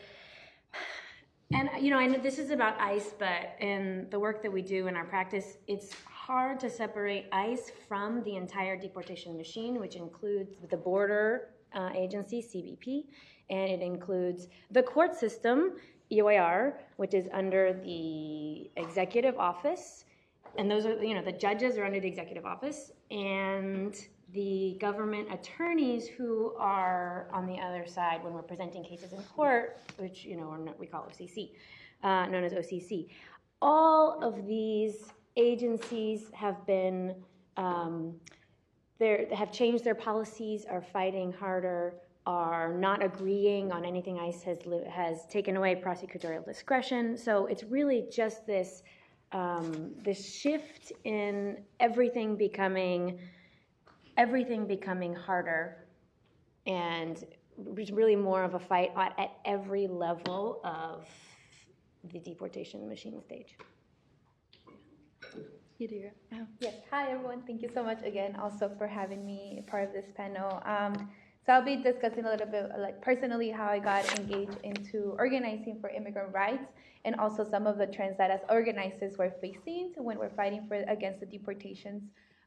and 1.51 1.69
you 1.81 1.89
know, 1.89 1.97
I 1.97 2.07
know 2.07 2.17
this 2.17 2.39
is 2.39 2.49
about 2.51 2.79
ICE, 2.79 3.13
but 3.19 3.57
in 3.59 4.07
the 4.09 4.19
work 4.19 4.41
that 4.43 4.53
we 4.57 4.61
do 4.61 4.87
in 4.87 4.95
our 4.95 5.03
practice, 5.15 5.57
it's 5.67 5.91
hard 6.05 6.61
to 6.61 6.69
separate 6.69 7.25
ICE 7.33 7.73
from 7.89 8.23
the 8.23 8.37
entire 8.37 8.77
deportation 8.77 9.35
machine, 9.35 9.81
which 9.81 9.97
includes 9.97 10.55
the 10.69 10.77
border 10.77 11.49
uh, 11.73 11.89
agency 11.93 12.39
(CBP), 12.41 13.03
and 13.49 13.69
it 13.69 13.81
includes 13.81 14.47
the 14.71 14.81
court 14.81 15.13
system 15.13 15.73
(EOIR), 16.11 16.73
which 16.97 17.13
is 17.13 17.27
under 17.33 17.73
the 17.73 18.69
executive 18.77 19.37
office, 19.37 20.05
and 20.57 20.69
those 20.69 20.85
are 20.85 21.03
you 21.03 21.13
know 21.13 21.23
the 21.23 21.31
judges 21.31 21.77
are 21.77 21.85
under 21.85 21.99
the 21.99 22.07
executive 22.07 22.45
office, 22.45 22.91
and 23.11 24.07
the 24.33 24.77
government 24.79 25.27
attorneys 25.31 26.07
who 26.07 26.53
are 26.57 27.27
on 27.31 27.45
the 27.45 27.59
other 27.59 27.85
side 27.87 28.23
when 28.23 28.33
we're 28.33 28.41
presenting 28.41 28.83
cases 28.83 29.13
in 29.13 29.21
court, 29.35 29.79
which 29.97 30.25
you 30.25 30.37
know 30.37 30.75
we 30.77 30.87
call 30.87 31.07
OCC, 31.09 31.51
uh, 32.03 32.25
known 32.27 32.43
as 32.43 32.53
OCC. 32.53 33.09
All 33.61 34.23
of 34.23 34.47
these 34.47 35.11
agencies 35.35 36.29
have 36.33 36.65
been 36.65 37.15
um, 37.57 38.15
have 38.99 39.51
changed 39.51 39.83
their 39.83 39.95
policies, 39.95 40.65
are 40.65 40.81
fighting 40.81 41.31
harder, 41.31 41.95
are 42.29 42.71
not 42.71 43.03
agreeing 43.03 43.71
on 43.71 43.83
anything 43.83 44.19
ICE 44.19 44.43
has 44.43 44.59
has 44.87 45.25
taken 45.25 45.57
away 45.57 45.73
prosecutorial 45.73 46.45
discretion. 46.45 47.17
So 47.17 47.47
it's 47.47 47.63
really 47.63 48.05
just 48.11 48.45
this 48.45 48.83
um, 49.31 49.95
this 50.03 50.21
shift 50.31 50.91
in 51.05 51.57
everything 51.79 52.35
becoming 52.35 53.17
everything 54.15 54.67
becoming 54.67 55.15
harder 55.15 55.87
and 56.67 57.25
really 57.91 58.15
more 58.15 58.43
of 58.43 58.53
a 58.53 58.59
fight 58.59 58.91
at, 58.95 59.17
at 59.17 59.31
every 59.45 59.87
level 59.87 60.61
of 60.63 61.07
the 62.13 62.19
deportation 62.19 62.87
machine 62.87 63.19
stage. 63.23 63.57
You 65.79 66.11
Oh. 66.33 66.45
Yes. 66.59 66.75
Hi, 66.91 67.09
everyone. 67.09 67.41
Thank 67.47 67.61
you 67.63 67.69
so 67.73 67.81
much 67.81 68.03
again 68.03 68.35
also 68.35 68.69
for 68.77 68.85
having 68.85 69.25
me 69.25 69.63
part 69.65 69.87
of 69.87 69.93
this 69.93 70.11
panel. 70.15 70.61
Um, 70.65 71.09
so 71.45 71.53
I'll 71.53 71.65
be 71.65 71.77
discussing 71.77 72.25
a 72.25 72.29
little 72.29 72.47
bit 72.47 72.69
like 72.77 73.01
personally 73.01 73.49
how 73.49 73.67
I 73.67 73.79
got 73.79 74.19
engaged 74.19 74.57
into 74.63 75.15
organizing 75.17 75.79
for 75.79 75.89
immigrant 75.89 76.33
rights 76.33 76.71
and 77.05 77.15
also 77.15 77.43
some 77.49 77.65
of 77.65 77.77
the 77.77 77.87
trends 77.87 78.17
that 78.17 78.29
as 78.29 78.41
organizers 78.49 79.17
we're 79.17 79.31
facing 79.41 79.93
when 79.95 80.19
we're 80.19 80.29
fighting 80.29 80.65
for 80.67 80.75
against 80.87 81.21
the 81.21 81.25
deportations 81.25 82.03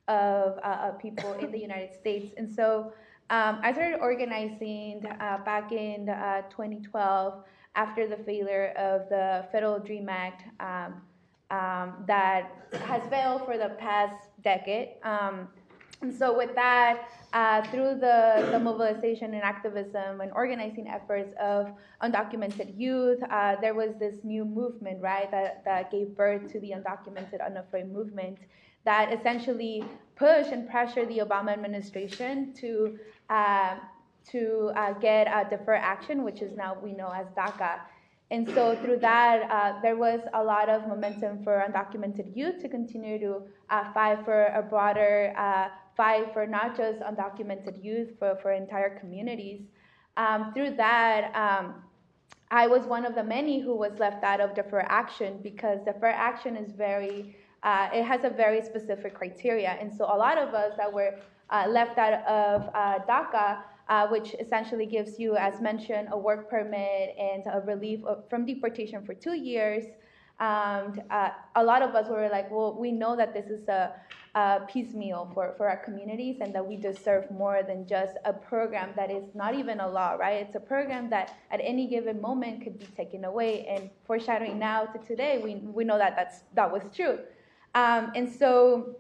of, 0.09 0.59
uh, 0.62 0.90
of 0.90 0.98
people 0.98 1.33
in 1.35 1.50
the 1.50 1.59
United 1.59 1.94
States. 2.00 2.35
And 2.37 2.50
so 2.52 2.92
um, 3.31 3.61
I 3.62 3.72
started 3.72 3.98
organizing 4.00 5.07
uh, 5.07 5.38
back 5.44 5.72
in 5.72 6.09
uh, 6.09 6.42
2012 6.50 7.44
after 7.74 8.07
the 8.07 8.18
failure 8.18 8.74
of 8.76 9.09
the 9.09 9.46
Federal 9.50 9.78
Dream 9.78 10.09
Act 10.09 10.44
um, 10.61 11.00
um, 11.50 12.05
that 12.07 12.68
has 12.85 13.02
failed 13.09 13.44
for 13.46 13.57
the 13.57 13.70
past 13.78 14.28
decade. 14.42 14.90
And 16.03 16.12
so, 16.12 16.37
with 16.37 16.55
that, 16.57 17.09
uh, 17.33 17.62
through 17.71 17.95
the, 18.01 18.49
the 18.51 18.59
mobilization 18.59 19.35
and 19.35 19.43
activism 19.43 20.21
and 20.21 20.33
organizing 20.33 20.88
efforts 20.88 21.33
of 21.41 21.71
undocumented 22.03 22.79
youth, 22.79 23.21
uh, 23.31 23.55
there 23.61 23.75
was 23.75 23.91
this 24.01 24.17
new 24.25 24.45
movement, 24.45 25.01
right, 25.01 25.31
that, 25.31 25.65
that 25.65 25.93
gave 25.93 26.17
birth 26.17 26.51
to 26.53 26.61
the 26.61 26.73
undocumented, 26.73 27.45
unafraid 27.45 27.91
movement 27.91 28.38
that 28.85 29.12
essentially 29.12 29.85
pushed 30.17 30.51
and 30.51 30.69
pressured 30.69 31.09
the 31.09 31.19
Obama 31.19 31.53
administration 31.53 32.53
to 32.55 32.99
uh, 33.31 33.77
to 34.31 34.71
uh, 34.77 34.93
get 34.95 35.27
a 35.27 35.49
deferred 35.49 35.81
action, 35.83 36.23
which 36.23 36.43
is 36.43 36.57
now 36.57 36.77
we 36.81 36.93
know 36.93 37.12
as 37.12 37.27
DACA. 37.37 37.81
And 38.31 38.49
so 38.55 38.77
through 38.77 38.99
that, 39.01 39.51
uh, 39.51 39.81
there 39.83 39.97
was 39.97 40.21
a 40.33 40.43
lot 40.43 40.69
of 40.69 40.87
momentum 40.87 41.43
for 41.43 41.62
undocumented 41.69 42.35
youth 42.37 42.61
to 42.62 42.69
continue 42.69 43.19
to 43.19 43.43
uh, 43.69 43.93
fight 43.93 44.25
for 44.25 44.47
a 44.47 44.62
broader 44.62 45.35
uh, 45.37 45.69
fight 45.96 46.33
for 46.33 46.46
not 46.46 46.76
just 46.76 47.00
undocumented 47.00 47.83
youth, 47.83 48.11
for, 48.18 48.38
for 48.42 48.52
entire 48.52 48.98
communities. 48.98 49.62
Um, 50.16 50.52
through 50.55 50.76
that, 50.76 51.35
um, 51.35 51.83
I 52.50 52.66
was 52.66 52.85
one 52.85 53.07
of 53.07 53.14
the 53.14 53.24
many 53.24 53.61
who 53.61 53.74
was 53.74 53.98
left 53.98 54.24
out 54.24 54.40
of 54.40 54.55
deferred 54.55 54.87
action 54.88 55.38
because 55.42 55.81
deferred 55.85 56.14
action 56.14 56.57
is 56.57 56.72
very 56.72 57.37
uh, 57.62 57.88
it 57.92 58.05
has 58.05 58.24
a 58.24 58.31
very 58.31 58.61
specific 58.62 59.14
criteria. 59.14 59.70
And 59.81 59.92
so 59.94 60.05
a 60.05 60.16
lot 60.16 60.37
of 60.37 60.55
us 60.55 60.72
that 60.76 60.92
were 60.92 61.14
uh, 61.50 61.66
left 61.68 61.96
out 61.98 62.14
of 62.26 62.68
uh, 62.74 62.98
DACA, 63.09 63.62
uh, 63.88 64.09
which 64.09 64.35
essentially 64.40 64.87
gives 64.87 65.18
you, 65.18 65.37
as 65.37 65.61
mentioned, 65.61 66.09
a 66.11 66.18
work 66.18 66.50
permit 66.50 67.14
and 67.18 67.44
a 67.52 67.61
relief 67.61 68.00
from 68.28 68.46
deportation 68.46 69.05
for 69.05 69.14
two 69.14 69.35
years. 69.35 69.85
Um, 70.40 71.00
a 71.55 71.62
lot 71.62 71.83
of 71.83 71.94
us 71.94 72.09
were 72.09 72.28
like, 72.28 72.50
well, 72.50 72.76
we 72.76 72.90
know 72.90 73.16
that 73.16 73.33
this 73.33 73.46
is 73.46 73.68
a, 73.68 73.92
a 74.35 74.61
piecemeal 74.66 75.31
for, 75.35 75.55
for 75.59 75.68
our 75.68 75.77
communities 75.77 76.38
and 76.40 76.55
that 76.55 76.66
we 76.66 76.77
deserve 76.77 77.31
more 77.31 77.62
than 77.62 77.87
just 77.87 78.16
a 78.25 78.33
program 78.33 78.90
that 78.97 79.11
is 79.11 79.25
not 79.35 79.55
even 79.55 79.81
a 79.81 79.88
law, 79.88 80.12
right? 80.12 80.37
It's 80.37 80.55
a 80.55 80.61
program 80.61 81.11
that 81.11 81.37
at 81.51 81.61
any 81.62 81.87
given 81.87 82.21
moment 82.21 82.62
could 82.62 82.79
be 82.79 82.87
taken 82.97 83.25
away. 83.25 83.66
And 83.66 83.90
foreshadowing 84.07 84.59
now 84.59 84.87
to 84.87 84.99
today, 84.99 85.40
we, 85.45 85.57
we 85.57 85.85
know 85.85 85.99
that 85.99 86.16
that's, 86.16 86.45
that 86.55 86.71
was 86.71 86.83
true. 86.95 87.18
Um, 87.75 88.12
and 88.14 88.31
so 88.31 88.97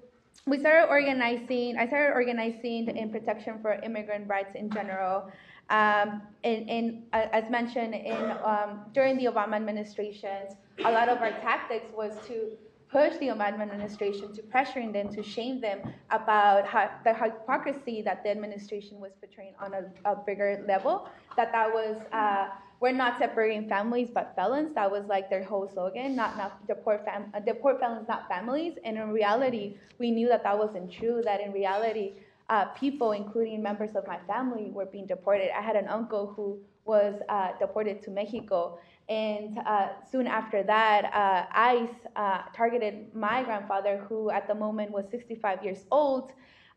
we 0.46 0.58
started 0.58 0.88
organizing, 0.88 1.78
I 1.78 1.86
started 1.86 2.12
organizing 2.12 2.94
in 2.94 3.10
protection 3.10 3.58
for 3.62 3.74
immigrant 3.74 4.28
rights 4.28 4.54
in 4.54 4.70
general. 4.70 5.30
Um, 5.70 6.22
and, 6.44 6.68
and 6.68 7.02
uh, 7.14 7.26
as 7.32 7.48
mentioned, 7.50 7.94
in, 7.94 8.32
um, 8.44 8.84
during 8.92 9.16
the 9.16 9.26
Obama 9.26 9.54
administration, 9.54 10.48
a 10.84 10.92
lot 10.92 11.08
of 11.08 11.18
our 11.18 11.30
tactics 11.40 11.86
was 11.94 12.12
to 12.26 12.50
push 12.92 13.16
the 13.18 13.28
Obama 13.28 13.62
administration 13.62 14.32
to 14.34 14.42
pressuring 14.42 14.92
them, 14.92 15.08
to 15.08 15.22
shame 15.22 15.60
them 15.60 15.80
about 16.10 16.66
how, 16.66 16.90
the 17.04 17.14
hypocrisy 17.14 18.02
that 18.02 18.22
the 18.22 18.30
administration 18.30 19.00
was 19.00 19.12
portraying 19.18 19.54
on 19.58 19.72
a, 19.74 20.10
a 20.12 20.14
bigger 20.14 20.62
level, 20.68 21.08
that 21.36 21.50
that 21.52 21.72
was 21.72 21.96
uh, 22.12 22.48
we're 22.82 22.90
not 22.90 23.16
separating 23.16 23.68
families 23.68 24.08
but 24.12 24.32
felons. 24.34 24.74
That 24.74 24.90
was 24.90 25.04
like 25.06 25.30
their 25.30 25.44
whole 25.44 25.70
slogan, 25.72 26.16
not, 26.16 26.36
not 26.36 26.66
deport, 26.66 27.04
fam- 27.04 27.30
uh, 27.32 27.38
deport 27.38 27.78
felons, 27.78 28.08
not 28.08 28.28
families. 28.28 28.74
And 28.84 28.98
in 28.98 29.10
reality, 29.10 29.76
we 30.00 30.10
knew 30.10 30.28
that 30.28 30.42
that 30.42 30.58
wasn't 30.58 30.92
true, 30.92 31.22
that 31.24 31.40
in 31.40 31.52
reality, 31.52 32.14
uh, 32.50 32.64
people, 32.66 33.12
including 33.12 33.62
members 33.62 33.94
of 33.94 34.04
my 34.08 34.18
family, 34.26 34.70
were 34.72 34.86
being 34.86 35.06
deported. 35.06 35.56
I 35.56 35.62
had 35.62 35.76
an 35.76 35.86
uncle 35.86 36.32
who 36.34 36.58
was 36.84 37.14
uh, 37.28 37.50
deported 37.60 38.02
to 38.02 38.10
Mexico. 38.10 38.78
And 39.08 39.58
uh, 39.58 39.88
soon 40.10 40.26
after 40.26 40.62
that, 40.62 41.04
uh, 41.12 41.46
ICE 41.52 41.88
uh, 42.16 42.42
targeted 42.54 43.14
my 43.14 43.42
grandfather, 43.42 44.04
who 44.08 44.30
at 44.30 44.46
the 44.46 44.54
moment 44.54 44.90
was 44.90 45.04
65 45.10 45.64
years 45.64 45.84
old. 45.90 46.32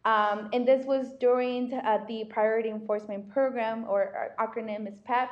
Um, 0.05 0.49
and 0.53 0.67
this 0.67 0.85
was 0.85 1.13
during 1.19 1.73
uh, 1.73 1.99
the 2.07 2.25
Priority 2.25 2.69
Enforcement 2.69 3.29
Program, 3.31 3.85
or 3.87 4.33
acronym 4.39 4.91
is 4.91 4.99
PEP, 5.01 5.29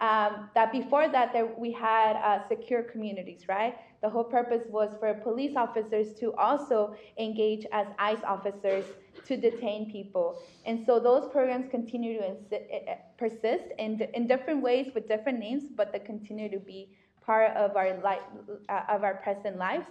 um, 0.00 0.50
that 0.54 0.72
before 0.72 1.08
that 1.08 1.32
there, 1.32 1.46
we 1.56 1.72
had 1.72 2.16
uh, 2.16 2.46
secure 2.48 2.82
communities, 2.82 3.44
right? 3.48 3.76
The 4.02 4.08
whole 4.08 4.24
purpose 4.24 4.62
was 4.68 4.90
for 4.98 5.14
police 5.14 5.56
officers 5.56 6.14
to 6.20 6.32
also 6.34 6.94
engage 7.18 7.66
as 7.72 7.86
ICE 7.98 8.22
officers 8.26 8.84
to 9.26 9.36
detain 9.36 9.90
people. 9.90 10.38
And 10.66 10.84
so 10.84 10.98
those 11.00 11.28
programs 11.30 11.70
continue 11.70 12.18
to 12.18 12.24
insi- 12.24 12.66
eh, 12.70 12.80
eh, 12.86 12.96
persist 13.18 13.64
in, 13.78 14.00
in 14.14 14.26
different 14.26 14.62
ways 14.62 14.92
with 14.94 15.08
different 15.08 15.38
names, 15.38 15.64
but 15.74 15.92
they 15.92 15.98
continue 15.98 16.50
to 16.50 16.58
be 16.58 16.88
part 17.24 17.56
of 17.56 17.76
our, 17.76 17.94
li- 18.04 18.58
uh, 18.68 18.82
of 18.88 19.02
our 19.04 19.14
present 19.16 19.58
lives. 19.58 19.86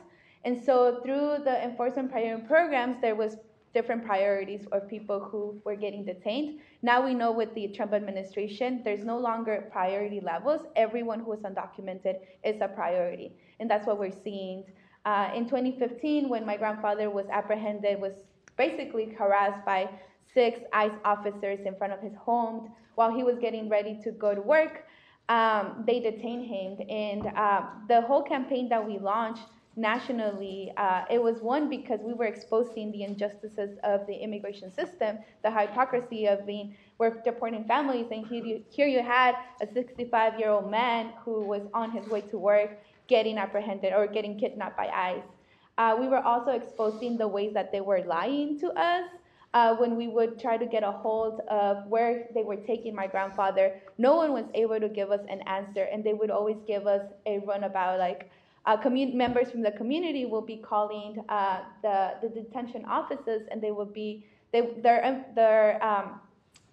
And 0.46 0.62
so 0.62 1.02
through 1.04 1.44
the 1.46 1.64
enforcement 1.64 2.12
priority 2.12 2.46
programs, 2.46 2.98
there 3.02 3.16
was 3.16 3.38
different 3.74 4.06
priorities 4.06 4.68
of 4.72 4.88
people 4.88 5.20
who 5.20 5.60
were 5.66 5.76
getting 5.76 6.06
detained. 6.06 6.60
Now 6.82 7.04
we 7.04 7.14
know 7.14 7.32
with 7.32 7.54
the 7.56 7.70
Trump 7.70 7.94
administration, 7.94 8.82
there's 8.84 9.04
no 9.04 9.18
longer 9.18 9.68
priority 9.72 10.22
levels. 10.22 10.62
Everyone 10.76 11.20
who 11.20 11.34
is 11.34 11.40
undocumented 11.40 12.18
is 12.44 12.62
a 12.62 12.68
priority, 12.68 13.34
and 13.60 13.70
that's 13.70 13.88
what 13.88 14.00
we're 14.00 14.12
seeing. 14.24 14.64
Uh, 15.06 15.32
in 15.36 15.46
2015, 15.46 16.30
when 16.30 16.46
my 16.46 16.56
grandfather 16.56 17.10
was 17.10 17.26
apprehended, 17.32 18.00
was 18.00 18.14
basically 18.58 19.14
harassed 19.18 19.66
by 19.66 19.90
six 20.34 20.60
ICE 20.74 20.92
officers 21.06 21.60
in 21.66 21.76
front 21.76 21.94
of 21.94 22.02
his 22.02 22.14
home 22.16 22.72
while 22.96 23.14
he 23.14 23.24
was 23.24 23.38
getting 23.40 23.70
ready 23.70 24.00
to 24.04 24.12
go 24.12 24.34
to 24.36 24.42
work. 24.42 24.86
Um, 25.30 25.84
they 25.88 26.00
detained 26.00 26.46
him, 26.46 26.78
and 26.90 27.28
uh, 27.38 27.62
the 27.88 28.02
whole 28.02 28.24
campaign 28.24 28.68
that 28.70 28.86
we 28.86 29.00
launched 29.00 29.44
nationally, 29.76 30.72
uh, 30.78 31.04
it 31.10 31.22
was 31.22 31.40
one 31.42 31.70
because 31.70 32.00
we 32.04 32.14
were 32.14 32.26
exposing 32.26 32.92
the 32.92 33.04
injustices 33.04 33.78
of 33.84 34.06
the 34.06 34.14
immigration 34.14 34.72
system, 34.72 35.18
the 35.42 35.50
hypocrisy 35.50 36.28
of 36.28 36.46
being 36.46 36.76
we're 37.00 37.22
deporting 37.24 37.66
families, 37.66 38.08
and 38.12 38.28
here 38.28 38.46
you, 38.46 38.64
here 38.70 38.88
you 38.88 39.02
had 39.02 39.36
a 39.62 39.68
65 39.74 40.40
year 40.40 40.50
old 40.50 40.70
man 40.70 41.14
who 41.24 41.42
was 41.42 41.64
on 41.74 41.92
his 41.92 42.08
way 42.08 42.22
to 42.22 42.38
work 42.38 42.78
getting 43.08 43.38
apprehended 43.38 43.94
or 43.94 44.08
getting 44.08 44.38
kidnapped 44.40 44.78
by 44.78 44.88
ICE. 44.88 45.24
Uh, 45.78 45.96
we 46.00 46.08
were 46.08 46.22
also 46.22 46.52
exposing 46.52 47.18
the 47.18 47.28
ways 47.28 47.54
that 47.54 47.72
they 47.72 47.82
were 47.82 48.02
lying 48.02 48.60
to 48.60 48.70
us. 48.80 49.06
Uh, 49.54 49.76
when 49.76 49.96
we 49.96 50.08
would 50.08 50.40
try 50.40 50.58
to 50.58 50.66
get 50.66 50.84
a 50.84 50.92
hold 50.92 51.40
of 51.42 51.86
where 51.86 52.28
they 52.34 52.44
were 52.44 52.56
taking 52.56 52.96
my 52.96 53.06
grandfather, 53.06 53.80
no 54.00 54.16
one 54.16 54.34
was 54.34 54.46
able 54.56 54.80
to 54.80 54.90
give 54.90 55.12
us 55.12 55.22
an 55.30 55.42
answer, 55.42 55.84
and 55.92 56.04
they 56.04 56.14
would 56.14 56.32
always 56.32 56.58
give 56.66 56.88
us 56.88 57.04
a 57.28 57.38
runabout 57.40 58.00
like, 58.00 58.32
uh, 58.66 58.76
commun- 58.76 59.16
members 59.16 59.52
from 59.52 59.62
the 59.62 59.72
community 59.72 60.26
will 60.26 60.42
be 60.42 60.58
calling 60.58 61.24
uh, 61.30 61.60
the, 61.84 62.16
the 62.24 62.30
detention 62.30 62.84
offices, 62.86 63.44
and 63.52 63.62
they 63.62 63.72
will 63.72 63.86
be 63.86 64.26
they, 64.52 64.62
their 64.82 65.26
their 65.36 65.84
um, 65.84 66.20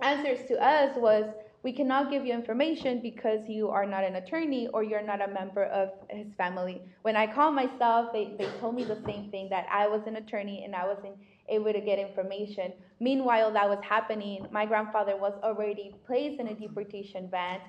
answers 0.00 0.46
to 0.48 0.54
us 0.62 0.96
was 0.96 1.24
we 1.62 1.72
cannot 1.72 2.10
give 2.10 2.24
you 2.24 2.32
information 2.32 3.00
because 3.02 3.48
you 3.48 3.68
are 3.68 3.84
not 3.84 4.02
an 4.02 4.16
attorney 4.16 4.68
or 4.68 4.82
you're 4.82 5.02
not 5.02 5.20
a 5.20 5.28
member 5.28 5.64
of 5.64 5.90
his 6.08 6.32
family. 6.34 6.80
When 7.02 7.16
I 7.16 7.26
called 7.32 7.54
myself, 7.54 8.12
they, 8.12 8.34
they 8.38 8.48
told 8.60 8.74
me 8.74 8.84
the 8.84 9.00
same 9.04 9.30
thing 9.30 9.48
that 9.50 9.66
I 9.70 9.86
was 9.86 10.02
an 10.06 10.16
attorney 10.16 10.64
and 10.64 10.74
I 10.74 10.86
wasn't 10.86 11.16
able 11.48 11.72
to 11.72 11.80
get 11.80 11.98
information. 11.98 12.72
Meanwhile, 12.98 13.52
that 13.52 13.68
was 13.68 13.78
happening. 13.82 14.46
My 14.50 14.64
grandfather 14.64 15.16
was 15.16 15.34
already 15.42 15.94
placed 16.06 16.40
in 16.40 16.48
a 16.48 16.54
deportation 16.54 17.28
van 17.30 17.60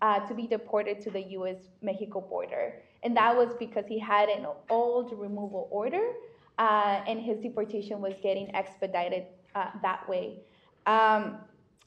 uh, 0.00 0.20
to 0.28 0.34
be 0.34 0.46
deported 0.46 1.00
to 1.00 1.10
the 1.10 1.22
U.S. 1.38 1.56
Mexico 1.82 2.20
border. 2.20 2.74
And 3.02 3.16
that 3.16 3.34
was 3.36 3.54
because 3.58 3.84
he 3.88 3.98
had 3.98 4.28
an 4.28 4.46
old 4.68 5.12
removal 5.18 5.68
order 5.70 6.12
uh, 6.58 7.00
and 7.06 7.20
his 7.20 7.38
deportation 7.40 8.00
was 8.00 8.14
getting 8.22 8.54
expedited 8.54 9.24
uh, 9.54 9.70
that 9.82 10.08
way. 10.08 10.40
Um, 10.86 11.38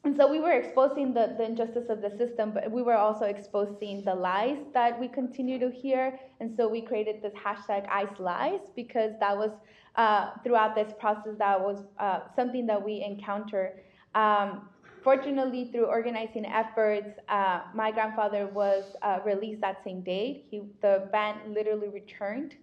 and 0.05 0.17
so 0.17 0.29
we 0.29 0.39
were 0.39 0.51
exposing 0.51 1.13
the, 1.13 1.33
the 1.37 1.45
injustice 1.45 1.85
of 1.89 2.01
the 2.01 2.09
system, 2.17 2.51
but 2.51 2.69
we 2.69 2.81
were 2.81 2.97
also 2.97 3.23
exposing 3.23 4.03
the 4.03 4.13
lies 4.13 4.57
that 4.73 4.99
we 4.99 5.07
continue 5.07 5.57
to 5.59 5.71
hear. 5.71 6.19
And 6.41 6.53
so 6.57 6.67
we 6.67 6.81
created 6.81 7.21
this 7.21 7.31
hashtag 7.33 7.87
ICE 7.89 8.19
Lies 8.19 8.59
because 8.75 9.13
that 9.21 9.37
was 9.37 9.51
uh, 9.95 10.31
throughout 10.43 10.75
this 10.75 10.91
process, 10.99 11.35
that 11.37 11.59
was 11.59 11.85
uh, 11.99 12.19
something 12.35 12.65
that 12.65 12.83
we 12.83 13.01
encountered. 13.01 13.79
Um, 14.13 14.67
fortunately, 15.03 15.69
through 15.71 15.85
organizing 15.85 16.45
efforts, 16.47 17.17
uh, 17.29 17.61
my 17.73 17.89
grandfather 17.89 18.47
was 18.47 18.83
uh, 19.03 19.19
released 19.25 19.61
that 19.61 19.85
same 19.85 20.01
day. 20.01 20.43
He, 20.51 20.63
the 20.81 21.07
van 21.11 21.37
literally 21.47 21.87
returned. 21.87 22.55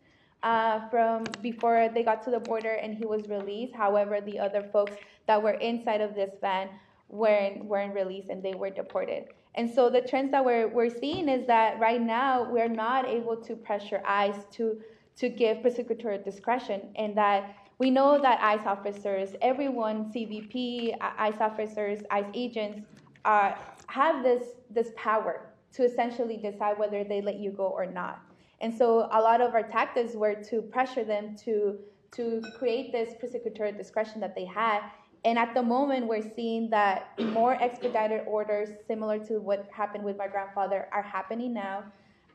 Uh, 0.42 0.88
from 0.88 1.22
before 1.42 1.90
they 1.92 2.02
got 2.02 2.24
to 2.24 2.30
the 2.30 2.40
border 2.40 2.72
and 2.72 2.94
he 2.94 3.04
was 3.04 3.28
released. 3.28 3.74
However, 3.74 4.22
the 4.22 4.38
other 4.38 4.66
folks 4.72 4.94
that 5.26 5.42
were 5.42 5.52
inside 5.52 6.00
of 6.00 6.14
this 6.14 6.30
van 6.40 6.70
weren't, 7.10 7.64
weren't 7.64 7.94
released 7.94 8.28
and 8.28 8.42
they 8.42 8.54
were 8.54 8.70
deported. 8.70 9.24
And 9.54 9.70
so 9.70 9.90
the 9.90 10.00
trends 10.00 10.30
that 10.30 10.44
we're, 10.44 10.68
we're 10.68 10.90
seeing 10.90 11.28
is 11.28 11.46
that 11.46 11.78
right 11.80 12.00
now 12.00 12.50
we're 12.50 12.68
not 12.68 13.06
able 13.06 13.36
to 13.36 13.56
pressure 13.56 14.00
ICE 14.06 14.44
to, 14.52 14.80
to 15.16 15.28
give 15.28 15.58
prosecutorial 15.58 16.24
discretion 16.24 16.82
and 16.96 17.16
that 17.16 17.56
we 17.78 17.90
know 17.90 18.20
that 18.20 18.40
ICE 18.42 18.66
officers, 18.66 19.30
everyone, 19.40 20.12
CBP, 20.12 20.96
ICE 21.00 21.40
officers, 21.40 22.00
ICE 22.10 22.26
agents, 22.34 22.82
uh, 23.24 23.52
have 23.86 24.22
this, 24.22 24.44
this 24.70 24.90
power 24.96 25.46
to 25.72 25.84
essentially 25.84 26.36
decide 26.36 26.78
whether 26.78 27.04
they 27.04 27.22
let 27.22 27.38
you 27.38 27.50
go 27.50 27.66
or 27.66 27.86
not. 27.86 28.20
And 28.60 28.72
so 28.72 29.08
a 29.12 29.20
lot 29.20 29.40
of 29.40 29.54
our 29.54 29.62
tactics 29.62 30.14
were 30.14 30.34
to 30.34 30.60
pressure 30.60 31.04
them 31.04 31.34
to, 31.44 31.78
to 32.12 32.42
create 32.58 32.92
this 32.92 33.14
prosecutorial 33.14 33.76
discretion 33.76 34.20
that 34.20 34.34
they 34.34 34.44
had 34.44 34.82
and 35.24 35.38
at 35.38 35.54
the 35.54 35.62
moment, 35.62 36.06
we're 36.06 36.28
seeing 36.34 36.70
that 36.70 37.18
more 37.18 37.54
expedited 37.62 38.22
orders, 38.26 38.70
similar 38.86 39.18
to 39.26 39.38
what 39.38 39.68
happened 39.70 40.04
with 40.04 40.16
my 40.16 40.26
grandfather, 40.26 40.88
are 40.92 41.02
happening 41.02 41.52
now. 41.52 41.84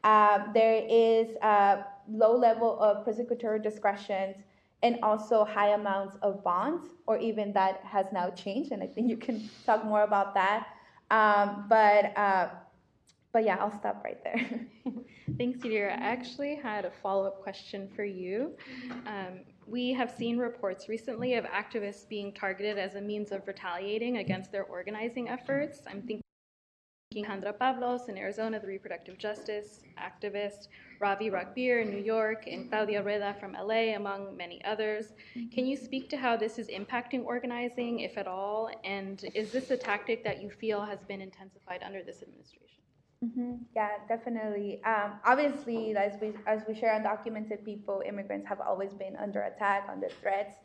Uh, 0.03 0.51
there 0.53 0.85
is 0.87 1.35
a 1.41 1.83
low 2.07 2.35
level 2.37 2.79
of 2.79 3.05
prosecutorial 3.05 3.61
discretion 3.61 4.35
and 4.83 4.99
also 5.01 5.43
high 5.43 5.69
amounts 5.69 6.15
of 6.21 6.43
bonds, 6.43 6.83
or 7.07 7.17
even 7.17 7.51
that 7.53 7.81
has 7.83 8.05
now 8.13 8.29
changed. 8.29 8.71
And 8.71 8.83
I 8.83 8.87
think 8.87 9.09
you 9.09 9.17
can 9.17 9.49
talk 9.65 9.83
more 9.83 10.03
about 10.03 10.35
that. 10.35 10.67
Um, 11.09 11.65
but 11.67 12.15
uh, 12.15 12.49
but 13.35 13.43
yeah, 13.43 13.57
I'll 13.59 13.77
stop 13.77 14.01
right 14.01 14.23
there. 14.23 14.49
Thanks, 15.37 15.59
Yadira. 15.59 15.91
I 15.91 16.05
actually 16.05 16.55
had 16.55 16.85
a 16.85 16.89
follow 17.03 17.25
up 17.25 17.41
question 17.43 17.89
for 17.93 18.05
you. 18.05 18.55
Um, 19.05 19.41
we 19.67 19.91
have 19.91 20.09
seen 20.09 20.37
reports 20.37 20.87
recently 20.87 21.33
of 21.33 21.43
activists 21.43 22.07
being 22.07 22.31
targeted 22.31 22.77
as 22.77 22.95
a 22.95 23.01
means 23.01 23.33
of 23.33 23.45
retaliating 23.45 24.19
against 24.19 24.53
their 24.53 24.63
organizing 24.63 25.27
efforts. 25.27 25.81
I'm 25.85 26.01
thinking 26.03 26.21
Alejandra 27.13 27.59
Pablos 27.59 28.07
in 28.07 28.17
Arizona, 28.17 28.57
the 28.57 28.67
reproductive 28.67 29.17
justice 29.17 29.81
activist, 29.99 30.69
Ravi 31.01 31.29
Ragbir 31.29 31.81
in 31.81 31.89
New 31.89 32.01
York, 32.01 32.47
and 32.47 32.69
Claudia 32.69 33.03
Rueda 33.03 33.35
from 33.37 33.51
LA, 33.51 33.95
among 33.97 34.37
many 34.37 34.63
others. 34.63 35.11
Can 35.53 35.65
you 35.65 35.75
speak 35.75 36.09
to 36.11 36.15
how 36.15 36.37
this 36.37 36.57
is 36.57 36.69
impacting 36.69 37.25
organizing, 37.25 37.99
if 37.99 38.17
at 38.17 38.27
all? 38.27 38.69
And 38.85 39.25
is 39.35 39.51
this 39.51 39.71
a 39.71 39.77
tactic 39.77 40.23
that 40.23 40.41
you 40.41 40.49
feel 40.49 40.85
has 40.85 41.03
been 41.03 41.19
intensified 41.19 41.83
under 41.83 42.01
this 42.01 42.21
administration? 42.23 42.84
Mm-hmm. 43.23 43.53
Yeah, 43.75 43.89
definitely. 44.07 44.83
Um, 44.83 45.13
obviously, 45.25 45.95
as 45.95 46.19
we 46.21 46.33
as 46.45 46.61
we 46.67 46.75
share 46.75 46.99
undocumented 46.99 47.63
people, 47.63 48.03
immigrants 48.05 48.47
have 48.47 48.59
always 48.59 48.93
been 48.93 49.15
under 49.15 49.41
attack, 49.43 49.87
under 49.89 50.09
threats, 50.21 50.57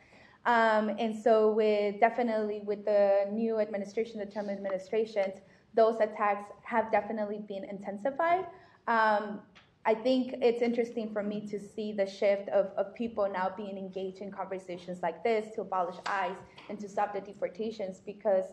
um, 0.47 0.91
and 0.99 1.17
so 1.17 1.53
with 1.53 2.01
definitely 2.01 2.61
with 2.65 2.85
the 2.85 3.27
new 3.31 3.59
administration, 3.61 4.19
the 4.19 4.27
Trump 4.27 4.49
administration, 4.49 5.33
those 5.75 6.01
attacks 6.01 6.51
have 6.65 6.91
definitely 6.91 7.41
been 7.47 7.65
intensified. 7.65 8.47
Um, 8.89 9.41
I 9.87 9.95
think 9.95 10.35
it's 10.43 10.61
interesting 10.61 11.11
for 11.13 11.23
me 11.23 11.47
to 11.49 11.59
see 11.59 11.93
the 11.93 12.07
shift 12.07 12.49
of, 12.51 12.67
of 12.77 12.95
people 12.95 13.29
now 13.33 13.53
being 13.57 13.79
engaged 13.79 14.19
in 14.19 14.31
conversations 14.31 15.01
like 15.03 15.25
this 15.25 15.55
to 15.55 15.63
abolish 15.63 15.97
ICE 16.05 16.37
and 16.69 16.79
to 16.81 16.89
stop 16.89 17.15
the 17.15 17.21
deportations 17.21 18.01
because 18.05 18.45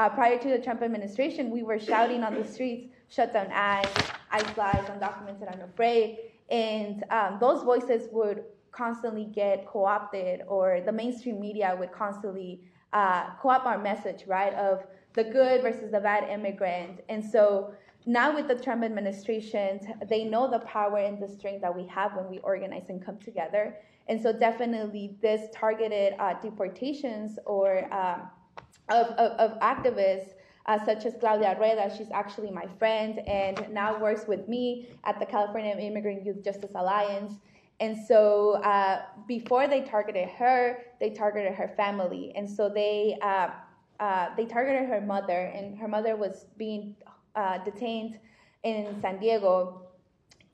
uh, 0.00 0.08
prior 0.08 0.38
to 0.38 0.48
the 0.48 0.58
Trump 0.58 0.80
administration, 0.80 1.50
we 1.50 1.62
were 1.62 1.78
shouting 1.78 2.22
on 2.22 2.34
the 2.34 2.42
streets, 2.42 2.88
shut 3.10 3.34
down 3.34 3.48
ICE, 3.52 3.86
ICE 4.30 4.56
lies, 4.56 4.84
undocumented, 4.86 5.52
unafraid. 5.52 6.16
And 6.48 7.04
um, 7.10 7.36
those 7.38 7.62
voices 7.62 8.08
would 8.10 8.44
constantly 8.72 9.26
get 9.26 9.66
co 9.66 9.84
opted, 9.84 10.40
or 10.48 10.80
the 10.86 10.90
mainstream 10.90 11.38
media 11.38 11.76
would 11.78 11.92
constantly 11.92 12.62
uh, 12.94 13.34
co 13.42 13.50
opt 13.50 13.66
our 13.66 13.76
message, 13.76 14.24
right, 14.26 14.54
of 14.54 14.86
the 15.12 15.24
good 15.24 15.60
versus 15.60 15.90
the 15.90 16.00
bad 16.00 16.30
immigrant. 16.30 17.00
And 17.10 17.22
so 17.22 17.74
now 18.06 18.34
with 18.34 18.48
the 18.48 18.54
Trump 18.54 18.82
administration, 18.82 19.80
they 20.08 20.24
know 20.24 20.50
the 20.50 20.60
power 20.60 20.96
and 20.96 21.22
the 21.22 21.28
strength 21.28 21.60
that 21.60 21.76
we 21.76 21.86
have 21.88 22.16
when 22.16 22.30
we 22.30 22.38
organize 22.38 22.84
and 22.88 23.04
come 23.04 23.18
together. 23.18 23.76
And 24.08 24.18
so 24.18 24.32
definitely 24.32 25.18
this 25.20 25.50
targeted 25.52 26.14
uh, 26.18 26.40
deportations 26.40 27.38
or 27.44 27.92
um, 27.92 28.30
of, 28.90 29.06
of, 29.08 29.32
of 29.38 29.60
activists 29.60 30.34
uh, 30.66 30.84
such 30.84 31.04
as 31.04 31.14
Claudia 31.18 31.56
Rueda. 31.58 31.92
She's 31.96 32.10
actually 32.12 32.50
my 32.50 32.66
friend 32.78 33.20
and 33.26 33.66
now 33.72 33.98
works 33.98 34.26
with 34.28 34.48
me 34.48 34.88
at 35.04 35.18
the 35.18 35.26
California 35.26 35.74
Immigrant 35.76 36.24
Youth 36.24 36.44
Justice 36.44 36.72
Alliance. 36.74 37.34
And 37.80 37.96
so 37.96 38.60
uh, 38.62 39.02
before 39.26 39.66
they 39.66 39.80
targeted 39.80 40.28
her, 40.28 40.82
they 41.00 41.10
targeted 41.10 41.54
her 41.54 41.72
family. 41.76 42.32
And 42.36 42.48
so 42.48 42.68
they, 42.68 43.18
uh, 43.22 43.50
uh 43.98 44.28
they 44.36 44.44
targeted 44.44 44.88
her 44.88 45.00
mother, 45.00 45.50
and 45.54 45.78
her 45.78 45.88
mother 45.88 46.14
was 46.16 46.46
being 46.58 46.94
uh, 47.34 47.58
detained 47.64 48.18
in 48.62 49.00
San 49.00 49.18
Diego. 49.18 49.82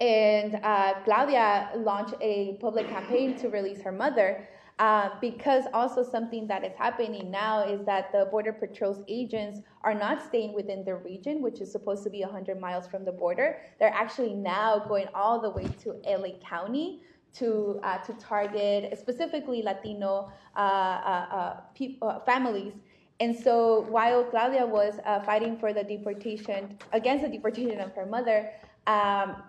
And 0.00 0.60
uh, 0.62 0.94
Claudia 1.04 1.70
launched 1.76 2.14
a 2.20 2.58
public 2.60 2.88
campaign 2.88 3.36
to 3.38 3.48
release 3.48 3.82
her 3.82 3.92
mother. 3.92 4.46
Uh, 4.78 5.08
because 5.22 5.64
also 5.72 6.02
something 6.02 6.46
that 6.46 6.62
is 6.62 6.72
happening 6.76 7.30
now 7.30 7.64
is 7.64 7.82
that 7.86 8.12
the 8.12 8.26
Border 8.30 8.52
Patrol's 8.52 9.02
agents 9.08 9.60
are 9.80 9.94
not 9.94 10.22
staying 10.22 10.52
within 10.52 10.84
their 10.84 10.98
region, 10.98 11.40
which 11.40 11.62
is 11.62 11.72
supposed 11.72 12.04
to 12.04 12.10
be 12.10 12.20
100 12.20 12.60
miles 12.60 12.86
from 12.86 13.02
the 13.02 13.12
border. 13.12 13.58
They're 13.78 13.94
actually 13.94 14.34
now 14.34 14.84
going 14.86 15.06
all 15.14 15.40
the 15.40 15.48
way 15.48 15.66
to 15.82 15.94
LA 16.06 16.38
County 16.46 17.00
to 17.36 17.80
uh, 17.82 17.98
to 17.98 18.12
target 18.14 18.98
specifically 18.98 19.62
Latino 19.62 20.30
uh, 20.56 20.58
uh, 20.60 21.60
uh 22.02 22.20
families. 22.20 22.74
And 23.18 23.34
so 23.34 23.86
while 23.88 24.24
Claudia 24.24 24.66
was 24.66 25.00
fighting 25.24 25.56
for 25.56 25.72
the 25.72 25.84
deportation 25.84 26.76
against 26.92 27.24
the 27.24 27.30
deportation 27.30 27.80
of 27.80 27.92
her 27.94 28.04
mother, 28.04 28.50
um, 28.86 29.42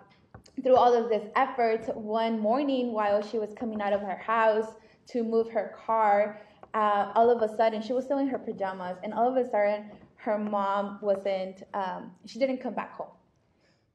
through 0.62 0.76
all 0.76 0.94
of 0.94 1.10
this 1.10 1.28
effort, 1.36 1.94
one 1.94 2.40
morning 2.40 2.92
while 2.92 3.20
she 3.20 3.38
was 3.38 3.52
coming 3.52 3.82
out 3.82 3.92
of 3.92 4.00
her 4.00 4.16
house 4.16 4.72
to 5.08 5.22
move 5.22 5.50
her 5.50 5.74
car, 5.86 6.40
uh, 6.74 7.12
all 7.14 7.30
of 7.30 7.42
a 7.42 7.56
sudden 7.56 7.82
she 7.82 7.92
was 7.92 8.04
still 8.04 8.18
in 8.18 8.28
her 8.28 8.38
pajamas, 8.38 8.98
and 9.02 9.12
all 9.14 9.28
of 9.28 9.36
a 9.36 9.48
sudden 9.48 9.90
her 10.16 10.38
mom 10.38 10.98
wasn't. 11.00 11.62
Um, 11.74 12.12
she 12.26 12.38
didn't 12.38 12.58
come 12.58 12.74
back 12.74 12.92
home, 12.92 13.14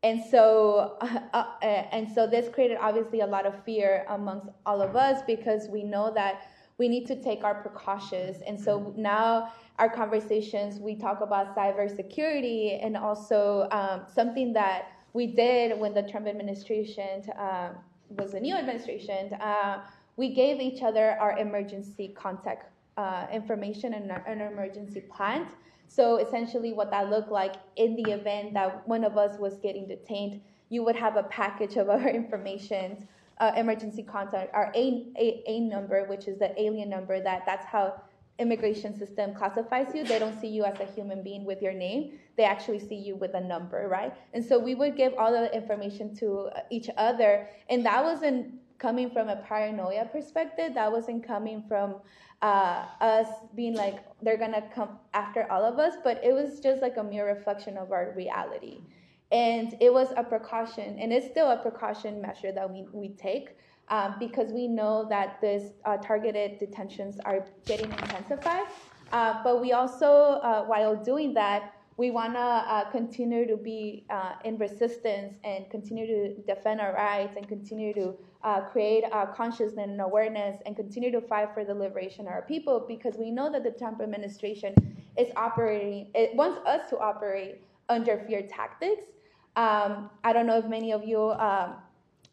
and 0.01 0.23
so 0.23 0.97
uh, 1.01 1.19
uh, 1.33 1.65
and 1.65 2.11
so 2.11 2.27
this 2.27 2.49
created 2.53 2.77
obviously 2.79 3.21
a 3.21 3.27
lot 3.27 3.45
of 3.45 3.63
fear 3.63 4.05
amongst 4.09 4.49
all 4.65 4.81
of 4.81 4.95
us 4.95 5.21
because 5.27 5.67
we 5.69 5.83
know 5.83 6.11
that 6.13 6.47
we 6.79 6.87
need 6.87 7.05
to 7.07 7.21
take 7.21 7.43
our 7.43 7.61
precautions, 7.61 8.37
and 8.47 8.59
so 8.59 8.93
now 8.97 9.53
our 9.79 9.89
conversations 9.89 10.79
we 10.79 10.95
talk 10.95 11.21
about 11.21 11.55
cybersecurity 11.55 12.83
and 12.85 12.95
also 12.95 13.67
um, 13.71 14.03
something 14.11 14.53
that 14.53 14.89
we 15.13 15.27
did 15.27 15.79
when 15.79 15.93
the 15.93 16.03
Trump 16.03 16.27
administration 16.27 17.23
uh, 17.31 17.69
was 18.09 18.33
a 18.33 18.39
new 18.39 18.55
administration. 18.55 19.33
Uh, 19.33 19.81
we 20.15 20.33
gave 20.33 20.59
each 20.59 20.83
other 20.83 21.17
our 21.19 21.37
emergency 21.37 22.13
contact 22.15 22.71
uh, 22.97 23.25
information 23.31 23.93
and 23.93 24.11
an 24.11 24.41
emergency 24.41 25.01
plan. 25.01 25.47
So 25.87 26.17
essentially, 26.17 26.73
what 26.73 26.91
that 26.91 27.09
looked 27.09 27.31
like 27.31 27.55
in 27.75 27.95
the 27.95 28.11
event 28.11 28.53
that 28.53 28.87
one 28.87 29.03
of 29.03 29.17
us 29.17 29.37
was 29.39 29.57
getting 29.57 29.87
detained, 29.87 30.41
you 30.69 30.83
would 30.83 30.95
have 30.95 31.17
a 31.17 31.23
package 31.23 31.75
of 31.77 31.89
our 31.89 32.07
information, 32.21 33.07
uh, 33.39 33.51
emergency 33.55 34.03
contact, 34.03 34.53
our 34.53 34.71
A, 34.75 35.07
A, 35.17 35.43
A 35.47 35.59
number, 35.59 36.05
which 36.05 36.27
is 36.27 36.39
the 36.39 36.59
alien 36.61 36.89
number. 36.89 37.21
That 37.21 37.43
that's 37.45 37.65
how 37.65 38.01
immigration 38.39 38.97
system 38.97 39.33
classifies 39.35 39.93
you. 39.93 40.03
They 40.03 40.17
don't 40.17 40.39
see 40.39 40.47
you 40.47 40.63
as 40.63 40.79
a 40.79 40.85
human 40.85 41.21
being 41.21 41.45
with 41.45 41.61
your 41.61 41.73
name. 41.73 42.19
They 42.35 42.43
actually 42.43 42.79
see 42.79 42.95
you 42.95 43.15
with 43.15 43.35
a 43.35 43.41
number, 43.41 43.87
right? 43.87 44.13
And 44.33 44.43
so 44.43 44.57
we 44.57 44.73
would 44.73 44.95
give 44.95 45.13
all 45.15 45.31
the 45.31 45.55
information 45.55 46.15
to 46.17 46.49
each 46.71 46.89
other, 46.97 47.47
and 47.69 47.85
that 47.85 48.03
wasn't 48.03 48.55
coming 48.83 49.09
from 49.09 49.29
a 49.29 49.37
paranoia 49.37 50.05
perspective. 50.05 50.73
That 50.75 50.91
wasn't 50.91 51.25
coming 51.25 51.63
from 51.69 51.95
uh, 52.41 52.85
us 52.99 53.27
being 53.55 53.75
like 53.75 53.99
they're 54.21 54.37
gonna 54.37 54.65
come 54.75 54.99
after 55.13 55.49
all 55.49 55.63
of 55.63 55.79
us, 55.79 55.93
but 56.03 56.21
it 56.23 56.33
was 56.33 56.59
just 56.59 56.81
like 56.81 56.97
a 56.97 57.03
mere 57.03 57.25
reflection 57.25 57.77
of 57.77 57.93
our 57.93 58.13
reality. 58.15 58.81
And 59.31 59.75
it 59.79 59.91
was 59.91 60.09
a 60.17 60.23
precaution, 60.23 60.99
and 60.99 61.11
it's 61.11 61.25
still 61.25 61.49
a 61.49 61.57
precaution 61.57 62.21
measure 62.21 62.51
that 62.51 62.69
we, 62.69 62.85
we 62.91 63.09
take 63.15 63.55
um, 63.87 64.15
because 64.19 64.51
we 64.51 64.67
know 64.67 65.07
that 65.09 65.39
these 65.41 65.71
uh, 65.85 65.97
targeted 65.97 66.59
detentions 66.59 67.19
are 67.25 67.45
getting 67.65 67.89
intensified. 67.89 68.67
Uh, 69.11 69.41
but 69.43 69.61
we 69.61 69.71
also, 69.71 70.11
uh, 70.43 70.63
while 70.65 70.95
doing 70.95 71.33
that, 71.33 71.73
we 71.97 72.11
want 72.11 72.33
to 72.33 72.39
uh, 72.39 72.89
continue 72.91 73.47
to 73.47 73.55
be 73.55 74.05
uh, 74.09 74.33
in 74.43 74.57
resistance 74.57 75.35
and 75.43 75.69
continue 75.69 76.07
to 76.07 76.41
defend 76.41 76.81
our 76.81 76.93
rights 76.93 77.35
and 77.37 77.47
continue 77.47 77.93
to 77.93 78.15
uh, 78.43 78.61
create 78.61 79.03
consciousness 79.35 79.73
and 79.77 80.01
awareness 80.01 80.57
and 80.65 80.75
continue 80.75 81.11
to 81.11 81.21
fight 81.21 81.49
for 81.53 81.63
the 81.63 81.73
liberation 81.73 82.27
of 82.27 82.33
our 82.33 82.41
people 82.41 82.85
because 82.87 83.15
we 83.17 83.31
know 83.31 83.51
that 83.51 83.63
the 83.63 83.71
Trump 83.71 84.01
administration 84.01 84.73
is 85.17 85.29
operating, 85.35 86.07
it 86.13 86.35
wants 86.35 86.59
us 86.65 86.89
to 86.89 86.97
operate 86.99 87.61
under 87.89 88.19
fear 88.27 88.41
tactics. 88.41 89.03
Um, 89.55 90.09
I 90.23 90.33
don't 90.33 90.47
know 90.47 90.57
if 90.57 90.65
many 90.65 90.91
of 90.91 91.05
you 91.05 91.31
um, 91.33 91.75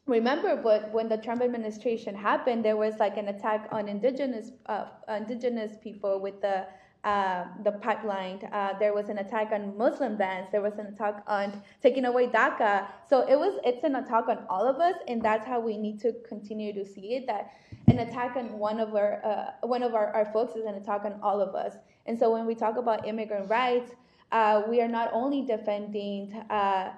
remember, 0.07 0.57
but 0.57 0.93
when 0.93 1.09
the 1.09 1.19
Trump 1.19 1.43
administration 1.43 2.15
happened, 2.15 2.65
there 2.65 2.77
was 2.77 2.95
like 2.99 3.17
an 3.17 3.29
attack 3.29 3.69
on 3.71 3.89
indigenous 3.89 4.53
uh, 4.67 4.87
indigenous 5.09 5.77
people 5.83 6.21
with 6.21 6.41
the 6.41 6.67
uh, 7.05 7.45
the 7.65 7.73
pipeline. 7.73 8.47
Uh, 8.53 8.79
there 8.79 8.93
was 8.95 9.09
an 9.09 9.19
attack 9.19 9.53
on 9.53 9.77
Muslim 9.77 10.17
bans. 10.17 10.49
There 10.53 10.61
was 10.61 10.75
an 10.79 10.87
attack 10.87 11.23
on 11.27 11.63
taking 11.83 12.05
away 12.05 12.27
DACA. 12.27 12.87
So 13.09 13.27
it 13.27 13.39
was 13.39 13.59
it's 13.65 13.85
an 13.85 13.97
attack 13.97 14.29
on 14.29 14.45
all 14.49 14.67
of 14.67 14.81
us, 14.81 14.97
and 15.09 15.23
that's 15.23 15.47
how 15.47 15.61
we 15.61 15.79
need 15.79 15.99
to 16.01 16.13
continue 16.29 16.73
to 16.75 16.85
see 16.85 17.15
it. 17.15 17.27
That 17.27 17.53
an 17.89 18.01
attack 18.01 18.37
on 18.37 18.59
one 18.59 18.81
of 18.81 18.95
our 18.95 19.25
uh, 19.25 19.67
one 19.67 19.83
of 19.83 19.95
our, 19.95 20.15
our 20.15 20.27
folks 20.33 20.57
is 20.57 20.67
an 20.67 20.75
attack 20.75 21.05
on 21.05 21.19
all 21.23 21.41
of 21.41 21.55
us. 21.55 21.75
And 22.07 22.19
so 22.19 22.31
when 22.33 22.47
we 22.47 22.55
talk 22.55 22.77
about 22.77 23.07
immigrant 23.07 23.49
rights, 23.49 23.93
uh, 24.33 24.63
we 24.69 24.81
are 24.81 24.89
not 24.89 25.11
only 25.13 25.43
defending 25.43 26.35
uh, 26.51 26.93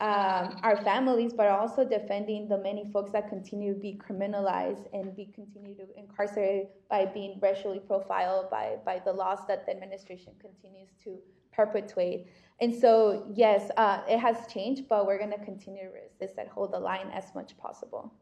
um, 0.00 0.60
our 0.62 0.76
families, 0.84 1.32
but 1.32 1.48
also 1.48 1.84
defending 1.84 2.48
the 2.48 2.58
many 2.58 2.84
folks 2.92 3.10
that 3.12 3.28
continue 3.28 3.74
to 3.74 3.80
be 3.80 3.98
criminalized 3.98 4.86
and 4.92 5.14
be 5.16 5.26
continue 5.34 5.74
to 5.74 5.86
incarcerated 5.96 6.68
by 6.88 7.04
being 7.04 7.38
racially 7.42 7.80
profiled 7.80 8.48
by 8.48 8.76
by 8.84 9.00
the 9.04 9.12
laws 9.12 9.40
that 9.48 9.66
the 9.66 9.72
administration 9.72 10.32
continues 10.40 10.90
to 11.02 11.18
perpetuate. 11.52 12.28
And 12.60 12.74
so, 12.74 13.26
yes, 13.34 13.70
uh, 13.76 14.02
it 14.08 14.18
has 14.18 14.46
changed, 14.52 14.88
but 14.88 15.06
we're 15.06 15.18
going 15.18 15.30
to 15.30 15.44
continue 15.44 15.82
to 15.82 15.90
resist 15.90 16.38
and 16.38 16.48
hold 16.48 16.72
the 16.72 16.78
line 16.78 17.10
as 17.12 17.34
much 17.34 17.56
possible. 17.58 18.12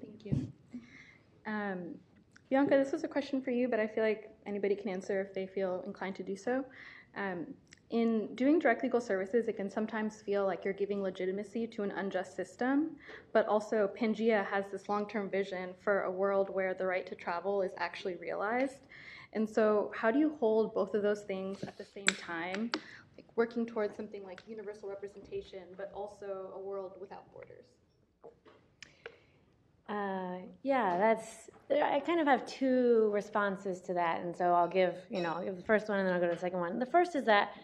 Thank 0.00 0.24
you. 0.24 0.46
Um, 1.46 1.94
Bianca, 2.50 2.76
this 2.76 2.92
was 2.92 3.04
a 3.04 3.08
question 3.08 3.40
for 3.40 3.50
you, 3.50 3.68
but 3.68 3.80
I 3.80 3.86
feel 3.86 4.04
like 4.04 4.30
anybody 4.46 4.76
can 4.76 4.90
answer 4.90 5.20
if 5.20 5.34
they 5.34 5.46
feel 5.46 5.82
inclined 5.86 6.14
to 6.16 6.22
do 6.22 6.36
so. 6.36 6.64
Um, 7.16 7.46
in 7.94 8.34
doing 8.34 8.58
direct 8.58 8.82
legal 8.82 9.00
services, 9.00 9.46
it 9.46 9.56
can 9.56 9.70
sometimes 9.70 10.20
feel 10.20 10.44
like 10.46 10.64
you're 10.64 10.74
giving 10.74 11.00
legitimacy 11.00 11.64
to 11.68 11.84
an 11.84 11.92
unjust 11.92 12.34
system, 12.34 12.96
but 13.32 13.46
also 13.46 13.88
Pangea 13.96 14.44
has 14.46 14.64
this 14.72 14.88
long 14.88 15.08
term 15.08 15.30
vision 15.30 15.70
for 15.78 16.02
a 16.02 16.10
world 16.10 16.50
where 16.50 16.74
the 16.74 16.84
right 16.84 17.06
to 17.06 17.14
travel 17.14 17.62
is 17.62 17.70
actually 17.78 18.16
realized. 18.16 18.78
And 19.32 19.48
so, 19.48 19.92
how 19.94 20.10
do 20.10 20.18
you 20.18 20.34
hold 20.40 20.74
both 20.74 20.94
of 20.94 21.02
those 21.02 21.22
things 21.22 21.62
at 21.62 21.78
the 21.78 21.84
same 21.84 22.06
time, 22.06 22.72
like 23.16 23.26
working 23.36 23.64
towards 23.64 23.96
something 23.96 24.24
like 24.24 24.40
universal 24.48 24.88
representation, 24.88 25.62
but 25.76 25.92
also 25.94 26.50
a 26.56 26.58
world 26.58 26.94
without 27.00 27.32
borders? 27.32 27.66
Uh, 29.88 30.44
yeah, 30.64 30.98
that's. 30.98 31.48
I 31.70 32.00
kind 32.00 32.20
of 32.20 32.26
have 32.26 32.44
two 32.44 33.10
responses 33.12 33.80
to 33.82 33.94
that, 33.94 34.20
and 34.22 34.34
so 34.36 34.52
I'll 34.52 34.68
give 34.68 34.96
you 35.10 35.22
know 35.22 35.44
the 35.44 35.62
first 35.62 35.88
one, 35.88 36.00
and 36.00 36.08
then 36.08 36.14
I'll 36.14 36.20
go 36.20 36.26
to 36.26 36.34
the 36.34 36.40
second 36.40 36.58
one. 36.58 36.80
The 36.80 36.86
first 36.86 37.14
is 37.14 37.24
that 37.26 37.54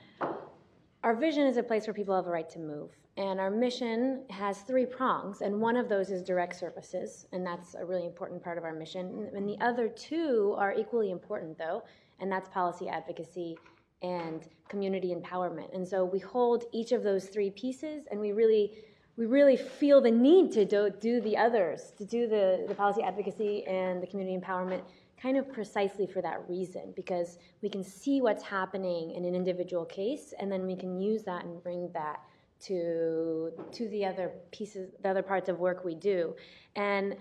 our 1.03 1.15
vision 1.15 1.47
is 1.47 1.57
a 1.57 1.63
place 1.63 1.87
where 1.87 1.95
people 1.95 2.15
have 2.15 2.27
a 2.27 2.31
right 2.31 2.49
to 2.51 2.59
move. 2.59 2.91
And 3.17 3.41
our 3.41 3.51
mission 3.51 4.23
has 4.31 4.61
three 4.61 4.87
prongs, 4.87 5.41
and 5.41 5.61
one 5.61 5.77
of 5.77 5.89
those 5.89 6.11
is 6.11 6.23
direct 6.23 6.57
services, 6.57 7.27
and 7.33 7.45
that's 7.45 7.75
a 7.75 7.85
really 7.85 8.07
important 8.07 8.43
part 8.43 8.57
of 8.57 8.65
our 8.65 8.73
mission. 8.73 9.29
And 9.35 9.49
the 9.49 9.59
other 9.61 9.89
two 9.89 10.55
are 10.57 10.73
equally 10.73 11.11
important, 11.11 11.59
though, 11.59 11.83
and 12.21 12.31
that's 12.31 12.49
policy 12.49 12.89
advocacy 12.89 13.59
and 14.03 14.49
community 14.69 15.15
empowerment. 15.15 15.75
And 15.75 15.87
so 15.87 16.05
we 16.05 16.19
hold 16.19 16.65
each 16.73 16.93
of 16.93 17.03
those 17.03 17.27
three 17.27 17.51
pieces, 17.51 18.05
and 18.11 18.21
we 18.21 18.33
really 18.33 18.73
we 19.17 19.27
really 19.27 19.57
feel 19.57 20.01
the 20.01 20.11
need 20.11 20.51
to 20.53 20.65
do, 20.65 20.89
do 20.99 21.21
the 21.21 21.37
others, 21.37 21.93
to 21.99 22.07
do 22.07 22.27
the, 22.27 22.65
the 22.67 22.75
policy 22.75 23.03
advocacy 23.03 23.65
and 23.67 24.03
the 24.03 24.07
community 24.07 24.35
empowerment 24.35 24.81
kind 25.21 25.37
of 25.37 25.53
precisely 25.53 26.07
for 26.07 26.23
that 26.23 26.41
reason 26.49 26.93
because 26.97 27.39
we 27.63 27.69
can 27.69 27.85
see 27.85 28.21
what's 28.21 28.43
happening 28.43 29.13
in 29.13 29.25
an 29.25 29.35
individual 29.35 29.85
case 29.85 30.33
and 30.39 30.51
then 30.51 30.67
we 30.67 30.75
can 30.75 30.99
use 30.99 31.23
that 31.25 31.45
and 31.45 31.63
bring 31.63 31.91
that 31.93 32.21
to 32.61 33.51
to 33.73 33.89
the 33.89 34.05
other 34.05 34.33
pieces 34.53 34.91
the 35.03 35.09
other 35.09 35.23
parts 35.23 35.49
of 35.49 35.59
work 35.59 35.85
we 35.85 35.95
do 35.95 36.35
and 36.77 37.17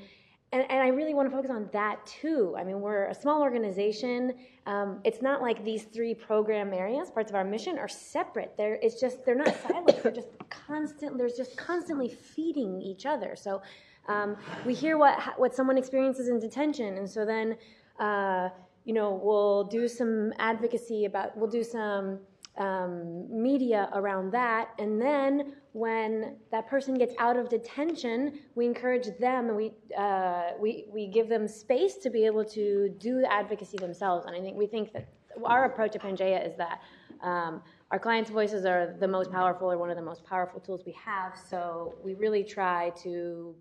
and, 0.52 0.66
and 0.70 0.82
I 0.82 0.88
really 0.88 1.14
want 1.14 1.30
to 1.30 1.36
focus 1.36 1.52
on 1.52 1.70
that 1.74 2.04
too. 2.08 2.56
I 2.58 2.64
mean, 2.64 2.82
we're 2.82 3.06
a 3.06 3.14
small 3.14 3.44
organization. 3.44 4.34
Um, 4.66 5.00
it's 5.04 5.22
not 5.22 5.44
like 5.44 5.64
these 5.64 5.84
three 5.84 6.16
program 6.16 6.74
areas, 6.74 7.12
parts 7.12 7.30
of 7.30 7.36
our 7.36 7.44
mission, 7.44 7.78
are 7.78 7.88
separate. 7.88 8.56
They're, 8.58 8.80
it's 8.82 9.00
just 9.00 9.24
they're 9.26 9.36
not 9.36 9.56
silent. 9.68 10.02
They're 10.02 10.12
just 10.12 10.30
constant. 10.50 11.20
There's 11.20 11.38
just 11.38 11.56
constantly 11.56 12.10
feeding 12.10 12.82
each 12.82 13.06
other. 13.06 13.36
So 13.36 13.62
um, 14.08 14.38
we 14.66 14.74
hear 14.74 14.98
what 14.98 15.40
what 15.40 15.54
someone 15.54 15.78
experiences 15.78 16.30
in 16.30 16.40
detention, 16.40 16.98
and 16.98 17.08
so 17.08 17.26
then 17.26 17.56
uh, 18.00 18.50
you 18.86 18.94
know, 18.94 19.20
we'll 19.22 19.66
do 19.66 19.88
some 19.88 20.34
advocacy 20.40 21.06
about, 21.06 21.38
we'll 21.38 21.50
do 21.50 21.64
some 21.64 22.20
um, 22.58 23.26
media 23.30 23.90
around 23.94 24.32
that. 24.32 24.70
And 24.80 25.02
then 25.02 25.54
when 25.74 26.38
that 26.52 26.68
person 26.68 26.96
gets 26.96 27.14
out 27.20 27.38
of 27.38 27.50
detention, 27.50 28.40
we 28.56 28.66
encourage 28.66 29.08
them 29.20 29.48
and 29.48 29.56
we, 29.56 29.74
uh, 29.98 30.52
we, 30.60 30.86
we 30.92 31.08
give 31.08 31.30
them 31.30 31.48
space 31.48 31.96
to 31.98 32.10
be 32.10 32.26
able 32.26 32.46
to 32.46 32.90
do 33.00 33.24
advocacy 33.30 33.78
themselves. 33.78 34.26
And 34.26 34.36
I 34.36 34.40
think 34.42 34.58
we 34.58 34.68
think 34.68 34.92
that 34.94 35.08
our 35.46 35.66
approach 35.66 35.96
at 35.96 36.02
Pangea 36.02 36.46
is 36.46 36.58
that 36.58 36.82
um, 37.22 37.62
our 37.92 38.00
clients' 38.00 38.30
voices 38.30 38.66
are 38.66 38.96
the 39.00 39.08
most 39.08 39.32
powerful 39.32 39.72
or 39.72 39.78
one 39.78 39.90
of 39.90 39.96
the 39.96 40.04
most 40.04 40.24
powerful 40.24 40.60
tools 40.60 40.82
we 40.86 40.94
have. 40.94 41.38
So 41.50 41.96
we 42.04 42.14
really 42.16 42.44
try 42.44 42.92
to 43.04 43.56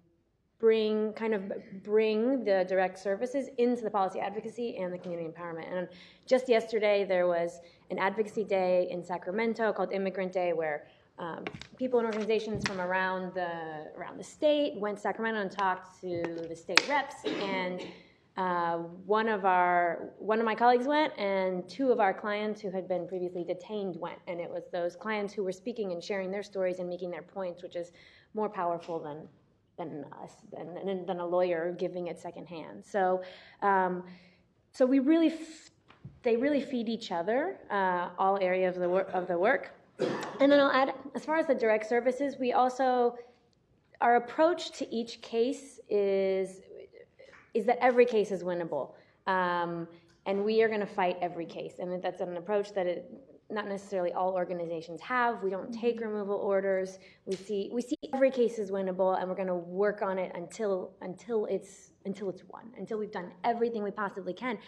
bring 0.59 1.13
kind 1.13 1.35
of 1.35 1.53
bring 1.85 2.45
the 2.45 2.65
direct 2.69 2.99
services 2.99 3.49
into 3.59 3.83
the 3.83 3.91
policy 3.91 4.19
advocacy 4.19 4.77
and 4.77 4.93
the 4.93 4.99
community 4.99 5.29
empowerment. 5.29 5.73
And 5.73 5.89
just 6.27 6.49
yesterday 6.49 7.05
there 7.05 7.27
was 7.27 7.61
an 7.91 7.99
advocacy 7.99 8.45
day 8.45 8.89
in 8.91 9.05
Sacramento 9.05 9.73
called 9.73 9.93
Immigrant 9.93 10.33
Day 10.33 10.53
where 10.53 10.87
um, 11.19 11.45
people 11.77 11.99
and 11.99 12.07
organizations 12.07 12.65
from 12.67 12.81
around 12.81 13.35
the 13.35 13.87
around 13.97 14.19
the 14.19 14.25
state 14.25 14.79
went 14.79 14.97
to 14.97 15.03
Sacramento 15.03 15.41
and 15.41 15.51
talked 15.51 16.01
to 16.01 16.23
the 16.49 16.55
state 16.55 16.89
reps, 16.89 17.17
and 17.25 17.83
uh, 18.37 18.77
one 19.05 19.29
of 19.29 19.45
our 19.45 20.11
one 20.19 20.39
of 20.39 20.45
my 20.45 20.55
colleagues 20.55 20.87
went, 20.87 21.13
and 21.19 21.69
two 21.69 21.91
of 21.91 21.99
our 21.99 22.15
clients 22.15 22.61
who 22.61 22.71
had 22.71 22.87
been 22.87 23.09
previously 23.09 23.43
detained 23.43 23.97
went, 23.97 24.19
and 24.29 24.41
it 24.41 24.49
was 24.49 24.65
those 24.73 24.95
clients 24.95 25.35
who 25.35 25.43
were 25.43 25.53
speaking 25.53 25.91
and 25.93 26.03
sharing 26.05 26.31
their 26.31 26.45
stories 26.45 26.79
and 26.79 26.89
making 26.89 27.11
their 27.11 27.23
points, 27.23 27.65
which 27.65 27.75
is 27.75 27.91
more 28.33 28.49
powerful 28.49 29.01
than 29.01 29.27
than 29.79 30.05
us 30.23 30.33
than, 30.53 31.07
than 31.07 31.21
a 31.21 31.27
lawyer 31.27 31.75
giving 31.79 32.09
it 32.09 32.19
secondhand. 32.19 32.85
So, 32.85 33.23
um, 33.63 34.05
so 34.73 34.85
we 34.85 34.99
really. 34.99 35.29
F- 35.29 35.71
they 36.23 36.37
really 36.37 36.61
feed 36.61 36.89
each 36.89 37.13
other, 37.13 37.59
uh, 37.71 38.09
all 38.19 38.39
areas 38.41 38.77
of 38.77 38.83
the, 38.83 38.89
wor- 38.89 39.11
of 39.13 39.29
the 39.29 39.39
work. 39.39 39.71
And 40.41 40.51
then 40.51 40.59
I'll 40.61 40.71
add, 40.71 40.95
as 41.15 41.25
far 41.25 41.37
as 41.37 41.47
the 41.47 41.55
direct 41.55 41.89
services, 41.89 42.37
we 42.39 42.53
also, 42.53 43.17
our 44.01 44.17
approach 44.17 44.73
to 44.79 44.95
each 44.95 45.21
case 45.23 45.79
is, 45.89 46.61
is 47.55 47.67
that 47.67 47.79
every 47.81 48.05
case 48.05 48.31
is 48.31 48.43
winnable. 48.43 48.95
Um, 49.27 49.87
and 50.27 50.45
we 50.45 50.63
are 50.63 50.69
going 50.69 50.81
to 50.81 50.87
fight 50.87 51.17
every 51.21 51.47
case. 51.47 51.75
And 51.79 52.03
that's 52.03 52.21
an 52.21 52.37
approach 52.37 52.75
that 52.75 52.87
it, 52.87 53.11
not 53.51 53.67
necessarily 53.67 54.13
all 54.13 54.33
organizations 54.33 55.01
have. 55.01 55.43
We 55.43 55.51
don't 55.51 55.73
take 55.73 56.01
removal 56.01 56.37
orders. 56.37 56.99
We 57.25 57.35
see 57.37 57.71
we 57.73 57.81
see 57.81 57.97
every 58.13 58.31
case 58.31 58.59
is 58.59 58.71
winnable, 58.71 59.19
and 59.19 59.29
we're 59.29 59.37
going 59.37 59.49
to 59.49 59.55
work 59.55 60.03
on 60.03 60.19
it 60.19 60.33
until 60.35 60.93
until 61.01 61.47
it's 61.47 61.93
until 62.05 62.29
it's 62.29 62.43
won, 62.49 62.71
until 62.77 62.99
we've 62.99 63.13
done 63.13 63.33
everything 63.45 63.83
we 63.83 63.91
possibly 63.91 64.33
can. 64.33 64.59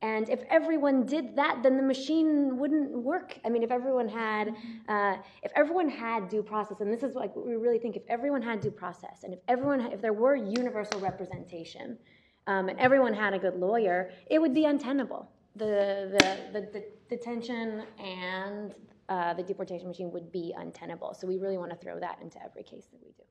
And 0.00 0.28
if 0.28 0.44
everyone 0.48 1.06
did 1.06 1.34
that, 1.34 1.60
then 1.64 1.76
the 1.76 1.82
machine 1.82 2.56
wouldn't 2.56 2.92
work. 2.92 3.36
I 3.44 3.48
mean, 3.48 3.64
if 3.64 3.72
everyone 3.72 4.08
had, 4.08 4.54
uh, 4.88 5.16
if 5.42 5.50
everyone 5.56 5.88
had 5.88 6.28
due 6.28 6.42
process, 6.42 6.80
and 6.80 6.92
this 6.92 7.02
is 7.02 7.16
like 7.16 7.34
we 7.34 7.56
really 7.56 7.80
think, 7.80 7.96
if 7.96 8.04
everyone 8.08 8.40
had 8.40 8.60
due 8.60 8.70
process, 8.70 9.24
and 9.24 9.32
if 9.32 9.40
everyone, 9.48 9.80
if 9.80 10.00
there 10.00 10.12
were 10.12 10.36
universal 10.36 11.00
representation, 11.00 11.98
um, 12.46 12.68
and 12.68 12.78
everyone 12.78 13.12
had 13.12 13.34
a 13.34 13.38
good 13.38 13.56
lawyer, 13.56 14.10
it 14.30 14.38
would 14.38 14.54
be 14.54 14.66
untenable. 14.66 15.28
The 15.56 16.16
the 16.18 16.60
the, 16.60 16.68
the 16.72 16.84
detention 17.08 17.82
and 17.98 18.74
uh, 19.08 19.34
the 19.34 19.42
deportation 19.42 19.88
machine 19.88 20.10
would 20.12 20.30
be 20.30 20.54
untenable. 20.56 21.14
So 21.14 21.26
we 21.26 21.38
really 21.38 21.58
want 21.58 21.70
to 21.70 21.76
throw 21.76 21.98
that 21.98 22.18
into 22.22 22.42
every 22.44 22.62
case 22.62 22.86
that 22.92 23.00
we 23.02 23.12
do. 23.12 23.24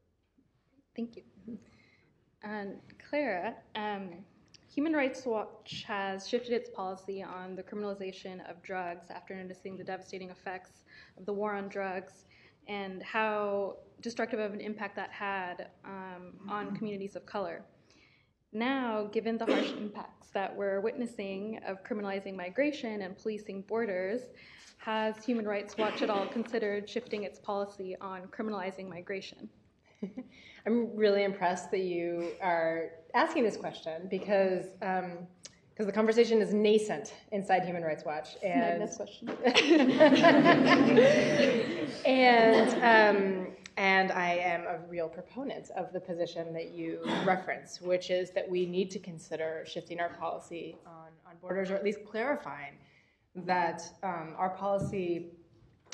Thank 0.95 1.15
you. 1.15 1.57
And 2.43 2.77
Clara. 3.09 3.55
Um, 3.75 4.25
Human 4.73 4.93
Rights 4.93 5.25
Watch 5.25 5.85
has 5.87 6.27
shifted 6.27 6.53
its 6.53 6.69
policy 6.69 7.23
on 7.23 7.55
the 7.55 7.63
criminalization 7.63 8.47
of 8.47 8.61
drugs 8.61 9.07
after 9.09 9.33
noticing 9.33 9.75
the 9.75 9.83
devastating 9.83 10.29
effects 10.29 10.83
of 11.17 11.25
the 11.25 11.33
war 11.33 11.55
on 11.55 11.67
drugs 11.67 12.25
and 12.67 13.01
how 13.01 13.77
destructive 14.01 14.39
of 14.39 14.53
an 14.53 14.61
impact 14.61 14.95
that 14.95 15.09
had 15.09 15.69
um, 15.85 16.33
on 16.49 16.75
communities 16.75 17.15
of 17.15 17.25
color. 17.25 17.63
Now, 18.57 19.07
given 19.11 19.37
the 19.37 19.45
harsh 19.45 19.71
impacts 19.73 20.29
that 20.29 20.55
we're 20.55 20.81
witnessing 20.81 21.59
of 21.67 21.83
criminalizing 21.83 22.35
migration 22.35 23.03
and 23.03 23.15
policing 23.15 23.61
borders, 23.61 24.21
has 24.77 25.23
Human 25.23 25.47
Rights 25.47 25.77
Watch 25.77 26.01
at 26.01 26.09
all 26.09 26.25
considered 26.25 26.89
shifting 26.89 27.23
its 27.23 27.37
policy 27.37 27.95
on 28.01 28.23
criminalizing 28.35 28.89
migration? 28.89 29.47
I'm 30.65 30.95
really 30.95 31.23
impressed 31.23 31.69
that 31.69 31.81
you 31.81 32.31
are 32.41 32.93
asking 33.13 33.43
this 33.43 33.57
question 33.57 34.07
because 34.09 34.65
um, 34.81 35.27
because 35.69 35.85
the 35.85 35.93
conversation 35.93 36.41
is 36.41 36.51
nascent 36.51 37.13
inside 37.31 37.63
Human 37.63 37.83
Rights 37.83 38.03
Watch. 38.03 38.37
And 38.41 38.89
question. 38.95 39.29
and 42.07 42.83
um, 42.83 43.47
and 43.77 44.11
I 44.11 44.33
am 44.33 44.61
a 44.61 44.79
real 44.89 45.07
proponent 45.07 45.69
of 45.77 45.93
the 45.93 45.99
position 45.99 46.51
that 46.53 46.71
you 46.71 46.99
reference, 47.25 47.79
which 47.79 48.09
is 48.09 48.31
that 48.31 48.49
we 48.49 48.65
need 48.65 48.89
to 48.91 48.99
consider 48.99 49.63
shifting 49.67 49.99
our 49.99 50.09
policy 50.09 50.75
on, 50.85 51.09
on 51.27 51.35
borders, 51.39 51.69
or 51.69 51.75
at 51.75 51.83
least 51.83 51.99
clarifying 52.09 52.73
that 53.35 53.83
um, 54.01 54.33
our 54.37 54.49
policy 54.49 55.27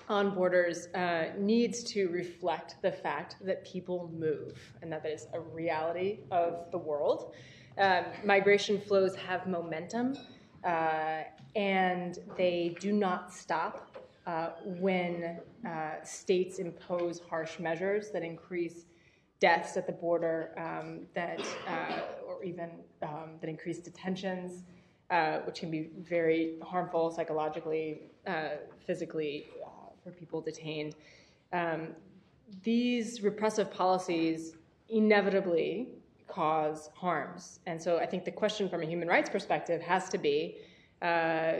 on 0.10 0.34
borders 0.34 0.88
uh, 0.96 1.26
needs 1.38 1.84
to 1.84 2.08
reflect 2.10 2.76
the 2.82 2.92
fact 2.92 3.36
that 3.42 3.66
people 3.66 4.12
move 4.18 4.58
and 4.82 4.92
that 4.92 5.04
that 5.04 5.12
is 5.12 5.28
a 5.34 5.40
reality 5.40 6.20
of 6.32 6.72
the 6.72 6.78
world. 6.78 7.34
Um, 7.78 8.06
migration 8.24 8.80
flows 8.80 9.16
have 9.16 9.48
momentum 9.48 10.16
uh, 10.64 11.24
and 11.56 12.18
they 12.38 12.76
do 12.80 12.92
not 12.92 13.34
stop 13.34 13.93
when 14.66 15.40
uh, 15.68 16.04
states 16.04 16.60
impose 16.60 17.22
harsh 17.30 17.60
measures 17.60 18.10
that 18.12 18.24
increase 18.24 18.86
deaths 19.40 19.76
at 19.76 19.86
the 19.86 19.94
border, 19.94 20.52
um, 20.58 21.02
that 21.14 21.42
uh, 21.68 22.02
or 22.28 22.44
even 22.44 22.70
um, 23.02 23.32
that 23.42 23.50
increase 23.50 23.80
detentions, 23.80 24.64
uh, 25.10 25.40
which 25.40 25.60
can 25.60 25.70
be 25.70 25.90
very 26.00 26.56
harmful 26.64 27.12
psychologically, 27.12 28.02
physically, 28.86 29.48
for 30.04 30.12
people 30.12 30.42
detained. 30.42 30.96
Um, 31.52 31.90
these 32.64 33.22
repressive 33.22 33.72
policies 33.72 34.56
inevitably 34.90 35.90
cause 36.28 36.90
harms. 36.96 37.60
And 37.66 37.82
so 37.82 37.98
I 37.98 38.06
think 38.06 38.26
the 38.26 38.32
question 38.32 38.70
from 38.70 38.82
a 38.82 38.86
human 38.86 39.08
rights 39.08 39.30
perspective 39.30 39.82
has 39.82 40.10
to 40.10 40.18
be 40.18 40.58
uh, 41.02 41.54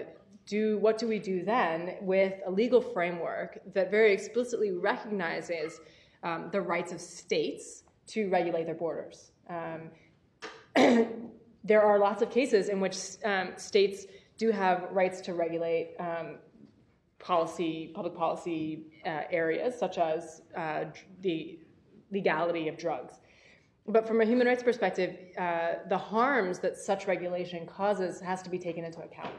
do 0.46 0.78
what 0.80 0.98
do 0.98 1.08
we 1.08 1.20
do 1.20 1.44
then 1.44 1.96
with 2.02 2.34
a 2.46 2.52
legal 2.52 2.82
framework 2.82 3.60
that 3.74 3.90
very 3.90 4.14
explicitly 4.14 4.72
recognizes 4.72 5.80
um, 6.24 6.50
the 6.52 6.62
rights 6.62 6.92
of 6.92 7.00
states 7.00 7.84
to 8.08 8.30
regulate 8.30 8.66
their 8.66 8.76
borders? 8.76 9.32
Um, 9.50 9.90
there 11.64 11.82
are 11.82 12.00
lots 12.00 12.22
of 12.22 12.30
cases 12.30 12.70
in 12.70 12.80
which 12.80 12.98
um, 13.24 13.52
states 13.58 14.06
do 14.38 14.52
have 14.52 14.88
rights 14.92 15.22
to 15.22 15.34
regulate 15.34 15.96
um, 16.00 16.38
policy, 17.20 17.92
public 17.96 18.16
policy 18.16 18.88
uh, 19.06 19.22
areas, 19.32 19.78
such 19.78 19.98
as 19.98 20.42
uh, 20.58 20.86
the 21.22 21.60
legality 22.12 22.68
of 22.68 22.78
drugs. 22.78 23.20
But 23.88 24.08
from 24.08 24.22
a 24.22 24.26
human 24.26 24.48
rights 24.48 24.64
perspective, 24.64 25.18
uh, 25.38 25.74
the 25.90 25.98
harms 25.98 26.60
that 26.60 26.78
such 26.78 27.08
regulation 27.08 27.66
causes 27.66 28.22
has 28.22 28.42
to 28.44 28.50
be 28.50 28.58
taken 28.58 28.84
into 28.86 29.02
account. 29.02 29.34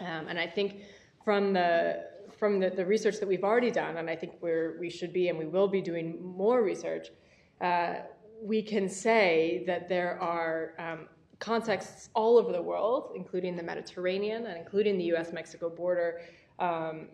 Um, 0.00 0.28
and 0.28 0.38
I 0.38 0.46
think 0.46 0.82
from 1.24 1.52
the 1.52 2.04
from 2.38 2.60
the, 2.60 2.68
the, 2.68 2.84
research 2.84 3.18
that 3.18 3.26
we've 3.26 3.44
already 3.44 3.70
done, 3.70 3.96
and 3.96 4.10
I 4.10 4.16
think 4.16 4.34
we're, 4.42 4.76
we 4.78 4.90
should 4.90 5.10
be 5.10 5.28
and 5.28 5.38
we 5.38 5.46
will 5.46 5.68
be 5.68 5.80
doing 5.80 6.22
more 6.22 6.62
research, 6.62 7.08
uh, 7.62 7.94
we 8.42 8.60
can 8.60 8.90
say 8.90 9.64
that 9.66 9.88
there 9.88 10.20
are 10.20 10.74
um, 10.78 11.08
contexts 11.38 12.10
all 12.14 12.36
over 12.36 12.52
the 12.52 12.60
world, 12.60 13.12
including 13.14 13.56
the 13.56 13.62
Mediterranean 13.62 14.46
and 14.46 14.58
including 14.58 14.98
the 14.98 15.04
US 15.14 15.32
Mexico 15.32 15.70
border, 15.70 16.20
um, 16.58 17.08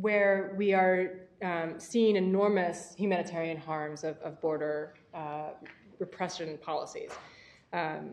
where 0.00 0.54
we 0.56 0.72
are 0.72 1.28
um, 1.42 1.74
seeing 1.78 2.16
enormous 2.16 2.94
humanitarian 2.96 3.58
harms 3.58 4.04
of, 4.04 4.18
of 4.18 4.40
border 4.40 4.94
uh, 5.12 5.50
repression 5.98 6.58
policies. 6.58 7.10
Um, 7.72 8.12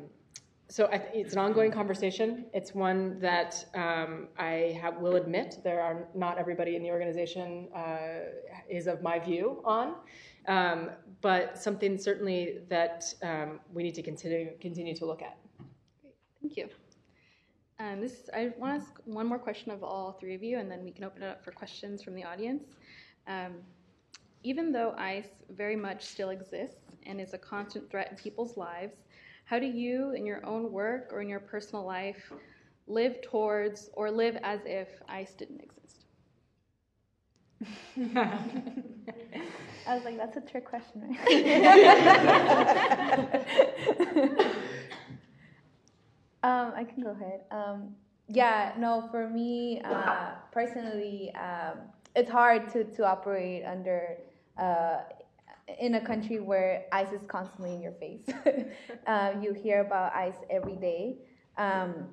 so 0.73 0.87
th- 0.87 1.03
it's 1.13 1.33
an 1.33 1.39
ongoing 1.39 1.71
conversation. 1.71 2.45
It's 2.51 2.73
one 2.73 3.19
that 3.19 3.63
um, 3.75 4.29
I 4.39 4.81
will 4.99 5.17
admit 5.17 5.59
there 5.63 5.79
are 5.79 6.07
not 6.15 6.39
everybody 6.39 6.75
in 6.75 6.81
the 6.81 6.89
organization 6.89 7.67
uh, 7.75 8.21
is 8.67 8.87
of 8.87 9.03
my 9.03 9.19
view 9.19 9.61
on, 9.65 9.93
um, 10.47 10.89
but 11.21 11.59
something 11.59 11.95
certainly 11.99 12.61
that 12.69 13.05
um, 13.21 13.59
we 13.71 13.83
need 13.83 13.93
to 13.93 14.01
continue 14.01 14.57
continue 14.59 14.95
to 14.95 15.05
look 15.05 15.21
at. 15.21 15.37
Great, 16.01 16.15
thank 16.41 16.57
you. 16.57 16.67
Um, 17.77 18.01
this 18.01 18.27
I 18.33 18.51
want 18.57 18.73
to 18.73 18.83
ask 18.83 18.99
one 19.05 19.27
more 19.27 19.37
question 19.37 19.69
of 19.71 19.83
all 19.83 20.13
three 20.13 20.33
of 20.33 20.41
you, 20.41 20.57
and 20.57 20.71
then 20.71 20.83
we 20.83 20.89
can 20.89 21.03
open 21.03 21.21
it 21.21 21.27
up 21.27 21.45
for 21.45 21.51
questions 21.51 22.01
from 22.01 22.15
the 22.15 22.23
audience. 22.23 22.63
Um, 23.27 23.57
even 24.41 24.71
though 24.71 24.95
ICE 24.97 25.29
very 25.51 25.75
much 25.75 26.03
still 26.03 26.31
exists 26.31 26.81
and 27.05 27.21
is 27.21 27.35
a 27.35 27.37
constant 27.37 27.91
threat 27.91 28.09
in 28.09 28.17
people's 28.17 28.57
lives, 28.57 29.02
how 29.53 29.59
do 29.59 29.67
you, 29.67 30.13
in 30.13 30.25
your 30.25 30.43
own 30.47 30.71
work 30.71 31.09
or 31.11 31.21
in 31.21 31.29
your 31.29 31.39
personal 31.39 31.85
life, 31.85 32.33
live 32.87 33.21
towards 33.21 33.91
or 33.93 34.09
live 34.09 34.35
as 34.41 34.61
if 34.65 34.87
ICE 35.07 35.31
didn't 35.35 35.61
exist? 35.61 36.05
I 39.85 39.95
was 39.95 40.03
like, 40.05 40.17
that's 40.17 40.37
a 40.37 40.41
trick 40.41 40.65
question, 40.65 41.03
right? 41.07 41.19
Um, 46.43 46.73
I 46.75 46.83
can 46.83 47.01
go 47.01 47.11
ahead. 47.11 47.45
Um, 47.51 47.95
yeah, 48.27 48.73
no, 48.77 49.07
for 49.11 49.29
me 49.29 49.79
uh, 49.85 50.31
personally, 50.51 51.33
um, 51.35 51.77
it's 52.17 52.29
hard 52.29 52.67
to, 52.73 52.83
to 52.83 53.05
operate 53.05 53.63
under 53.63 54.17
uh, 54.57 55.03
in 55.79 55.95
a 55.95 56.01
country 56.05 56.39
where 56.39 56.85
ICE 56.91 57.11
is 57.13 57.25
constantly 57.27 57.73
in 57.73 57.81
your 57.81 57.93
face. 57.93 58.27
uh, 59.07 59.33
you 59.41 59.53
hear 59.53 59.81
about 59.81 60.13
ICE 60.13 60.35
every 60.49 60.75
day. 60.75 61.17
Um, 61.57 62.09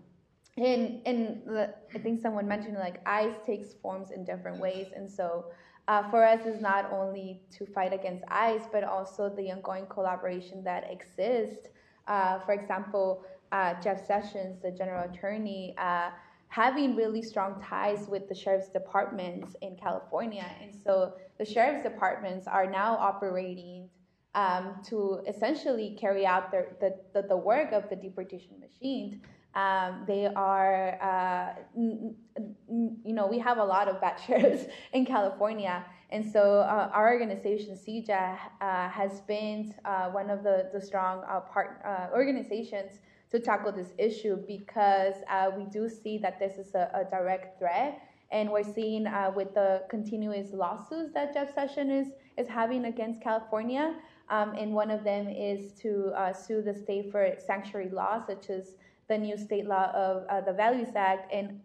and 0.57 1.01
and 1.07 1.43
the, 1.47 1.75
I 1.95 1.99
think 1.99 2.21
someone 2.21 2.47
mentioned 2.47 2.77
like 2.79 3.01
ICE 3.07 3.37
takes 3.47 3.73
forms 3.73 4.11
in 4.11 4.25
different 4.25 4.59
ways, 4.61 4.89
and 4.95 5.11
so 5.11 5.47
uh, 5.89 6.09
for 6.11 6.25
us 6.25 6.45
is 6.47 6.61
not 6.61 6.93
only 6.93 7.41
to 7.51 7.67
fight 7.67 7.93
against 7.93 8.25
ICE, 8.29 8.63
but 8.71 8.85
also 8.85 9.29
the 9.29 9.51
ongoing 9.51 9.87
collaboration 9.87 10.63
that 10.65 10.91
exists. 10.91 11.69
Uh, 12.07 12.39
for 12.41 12.53
example, 12.53 13.25
uh, 13.53 13.75
Jeff 13.81 14.07
Sessions, 14.07 14.61
the 14.63 14.71
general 14.71 15.09
attorney, 15.11 15.75
uh, 15.79 16.11
having 16.49 16.97
really 16.97 17.23
strong 17.23 17.61
ties 17.63 18.09
with 18.09 18.29
the 18.29 18.35
sheriff's 18.35 18.69
departments 18.69 19.57
in 19.63 19.77
California. 19.77 20.47
And 20.61 20.75
so 20.75 21.15
the 21.41 21.47
sheriff's 21.47 21.83
departments 21.83 22.47
are 22.47 22.71
now 22.71 22.99
operating 22.99 23.89
um, 24.35 24.75
to 24.85 25.21
essentially 25.27 25.97
carry 25.99 26.27
out 26.27 26.53
their, 26.53 26.77
the, 26.81 26.95
the, 27.15 27.27
the 27.29 27.37
work 27.37 27.73
of 27.73 27.89
the 27.89 27.97
deportation 27.97 28.61
machine. 28.61 29.23
Um, 29.55 30.05
they 30.07 30.27
are, 30.27 30.99
uh, 31.01 31.61
n- 31.75 32.15
n- 32.37 32.97
you 33.03 33.15
know, 33.15 33.27
we 33.27 33.39
have 33.39 33.57
a 33.57 33.65
lot 33.65 33.89
of 33.89 34.03
bad 34.03 34.21
sheriffs 34.27 34.67
in 34.93 35.07
California. 35.07 35.83
And 36.11 36.31
so 36.31 36.61
uh, 36.61 36.91
our 36.93 37.11
organization, 37.11 37.75
CJA, 37.75 38.37
uh, 38.61 38.91
has 38.91 39.23
been 39.23 39.75
uh, 39.87 40.11
one 40.11 40.29
of 40.29 40.43
the, 40.43 40.69
the 40.75 40.81
strong 40.81 41.25
uh, 41.27 41.41
part, 41.41 41.81
uh, 41.87 42.15
organizations 42.15 43.01
to 43.31 43.41
tackle 43.41 43.73
this 43.73 43.95
issue 43.97 44.37
because 44.47 45.15
we 45.57 45.65
do 45.65 45.89
see 45.89 46.19
that 46.19 46.39
this 46.39 46.59
is 46.59 46.75
a, 46.75 46.91
a 46.95 47.11
direct 47.11 47.59
threat. 47.59 48.10
And 48.33 48.51
we're 48.51 48.63
seeing 48.75 49.07
uh, 49.07 49.33
with 49.35 49.55
the 49.55 49.83
continuous 49.91 50.53
lawsuits 50.53 51.13
that 51.15 51.35
Jeff 51.35 51.53
Sessions 51.55 52.07
is, 52.07 52.13
is 52.37 52.49
having 52.49 52.85
against 52.85 53.21
California. 53.21 53.95
Um, 54.29 54.55
and 54.55 54.73
one 54.73 54.91
of 54.91 55.03
them 55.03 55.29
is 55.29 55.73
to 55.81 56.13
uh, 56.17 56.33
sue 56.33 56.63
the 56.63 56.73
state 56.75 57.11
for 57.11 57.35
sanctuary 57.45 57.91
laws, 57.91 58.23
such 58.29 58.49
as 58.51 58.77
the 59.09 59.19
new 59.19 59.37
state 59.37 59.67
law 59.67 59.91
of 59.93 60.25
uh, 60.29 60.41
the 60.41 60.53
Values 60.53 60.95
Act 60.95 61.33
and, 61.33 61.61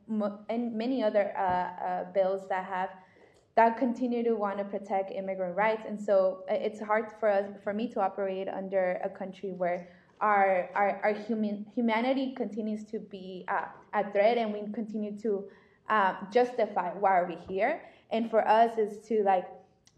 and 0.49 0.75
many 0.75 1.03
other 1.03 1.31
uh, 1.37 1.41
uh, 1.41 2.11
bills 2.11 2.47
that 2.49 2.65
have 2.65 2.89
that 3.55 3.77
continue 3.77 4.21
to 4.21 4.35
want 4.35 4.57
to 4.57 4.65
protect 4.65 5.11
immigrant 5.11 5.55
rights. 5.55 5.83
And 5.87 5.99
so 5.99 6.43
it's 6.49 6.81
hard 6.81 7.05
for 7.19 7.29
us, 7.29 7.45
for 7.63 7.73
me 7.73 7.87
to 7.89 8.01
operate 8.01 8.49
under 8.49 8.99
a 9.03 9.09
country 9.09 9.51
where 9.51 9.87
our, 10.19 10.69
our, 10.75 10.99
our 11.03 11.13
human, 11.13 11.65
humanity 11.73 12.33
continues 12.35 12.83
to 12.85 12.99
be 12.99 13.45
uh, 13.47 13.65
a 13.93 14.11
threat 14.11 14.37
and 14.37 14.51
we 14.51 14.61
continue 14.73 15.17
to 15.19 15.45
uh, 15.89 16.15
justify 16.31 16.91
why 16.93 17.11
are 17.19 17.25
we 17.27 17.37
here. 17.47 17.81
And 18.11 18.29
for 18.29 18.47
us 18.47 18.77
is 18.77 18.97
to 19.07 19.23
like 19.23 19.47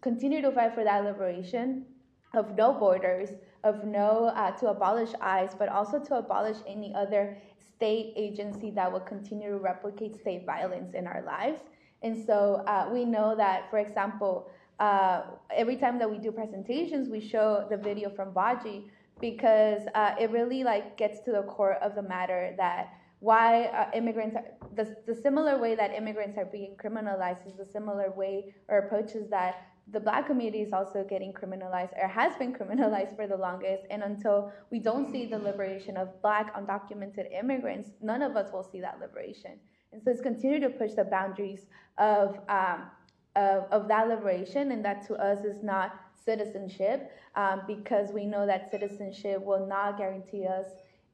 continue 0.02 0.42
to 0.42 0.52
fight 0.52 0.74
for 0.74 0.84
that 0.84 1.04
liberation 1.04 1.86
of 2.34 2.56
no 2.56 2.74
borders, 2.74 3.30
of 3.64 3.84
no, 3.84 4.32
uh, 4.36 4.52
to 4.52 4.70
abolish 4.70 5.12
ICE, 5.22 5.54
but 5.58 5.70
also 5.70 6.00
to 6.00 6.16
abolish 6.16 6.58
any 6.68 6.94
other 6.96 7.38
state 7.76 8.14
agency 8.16 8.72
that 8.72 8.92
will 8.92 9.00
continue 9.00 9.50
to 9.50 9.58
replicate 9.58 10.20
state 10.20 10.46
violence 10.46 10.94
in 10.94 11.08
our 11.08 11.24
lives. 11.26 11.62
And 12.04 12.26
so 12.26 12.64
uh, 12.68 12.90
we 12.92 13.06
know 13.06 13.36
that, 13.36 13.70
for 13.70 13.80
example, 13.80 14.50
uh, 14.80 15.24
every 15.56 15.76
time 15.76 15.98
that 16.00 16.10
we 16.10 16.20
do 16.20 16.32
presentations, 16.32 17.10
we 17.10 17.20
show 17.20 17.66
the 17.70 17.78
video 17.78 18.10
from 18.10 18.32
BAJI 18.34 18.84
because 19.20 19.82
uh, 19.96 20.14
it 20.20 20.30
really 20.30 20.64
like 20.64 20.98
gets 20.98 21.20
to 21.22 21.32
the 21.32 21.42
core 21.44 21.74
of 21.76 21.96
the 21.96 22.04
matter 22.04 22.54
that 22.58 22.94
why 23.20 23.66
uh, 23.66 23.90
immigrants 23.96 24.36
are, 24.36 24.46
the, 24.76 24.96
the 25.08 25.16
similar 25.16 25.58
way 25.58 25.76
that 25.76 25.94
immigrants 25.94 26.38
are 26.38 26.46
being 26.46 26.76
criminalized 26.84 27.48
is 27.48 27.54
the 27.56 27.66
similar 27.66 28.12
way 28.12 28.54
or 28.68 28.80
approaches 28.80 29.30
that 29.30 29.68
the 29.92 30.00
black 30.00 30.28
community 30.28 30.62
is 30.62 30.74
also 30.74 31.06
getting 31.10 31.32
criminalized 31.32 31.94
or 32.02 32.08
has 32.08 32.36
been 32.36 32.54
criminalized 32.54 33.16
for 33.16 33.26
the 33.26 33.38
longest. 33.38 33.84
And 33.90 34.04
until 34.04 34.52
we 34.70 34.80
don't 34.80 35.12
see 35.12 35.26
the 35.26 35.40
liberation 35.40 35.98
of 35.98 36.22
black 36.22 36.54
undocumented 36.56 37.32
immigrants 37.32 37.92
none 38.02 38.22
of 38.22 38.36
us 38.36 38.52
will 38.52 38.64
see 38.64 38.82
that 38.82 39.00
liberation. 39.00 39.54
And 39.94 40.04
so 40.04 40.12
it's 40.12 40.22
continue 40.22 40.60
to 40.60 40.70
push 40.70 40.94
the 40.94 41.06
boundaries 41.06 41.66
of 41.98 42.40
um, 42.50 42.92
of, 43.36 43.66
of 43.72 43.88
that 43.88 44.10
liberation. 44.10 44.72
And 44.72 44.84
that 44.84 45.08
to 45.08 45.16
us 45.16 45.46
is 45.46 45.64
not 45.64 45.94
citizenship 46.26 47.12
um, 47.36 47.62
because 47.68 48.12
we 48.12 48.26
know 48.26 48.46
that 48.46 48.70
citizenship 48.70 49.42
will 49.42 49.66
not 49.66 49.98
guarantee 49.98 50.46
us 50.46 50.68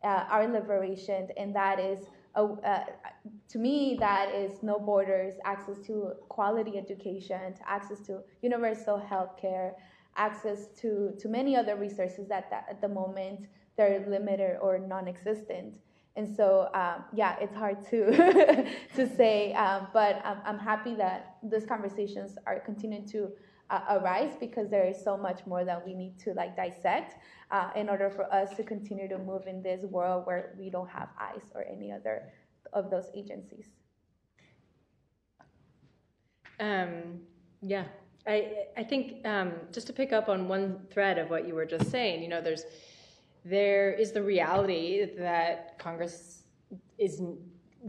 uh, 0.03 0.25
our 0.29 0.47
liberation, 0.47 1.29
and 1.37 1.55
that 1.55 1.79
is, 1.79 2.05
a, 2.35 2.43
uh, 2.43 2.85
to 3.49 3.57
me, 3.57 3.95
that 3.99 4.33
is 4.33 4.63
no 4.63 4.79
borders, 4.79 5.35
access 5.45 5.77
to 5.87 6.13
quality 6.29 6.77
education, 6.77 7.53
to 7.53 7.69
access 7.69 7.99
to 8.07 8.19
universal 8.41 8.97
health 8.97 9.37
care, 9.39 9.75
access 10.15 10.67
to, 10.81 11.13
to 11.19 11.27
many 11.27 11.55
other 11.55 11.75
resources 11.75 12.27
that, 12.27 12.49
that 12.49 12.65
at 12.69 12.81
the 12.81 12.87
moment 12.87 13.47
they're 13.77 14.05
limited 14.07 14.57
or 14.61 14.77
non-existent. 14.77 15.79
And 16.15 16.27
so, 16.35 16.69
um, 16.75 17.05
yeah, 17.13 17.37
it's 17.41 17.55
hard 17.55 17.83
to 17.89 18.67
to 18.95 19.15
say, 19.15 19.53
um, 19.53 19.87
but 19.93 20.21
I'm, 20.23 20.37
I'm 20.45 20.59
happy 20.59 20.93
that 20.95 21.37
these 21.41 21.65
conversations 21.65 22.37
are 22.45 22.59
continuing 22.59 23.07
to 23.07 23.31
uh, 23.69 23.81
arise 23.89 24.35
because 24.39 24.69
there 24.69 24.85
is 24.85 25.01
so 25.03 25.17
much 25.17 25.45
more 25.45 25.63
that 25.65 25.85
we 25.85 25.93
need 25.93 26.19
to 26.19 26.33
like 26.33 26.55
dissect 26.55 27.15
uh, 27.51 27.69
in 27.75 27.89
order 27.89 28.09
for 28.09 28.31
us 28.33 28.55
to 28.55 28.63
continue 28.63 29.07
to 29.07 29.17
move 29.17 29.47
in 29.47 29.61
this 29.61 29.83
world 29.85 30.25
where 30.25 30.55
we 30.57 30.69
don't 30.69 30.89
have 30.89 31.09
ICE 31.19 31.45
or 31.55 31.63
any 31.71 31.91
other 31.91 32.23
of 32.73 32.89
those 32.89 33.09
agencies. 33.15 33.67
Um, 36.59 37.21
yeah, 37.61 37.85
I 38.27 38.65
I 38.77 38.83
think 38.83 39.25
um, 39.25 39.53
just 39.71 39.87
to 39.87 39.93
pick 39.93 40.13
up 40.13 40.29
on 40.29 40.47
one 40.47 40.79
thread 40.91 41.17
of 41.17 41.29
what 41.29 41.47
you 41.47 41.55
were 41.55 41.65
just 41.65 41.89
saying, 41.89 42.21
you 42.21 42.29
know, 42.29 42.41
there's 42.41 42.65
there 43.45 43.91
is 43.91 44.11
the 44.11 44.23
reality 44.23 45.05
that 45.17 45.77
Congress 45.77 46.43
isn't 46.97 47.37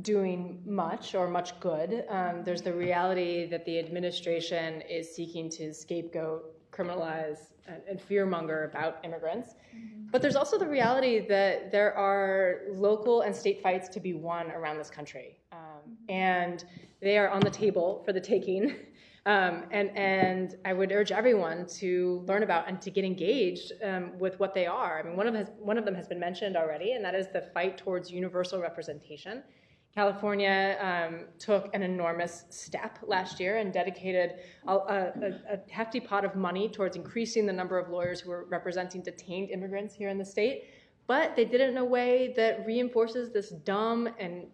doing 0.03 0.63
much 0.67 1.15
or 1.15 1.29
much 1.29 1.59
good. 1.61 2.05
Um, 2.09 2.43
there's 2.45 2.63
the 2.63 2.73
reality 2.73 3.47
that 3.47 3.65
the 3.65 3.79
administration 3.79 4.83
is 4.83 5.15
seeking 5.15 5.49
to 5.51 5.73
scapegoat, 5.73 6.71
criminalize, 6.73 7.53
and, 7.67 7.81
and 7.89 8.01
fearmonger 8.01 8.69
about 8.69 8.99
immigrants. 9.05 9.55
Mm-hmm. 9.75 10.11
But 10.11 10.23
there's 10.23 10.37
also 10.37 10.59
the 10.59 10.69
reality 10.69 11.27
that 11.29 11.71
there 11.71 11.97
are 11.97 12.63
local 12.71 13.23
and 13.23 13.35
state 13.35 13.63
fights 13.63 13.89
to 13.91 14.01
be 14.01 14.15
won 14.15 14.51
around 14.51 14.79
this 14.79 14.91
country. 14.91 15.39
Um, 15.53 15.97
and 16.09 16.65
they 17.01 17.19
are 17.19 17.29
on 17.29 17.41
the 17.41 17.51
table 17.51 18.03
for 18.05 18.13
the 18.13 18.21
taking. 18.21 18.77
Um, 19.27 19.65
and, 19.71 19.89
and 19.97 20.57
I 20.67 20.75
would 20.75 20.93
urge 20.93 21.11
everyone 21.11 21.67
to 21.79 22.23
learn 22.29 22.43
about 22.43 22.69
and 22.69 22.79
to 22.83 22.91
get 22.91 23.07
engaged 23.07 23.73
um, 23.83 24.19
with 24.19 24.39
what 24.39 24.53
they 24.53 24.67
are. 24.67 25.01
I 25.01 25.03
mean, 25.03 25.17
one 25.17 25.27
of, 25.27 25.35
has, 25.35 25.51
one 25.59 25.79
of 25.79 25.87
them 25.87 25.95
has 25.95 26.07
been 26.07 26.21
mentioned 26.21 26.59
already, 26.59 26.93
and 26.93 27.03
that 27.07 27.15
is 27.15 27.29
the 27.33 27.41
fight 27.41 27.79
towards 27.79 28.11
universal 28.11 28.61
representation. 28.61 29.43
California 29.95 30.77
um, 30.81 31.27
took 31.39 31.73
an 31.73 31.83
enormous 31.83 32.45
step 32.51 32.99
last 33.07 33.39
year 33.39 33.59
and 33.59 33.73
dedicated 33.73 34.41
a, 34.67 34.75
a, 34.75 35.13
a, 35.53 35.59
hefty 35.71 36.01
pot 36.01 36.25
of 36.25 36.35
money 36.35 36.69
towards 36.69 36.97
increasing 36.97 37.47
the 37.47 37.53
number 37.53 37.79
of 37.79 37.89
lawyers 37.89 38.21
who 38.21 38.31
were 38.31 38.45
representing 38.51 39.03
detained 39.03 39.51
immigrants 39.51 39.95
here 39.95 40.09
in 40.09 40.19
the 40.19 40.25
state. 40.25 40.65
But 41.07 41.37
they 41.37 41.45
did 41.45 41.61
it 41.61 41.71
in 41.71 41.77
a 41.77 41.85
way 41.85 42.35
that 42.37 42.67
reinforces 42.67 43.31
this 43.31 43.51
dumb 43.51 44.09
and 44.19 44.47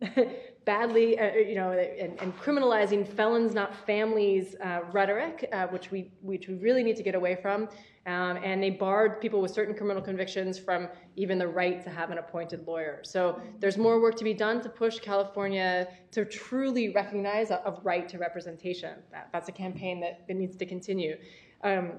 badly, 0.66 1.18
uh, 1.18 1.32
you 1.32 1.54
know, 1.54 1.70
and, 1.70 2.20
and, 2.20 2.36
criminalizing 2.38 3.06
felons, 3.06 3.54
not 3.54 3.72
families 3.86 4.56
uh, 4.62 4.80
rhetoric, 4.90 5.48
uh, 5.52 5.68
which 5.68 5.92
we 5.92 6.10
which 6.20 6.48
we 6.48 6.54
really 6.54 6.82
need 6.82 6.96
to 6.96 7.04
get 7.04 7.14
away 7.14 7.36
from. 7.36 7.68
Um, 8.06 8.36
and 8.44 8.62
they 8.62 8.70
barred 8.70 9.20
people 9.20 9.40
with 9.40 9.52
certain 9.52 9.74
criminal 9.74 10.02
convictions 10.02 10.58
from 10.58 10.88
even 11.16 11.38
the 11.38 11.48
right 11.48 11.82
to 11.82 11.90
have 11.90 12.10
an 12.10 12.18
appointed 12.18 12.66
lawyer. 12.66 13.00
So 13.02 13.40
there's 13.58 13.78
more 13.78 14.00
work 14.00 14.16
to 14.16 14.24
be 14.24 14.34
done 14.34 14.60
to 14.62 14.68
push 14.68 14.98
California 15.00 15.88
to 16.12 16.24
truly 16.24 16.90
recognize 16.90 17.50
a, 17.50 17.62
a 17.64 17.80
right 17.82 18.08
to 18.08 18.18
representation. 18.18 18.98
That, 19.10 19.28
that's 19.32 19.48
a 19.48 19.52
campaign 19.52 20.00
that, 20.00 20.26
that 20.28 20.34
needs 20.34 20.56
to 20.56 20.66
continue. 20.66 21.16
Um, 21.64 21.94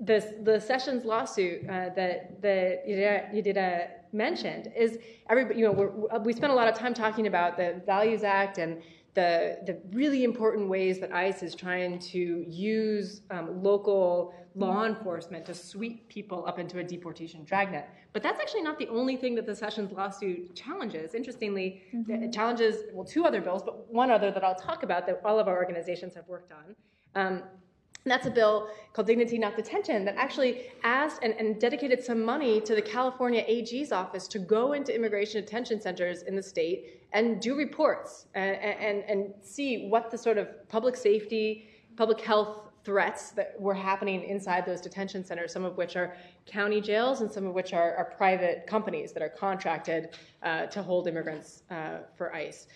this, 0.00 0.26
the 0.42 0.58
Sessions 0.58 1.04
lawsuit 1.04 1.68
uh, 1.68 1.90
that 1.96 2.40
that 2.40 2.86
Yadira 2.88 3.99
mentioned 4.12 4.72
is 4.76 4.98
everybody. 5.28 5.58
You 5.60 5.66
know, 5.66 6.20
we 6.24 6.32
spent 6.32 6.52
a 6.52 6.56
lot 6.56 6.68
of 6.68 6.74
time 6.74 6.94
talking 6.94 7.26
about 7.26 7.56
the 7.56 7.82
Values 7.86 8.22
Act 8.24 8.58
and 8.58 8.82
the 9.14 9.58
the 9.66 9.80
really 9.92 10.24
important 10.24 10.68
ways 10.68 11.00
that 11.00 11.12
ICE 11.12 11.42
is 11.42 11.54
trying 11.54 11.98
to 11.98 12.44
use 12.48 13.22
um, 13.30 13.62
local 13.62 14.34
law 14.56 14.84
enforcement 14.84 15.44
to 15.46 15.54
sweep 15.54 16.08
people 16.08 16.44
up 16.46 16.58
into 16.58 16.78
a 16.78 16.84
deportation 16.84 17.44
dragnet. 17.44 17.88
But 18.12 18.22
that's 18.22 18.40
actually 18.40 18.62
not 18.62 18.78
the 18.78 18.88
only 18.88 19.16
thing 19.16 19.34
that 19.36 19.46
the 19.46 19.54
Sessions 19.54 19.92
lawsuit 19.92 20.54
challenges. 20.56 21.14
Interestingly, 21.14 21.82
mm-hmm. 21.94 22.24
it 22.24 22.32
challenges 22.32 22.82
well 22.92 23.04
two 23.04 23.24
other 23.24 23.40
bills, 23.40 23.62
but 23.62 23.92
one 23.92 24.10
other 24.10 24.30
that 24.30 24.42
I'll 24.42 24.54
talk 24.54 24.82
about 24.82 25.06
that 25.06 25.20
all 25.24 25.38
of 25.38 25.46
our 25.48 25.56
organizations 25.56 26.14
have 26.14 26.26
worked 26.26 26.52
on. 26.52 26.74
Um, 27.14 27.42
and 28.04 28.10
that's 28.10 28.26
a 28.26 28.30
bill 28.30 28.68
called 28.92 29.06
Dignity 29.06 29.38
Not 29.38 29.56
Detention 29.56 30.04
that 30.06 30.16
actually 30.16 30.66
asked 30.82 31.22
and, 31.22 31.34
and, 31.34 31.60
dedicated 31.60 32.02
some 32.02 32.24
money 32.24 32.60
to 32.62 32.74
the 32.74 32.82
California 32.82 33.44
AG's 33.46 33.92
office 33.92 34.26
to 34.28 34.38
go 34.38 34.72
into 34.72 34.94
immigration 34.94 35.42
detention 35.42 35.80
centers 35.80 36.22
in 36.22 36.34
the 36.34 36.42
state 36.42 37.02
and 37.12 37.40
do 37.40 37.54
reports 37.54 38.26
and, 38.34 38.56
and, 38.56 39.04
and 39.04 39.34
see 39.42 39.88
what 39.88 40.10
the 40.10 40.16
sort 40.18 40.38
of 40.38 40.68
public 40.68 40.96
safety, 40.96 41.68
public 41.96 42.20
health 42.20 42.70
threats 42.84 43.32
that 43.32 43.54
were 43.60 43.74
happening 43.74 44.22
inside 44.24 44.64
those 44.64 44.80
detention 44.80 45.22
centers, 45.22 45.52
some 45.52 45.64
of 45.64 45.76
which 45.76 45.96
are 45.96 46.16
county 46.46 46.80
jails 46.80 47.20
and 47.20 47.30
some 47.30 47.46
of 47.46 47.54
which 47.54 47.74
are, 47.74 47.94
are 47.96 48.06
private 48.16 48.66
companies 48.66 49.12
that 49.12 49.22
are 49.22 49.28
contracted 49.28 50.10
uh, 50.42 50.66
to 50.66 50.82
hold 50.82 51.06
immigrants 51.06 51.62
uh, 51.70 51.98
for 52.16 52.34
ICE. 52.34 52.66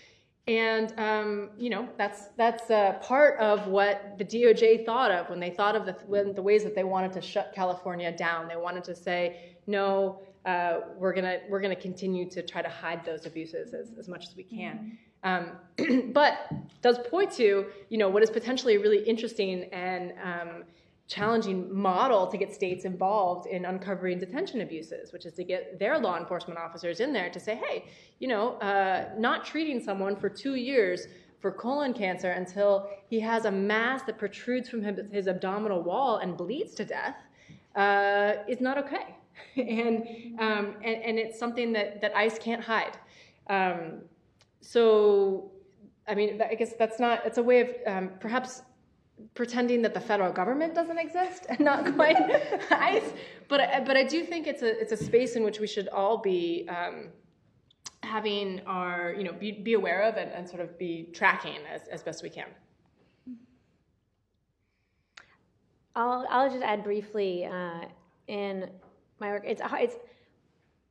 And 0.47 0.93
um, 0.99 1.51
you 1.57 1.71
know 1.71 1.89
that's 1.97 2.27
that's 2.37 2.71
uh, 2.71 2.99
part 3.03 3.39
of 3.41 3.67
what 3.67 4.19
the 4.19 4.25
DOJ 4.25 4.85
thought 4.85 5.11
of 5.11 5.31
when 5.31 5.41
they 5.41 5.51
thought 5.51 5.75
of 5.75 5.87
the, 5.87 5.93
when, 6.07 6.35
the 6.35 6.43
ways 6.43 6.63
that 6.65 6.75
they 6.75 6.85
wanted 6.85 7.15
to 7.15 7.23
shut 7.23 7.53
California 7.55 8.15
down. 8.15 8.47
They 8.49 8.57
wanted 8.57 8.85
to 8.85 8.95
say 8.95 9.55
no, 9.67 10.21
uh, 10.45 10.81
we're 10.99 11.15
gonna 11.15 11.41
we're 11.49 11.61
gonna 11.61 11.75
continue 11.75 12.29
to 12.29 12.43
try 12.43 12.61
to 12.61 12.69
hide 12.69 13.05
those 13.07 13.25
abuses 13.25 13.73
as, 13.73 13.93
as 13.99 14.09
much 14.09 14.27
as 14.27 14.37
we 14.37 14.43
can. 14.43 14.99
Mm-hmm. 15.25 15.51
Um, 15.87 16.13
but 16.13 16.53
does 16.83 16.99
point 16.99 17.33
to 17.33 17.67
you 17.89 17.99
know 17.99 18.11
what 18.11 18.23
is 18.23 18.29
potentially 18.31 18.77
really 18.77 19.03
interesting 19.05 19.65
and 19.73 20.13
um, 20.23 20.65
challenging 21.07 21.73
model 21.73 22.27
to 22.27 22.37
get 22.37 22.53
states 22.55 22.85
involved 22.85 23.47
in 23.47 23.67
uncovering 23.67 24.19
detention 24.19 24.63
abuses, 24.63 25.13
which 25.13 25.27
is 25.27 25.35
to 25.35 25.45
get 25.45 25.79
their 25.79 25.99
law 25.99 26.19
enforcement 26.19 26.59
officers 26.59 27.01
in 27.01 27.13
there 27.13 27.29
to 27.29 27.39
say, 27.39 27.55
hey, 27.55 27.85
you 28.21 28.29
know, 28.29 28.55
uh, 28.55 29.11
not 29.19 29.45
treating 29.45 29.83
someone 29.83 30.17
for 30.17 30.29
two 30.29 30.55
years 30.55 31.07
for 31.41 31.53
colon 31.53 31.93
cancer 31.93 32.31
until 32.31 32.89
he 33.11 33.21
has 33.21 33.45
a 33.45 33.51
mass 33.51 34.03
that 34.05 34.17
protrudes 34.17 34.69
from 34.69 34.83
his, 34.83 35.01
his 35.13 35.29
abdominal 35.29 35.83
wall 35.83 36.17
and 36.19 36.39
bleeds 36.39 36.75
to 36.75 36.87
death 36.87 37.17
uh, 37.77 38.35
is 38.49 38.63
not 38.63 38.79
okay. 38.79 39.15
and, 39.57 40.07
um, 40.39 40.75
and, 40.83 41.03
and 41.03 41.19
it's 41.19 41.39
something 41.39 41.71
that, 41.75 42.01
that 42.01 42.17
ICE 42.17 42.39
can't 42.39 42.63
hide. 42.63 42.97
Um, 43.49 44.01
so, 44.63 45.51
I 46.09 46.15
mean, 46.15 46.41
I 46.41 46.55
guess 46.55 46.73
that's 46.79 46.99
not, 46.99 47.27
it's 47.27 47.37
a 47.37 47.43
way 47.43 47.61
of 47.61 47.69
um, 47.87 48.11
perhaps 48.21 48.63
pretending 49.35 49.83
that 49.83 49.95
the 49.95 50.01
federal 50.01 50.33
government 50.33 50.75
doesn't 50.75 50.99
exist 50.99 51.47
and 51.49 51.61
not 51.61 51.95
quite 51.95 52.17
ICE. 52.71 53.13
But, 53.49 53.85
but 53.87 53.97
I 53.97 54.05
do 54.05 54.25
think 54.25 54.47
it's 54.47 54.63
a, 54.63 54.81
it's 54.81 54.93
a 54.93 54.97
space 54.97 55.37
in 55.37 55.45
which 55.45 55.61
we 55.61 55.67
should 55.67 55.89
all 55.89 56.19
be 56.19 56.69
um, 56.69 57.09
having 58.03 58.61
our, 58.67 59.15
you 59.17 59.25
know, 59.25 59.33
be, 59.33 59.53
be 59.53 59.75
aware 59.75 60.03
of 60.03 60.17
and, 60.17 60.31
and 60.33 60.49
sort 60.49 60.61
of 60.61 60.79
be 60.79 61.09
tracking 61.13 61.59
as, 61.73 61.83
as 61.89 62.03
best 62.03 62.23
we 62.23 62.31
can. 62.31 62.47
I'll, 65.97 66.27
I'll 66.29 66.51
just 66.51 66.63
add 66.63 66.83
briefly 66.83 67.45
uh, 67.45 67.83
in 68.27 68.69
my 69.21 69.29
work. 69.29 69.45
It's, 69.47 69.63
it's 69.75 69.97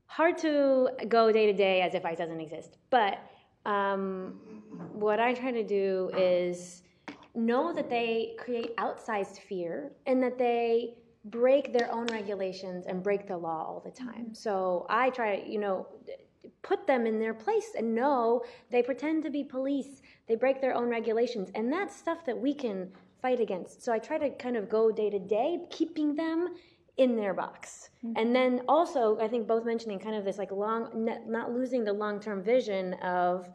hard 0.06 0.38
to 0.40 0.90
go 1.10 1.32
day 1.32 1.46
to 1.48 1.54
day 1.54 1.82
as 1.82 1.94
if 1.94 2.06
ICE 2.06 2.18
doesn't 2.18 2.40
exist. 2.40 2.78
But 2.90 3.20
um, 3.66 4.40
what 4.94 5.20
I 5.20 5.34
try 5.34 5.52
to 5.52 5.64
do 5.64 6.12
is 6.16 6.83
know 7.36 7.74
that 7.74 7.90
they 7.90 8.36
create 8.38 8.76
outsized 8.78 9.40
fear 9.40 9.92
and 10.06 10.22
that 10.22 10.38
they 10.38 10.96
break 11.26 11.74
their 11.74 11.92
own 11.92 12.06
regulations 12.08 12.86
and 12.86 13.02
break 13.02 13.28
the 13.28 13.38
law 13.38 13.66
all 13.66 13.82
the 13.84 13.92
time. 13.92 14.26
Mm-hmm. 14.26 14.34
So 14.34 14.86
I 14.90 15.10
try 15.10 15.38
to, 15.38 15.50
you 15.50 15.60
know, 15.60 15.88
put 16.62 16.86
them 16.86 17.06
in 17.06 17.20
their 17.20 17.34
place 17.34 17.72
and 17.78 17.96
know 17.96 18.44
they 18.70 18.84
pretend 18.84 19.24
to 19.24 19.30
be 19.30 19.44
police. 19.44 20.02
They 20.28 20.36
break 20.36 20.62
their 20.62 20.76
own 20.76 20.90
regulations. 20.90 21.50
And 21.56 21.72
that's 21.72 21.96
stuff 21.96 22.26
that 22.26 22.38
we 22.38 22.54
can 22.54 22.92
fight 23.22 23.40
against. 23.40 23.84
So 23.84 23.94
I 23.94 24.00
try 24.00 24.18
to 24.18 24.30
kind 24.32 24.58
of 24.58 24.70
go 24.70 24.92
day 24.92 25.10
to 25.10 25.20
day, 25.20 25.60
keeping 25.70 26.16
them 26.16 26.56
in 26.98 27.16
their 27.16 27.34
box. 27.34 27.90
Mm-hmm. 28.06 28.18
And 28.18 28.36
then 28.36 28.62
also, 28.68 29.18
I 29.20 29.28
think 29.28 29.48
both 29.48 29.66
mentioning 29.66 30.00
kind 30.00 30.16
of 30.16 30.26
this 30.26 30.38
like 30.38 30.52
long, 30.52 31.10
not 31.26 31.52
losing 31.52 31.84
the 31.84 31.94
long 31.94 32.20
term 32.20 32.44
vision 32.44 32.94
of, 32.96 33.50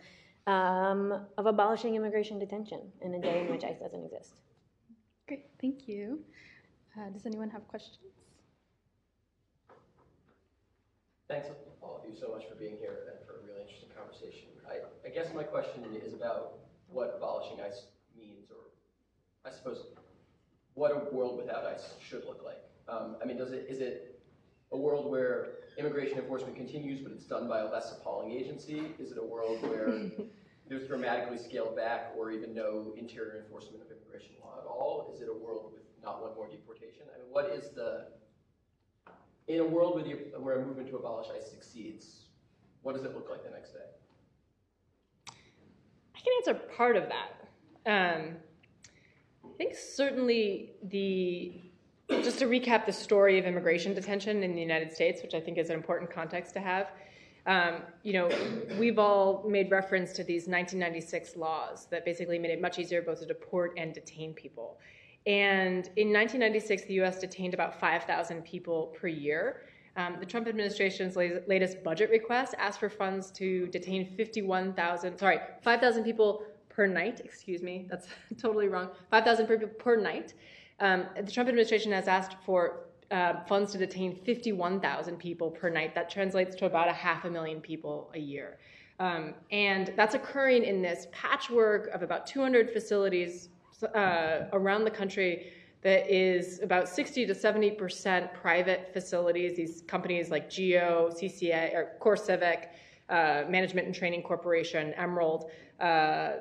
um, 0.49 1.27
of 1.37 1.45
abolishing 1.45 1.95
immigration 1.95 2.39
detention 2.39 2.81
in 3.03 3.15
a 3.15 3.21
day 3.21 3.43
in 3.43 3.51
which 3.51 3.65
ICE 3.65 3.79
doesn't 3.79 4.03
exist. 4.03 4.33
Great, 5.27 5.45
thank 5.61 5.87
you. 5.87 6.21
Uh, 6.97 7.11
does 7.11 7.27
anyone 7.27 7.51
have 7.51 7.69
questions? 7.69 7.99
Thanks 11.29 11.49
all 11.83 12.01
of 12.03 12.09
you 12.09 12.19
so 12.19 12.33
much 12.33 12.49
for 12.49 12.55
being 12.55 12.77
here 12.81 13.13
and 13.13 13.19
for 13.27 13.41
a 13.41 13.47
really 13.47 13.61
interesting 13.61 13.91
conversation. 13.95 14.49
I, 14.67 14.81
I 15.07 15.11
guess 15.11 15.33
my 15.35 15.43
question 15.43 15.85
is 16.05 16.15
about 16.15 16.55
what 16.89 17.15
abolishing 17.17 17.61
ICE 17.61 17.85
means, 18.17 18.51
or 18.51 18.73
I 19.45 19.55
suppose 19.55 19.85
what 20.73 20.93
a 20.93 21.15
world 21.15 21.37
without 21.37 21.67
ICE 21.67 21.93
should 22.01 22.25
look 22.25 22.43
like. 22.43 22.65
Um, 22.89 23.17
I 23.23 23.27
mean, 23.27 23.37
does 23.37 23.53
it 23.53 23.67
is 23.69 23.81
it 23.81 24.18
a 24.73 24.77
world 24.77 25.11
where 25.11 25.49
immigration 25.79 26.19
enforcement 26.19 26.57
continues, 26.57 27.01
but 27.01 27.13
it's 27.13 27.25
done 27.25 27.49
by 27.49 27.61
a 27.61 27.71
less 27.71 27.93
appalling 27.93 28.33
agency? 28.33 28.83
Is 28.99 29.13
it 29.13 29.19
a 29.19 29.25
world 29.25 29.63
where 29.63 30.11
there's 30.69 30.87
dramatically 30.87 31.39
scaled 31.39 31.77
back 31.77 32.13
or 32.17 32.31
even 32.31 32.55
no 32.55 32.93
interior 32.97 33.43
enforcement 33.43 33.83
of 33.83 33.91
immigration 33.91 34.35
law 34.43 34.59
at 34.61 34.67
all? 34.67 35.11
Is 35.15 35.21
it 35.21 35.29
a 35.29 35.45
world 35.45 35.73
with 35.73 35.83
not 36.03 36.21
one 36.21 36.35
more 36.35 36.49
deportation? 36.49 37.05
I 37.15 37.19
mean, 37.19 37.29
what 37.31 37.47
is 37.47 37.71
the 37.71 38.07
in 39.49 39.61
a 39.61 39.65
world 39.65 39.95
where, 39.95 40.05
the, 40.05 40.39
where 40.39 40.61
a 40.61 40.65
movement 40.65 40.89
to 40.91 40.97
abolish 40.97 41.29
ICE 41.35 41.51
succeeds, 41.51 42.25
what 42.83 42.95
does 42.95 43.05
it 43.05 43.15
look 43.15 43.31
like 43.31 43.43
the 43.43 43.51
next 43.51 43.73
day? 43.73 43.79
I 46.15 46.21
can 46.21 46.33
answer 46.39 46.55
part 46.77 46.97
of 46.97 47.05
that. 47.09 47.49
Um, 47.87 48.37
I 49.45 49.57
think 49.57 49.75
certainly 49.75 50.73
the 50.83 51.63
just 52.09 52.39
to 52.39 52.47
recap 52.47 52.87
the 52.87 52.93
story 52.93 53.39
of 53.39 53.45
immigration 53.45 53.95
detention 53.95 54.43
in 54.43 54.55
the 54.55 54.61
United 54.61 54.93
States, 54.93 55.23
which 55.23 55.35
I 55.35 55.41
think 55.41 55.59
is 55.59 55.69
an 55.69 55.77
important 55.77 56.11
context 56.11 56.55
to 56.55 56.61
have. 56.61 56.91
Um, 57.47 57.83
you 58.03 58.13
know, 58.13 58.29
we've 58.79 58.99
all 58.99 59.45
made 59.49 59.71
reference 59.71 60.13
to 60.13 60.25
these 60.25 60.47
1996 60.47 61.37
laws 61.37 61.87
that 61.91 62.05
basically 62.05 62.39
made 62.39 62.51
it 62.51 62.61
much 62.61 62.79
easier 62.79 63.01
both 63.01 63.21
to 63.21 63.27
deport 63.27 63.75
and 63.79 63.95
detain 63.95 64.35
people. 64.35 64.79
And 65.27 65.87
in 65.97 66.13
1996, 66.13 66.85
the 66.85 66.95
US 67.03 67.19
detained 67.19 67.55
about 67.55 67.79
5,000 67.79 68.43
people 68.45 68.95
per 68.99 69.09
year. 69.09 69.63
Um, 69.97 70.17
the 70.21 70.27
Trump 70.27 70.47
administration's 70.47 71.17
latest 71.17 71.83
budget 71.83 72.11
request 72.11 72.55
asked 72.59 72.79
for 72.79 72.89
funds 72.89 73.31
to 73.33 73.67
detain 73.69 74.15
51,000, 74.17 75.19
sorry, 75.19 75.41
5,000 75.63 76.05
people 76.05 76.45
per 76.69 76.87
night, 76.87 77.21
excuse 77.25 77.63
me, 77.63 77.87
that's 77.91 78.07
totally 78.39 78.69
wrong, 78.69 78.91
5,000 79.11 79.47
people 79.47 79.69
per 79.69 79.97
night. 79.97 80.35
Um, 80.81 81.07
the 81.17 81.31
Trump 81.31 81.49
administration 81.49 81.93
has 81.93 82.09
asked 82.09 82.37
for 82.45 82.87
uh, 83.11 83.45
funds 83.45 83.73
to 83.73 83.79
detain 83.79 84.15
51,000 84.15 85.17
people 85.17 85.51
per 85.51 85.69
night. 85.69 85.95
That 85.95 86.11
translates 86.11 86.55
to 86.57 86.67
about 86.67 86.89
a 86.89 86.93
half 86.93 87.25
a 87.25 87.31
million 87.31 87.61
people 87.61 88.11
a 88.15 88.19
year. 88.19 88.59
Um, 89.01 89.35
and 89.51 89.93
that's 89.97 90.15
occurring 90.15 90.65
in 90.65 90.83
this 90.83 91.07
patchwork 91.13 91.89
of 91.89 92.03
about 92.03 92.27
200 92.27 92.71
facilities 92.71 93.49
uh, 93.95 94.47
around 94.53 94.85
the 94.85 94.91
country 94.91 95.53
that 95.83 96.11
is 96.13 96.61
about 96.61 96.89
60 96.89 97.27
to 97.27 97.35
70 97.35 97.71
percent 97.73 98.35
private 98.35 98.91
facilities. 98.93 99.57
These 99.57 99.85
companies 99.87 100.31
like 100.31 100.51
Geo, 100.51 101.11
CCA, 101.11 101.73
or 101.75 101.93
CoreCivic, 102.01 102.67
uh, 103.09 103.45
Management 103.49 103.87
and 103.87 103.95
Training 103.95 104.23
Corporation, 104.23 104.93
Emerald, 104.95 105.51
uh, 105.79 106.33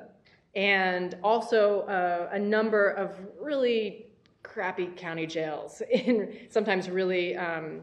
and 0.56 1.16
also 1.22 1.82
uh, 1.82 2.28
a 2.32 2.38
number 2.38 2.90
of 2.90 3.16
really 3.40 4.07
crappy 4.42 4.86
county 4.96 5.26
jails 5.26 5.82
in 5.90 6.36
sometimes 6.50 6.88
really, 6.88 7.36
um, 7.36 7.82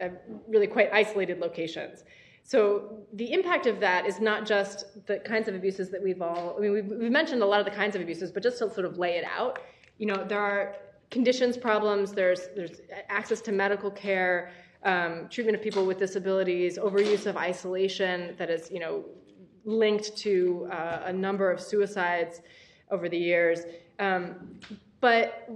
uh, 0.00 0.08
really 0.48 0.66
quite 0.66 0.92
isolated 0.92 1.38
locations. 1.38 2.04
So 2.44 2.98
the 3.12 3.32
impact 3.32 3.66
of 3.66 3.78
that 3.80 4.06
is 4.06 4.20
not 4.20 4.44
just 4.46 5.06
the 5.06 5.18
kinds 5.20 5.48
of 5.48 5.54
abuses 5.54 5.90
that 5.90 6.02
we've 6.02 6.20
all, 6.20 6.56
I 6.56 6.60
mean, 6.60 6.72
we've, 6.72 6.86
we've, 6.86 7.10
mentioned 7.10 7.40
a 7.40 7.46
lot 7.46 7.60
of 7.60 7.64
the 7.64 7.70
kinds 7.70 7.94
of 7.94 8.02
abuses, 8.02 8.32
but 8.32 8.42
just 8.42 8.58
to 8.58 8.68
sort 8.68 8.84
of 8.84 8.98
lay 8.98 9.16
it 9.16 9.24
out, 9.24 9.60
you 9.98 10.06
know, 10.06 10.24
there 10.24 10.40
are 10.40 10.74
conditions 11.10 11.56
problems, 11.56 12.12
there's, 12.12 12.48
there's 12.56 12.80
access 13.08 13.40
to 13.42 13.52
medical 13.52 13.90
care, 13.90 14.50
um, 14.82 15.28
treatment 15.30 15.56
of 15.56 15.62
people 15.62 15.86
with 15.86 15.98
disabilities, 15.98 16.78
overuse 16.78 17.26
of 17.26 17.36
isolation 17.36 18.34
that 18.38 18.50
is, 18.50 18.70
you 18.70 18.80
know, 18.80 19.04
linked 19.64 20.16
to 20.16 20.68
uh, 20.72 21.02
a 21.04 21.12
number 21.12 21.50
of 21.50 21.60
suicides 21.60 22.40
over 22.90 23.08
the 23.08 23.16
years. 23.16 23.60
Um, 24.00 24.58
but 25.00 25.48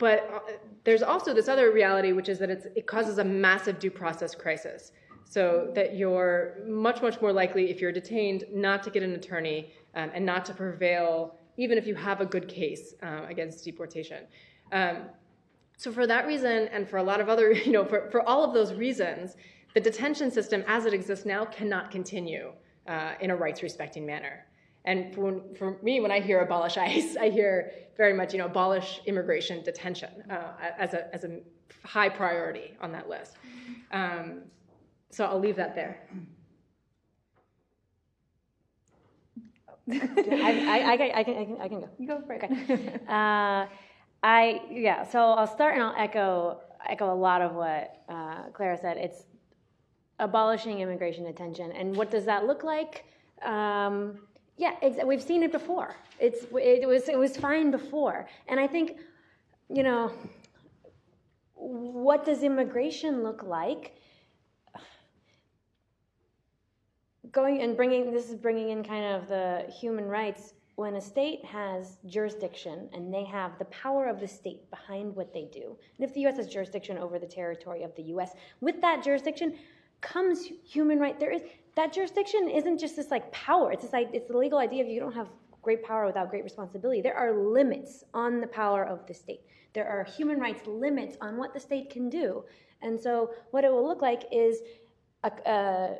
but 0.00 0.28
uh, 0.32 0.52
there's 0.82 1.02
also 1.02 1.32
this 1.34 1.46
other 1.46 1.72
reality, 1.72 2.12
which 2.12 2.28
is 2.28 2.38
that 2.38 2.50
it 2.50 2.86
causes 2.86 3.18
a 3.18 3.24
massive 3.24 3.78
due 3.78 3.90
process 3.90 4.34
crisis. 4.34 4.92
So 5.24 5.70
that 5.76 5.94
you're 5.94 6.56
much, 6.66 7.02
much 7.02 7.20
more 7.20 7.32
likely, 7.32 7.70
if 7.70 7.80
you're 7.80 7.92
detained, 7.92 8.44
not 8.52 8.82
to 8.82 8.90
get 8.90 9.04
an 9.04 9.12
attorney 9.12 9.72
um, 9.94 10.10
and 10.12 10.26
not 10.26 10.44
to 10.46 10.54
prevail, 10.54 11.36
even 11.56 11.78
if 11.78 11.86
you 11.86 11.94
have 11.94 12.20
a 12.20 12.26
good 12.26 12.48
case 12.48 12.94
uh, 13.04 13.26
against 13.28 13.64
deportation. 13.64 14.24
Um, 14.72 15.02
so 15.76 15.92
for 15.92 16.06
that 16.06 16.26
reason, 16.26 16.68
and 16.72 16.88
for 16.88 16.96
a 16.96 17.02
lot 17.02 17.20
of 17.20 17.28
other, 17.28 17.52
you 17.66 17.70
know, 17.70 17.84
for, 17.84 18.10
for 18.10 18.28
all 18.28 18.42
of 18.42 18.52
those 18.54 18.72
reasons, 18.72 19.36
the 19.74 19.80
detention 19.80 20.30
system 20.32 20.64
as 20.66 20.86
it 20.86 20.94
exists 20.94 21.26
now 21.26 21.44
cannot 21.44 21.92
continue 21.92 22.50
uh, 22.88 23.12
in 23.20 23.30
a 23.30 23.36
rights 23.36 23.62
respecting 23.62 24.04
manner. 24.04 24.46
And 24.84 25.14
for, 25.14 25.40
for, 25.58 25.76
me, 25.82 26.00
when 26.00 26.10
I 26.10 26.20
hear 26.20 26.40
abolish 26.40 26.76
ICE, 26.76 27.16
I 27.16 27.28
hear 27.28 27.72
very 27.96 28.14
much, 28.14 28.32
you 28.32 28.38
know, 28.38 28.46
abolish 28.46 29.00
immigration 29.06 29.62
detention 29.62 30.10
uh, 30.30 30.52
as, 30.78 30.94
a, 30.94 31.14
as 31.14 31.24
a 31.24 31.40
high 31.84 32.08
priority 32.08 32.74
on 32.80 32.92
that 32.92 33.08
list. 33.08 33.36
Um, 33.92 34.42
so 35.10 35.24
I'll 35.24 35.40
leave 35.40 35.56
that 35.56 35.74
there. 35.74 36.02
I, 39.90 39.96
I, 40.30 40.80
I, 40.80 40.92
I, 40.92 40.96
can, 40.96 41.10
I, 41.14 41.24
can, 41.24 41.56
I 41.60 41.68
can 41.68 41.80
go. 41.80 41.88
You 41.98 42.06
go 42.06 42.22
for 42.26 42.34
it. 42.34 42.44
Okay. 42.44 43.00
Uh, 43.08 43.66
I 44.22 44.62
yeah. 44.70 45.06
So 45.06 45.18
I'll 45.18 45.46
start 45.46 45.74
and 45.74 45.82
I'll 45.82 45.94
echo 45.96 46.60
echo 46.88 47.12
a 47.12 47.14
lot 47.14 47.42
of 47.42 47.54
what 47.54 48.02
uh, 48.08 48.44
Clara 48.52 48.78
said. 48.78 48.96
It's 48.98 49.24
abolishing 50.18 50.80
immigration 50.80 51.24
detention, 51.24 51.72
and 51.72 51.96
what 51.96 52.10
does 52.10 52.26
that 52.26 52.46
look 52.46 52.62
like? 52.62 53.04
Um, 53.42 54.18
yeah, 54.60 55.04
we've 55.04 55.22
seen 55.22 55.42
it 55.42 55.52
before. 55.52 55.96
It's 56.18 56.44
it 56.52 56.86
was 56.86 57.08
it 57.08 57.18
was 57.18 57.34
fine 57.34 57.70
before, 57.70 58.28
and 58.46 58.60
I 58.60 58.66
think, 58.66 58.98
you 59.70 59.82
know, 59.82 60.12
what 61.54 62.26
does 62.26 62.42
immigration 62.42 63.22
look 63.22 63.42
like? 63.42 63.94
Going 67.32 67.62
and 67.62 67.74
bringing 67.74 68.12
this 68.12 68.28
is 68.28 68.36
bringing 68.36 68.68
in 68.68 68.84
kind 68.84 69.06
of 69.14 69.28
the 69.28 69.64
human 69.80 70.04
rights 70.04 70.52
when 70.76 70.96
a 70.96 71.00
state 71.00 71.42
has 71.44 71.96
jurisdiction 72.06 72.90
and 72.92 73.12
they 73.12 73.24
have 73.24 73.58
the 73.58 73.64
power 73.66 74.08
of 74.08 74.20
the 74.20 74.28
state 74.28 74.68
behind 74.70 75.16
what 75.16 75.32
they 75.32 75.48
do, 75.50 75.74
and 75.96 76.06
if 76.06 76.12
the 76.12 76.20
U.S. 76.22 76.36
has 76.36 76.48
jurisdiction 76.48 76.98
over 76.98 77.18
the 77.18 77.26
territory 77.26 77.82
of 77.82 77.96
the 77.96 78.02
U.S., 78.14 78.32
with 78.60 78.78
that 78.82 79.02
jurisdiction 79.02 79.54
comes 80.00 80.46
human 80.64 80.98
right. 80.98 81.18
There 81.18 81.30
is 81.30 81.42
that 81.76 81.92
jurisdiction 81.92 82.48
isn't 82.48 82.78
just 82.78 82.96
this 82.96 83.10
like 83.10 83.30
power. 83.32 83.72
It's 83.72 83.82
this 83.82 83.92
like 83.92 84.10
it's 84.12 84.28
the 84.28 84.36
legal 84.36 84.58
idea 84.58 84.82
of 84.82 84.88
you 84.88 85.00
don't 85.00 85.14
have 85.14 85.28
great 85.62 85.82
power 85.82 86.06
without 86.06 86.30
great 86.30 86.44
responsibility. 86.44 87.00
There 87.00 87.16
are 87.16 87.32
limits 87.32 88.04
on 88.14 88.40
the 88.40 88.46
power 88.46 88.84
of 88.84 89.06
the 89.06 89.14
state. 89.14 89.42
There 89.72 89.88
are 89.88 90.04
human 90.04 90.38
rights 90.40 90.66
limits 90.66 91.16
on 91.20 91.36
what 91.36 91.54
the 91.54 91.60
state 91.60 91.90
can 91.90 92.08
do, 92.08 92.44
and 92.82 92.98
so 92.98 93.30
what 93.50 93.64
it 93.64 93.70
will 93.70 93.86
look 93.86 94.02
like 94.02 94.24
is 94.32 94.60
a, 95.22 95.30
a, 95.46 95.96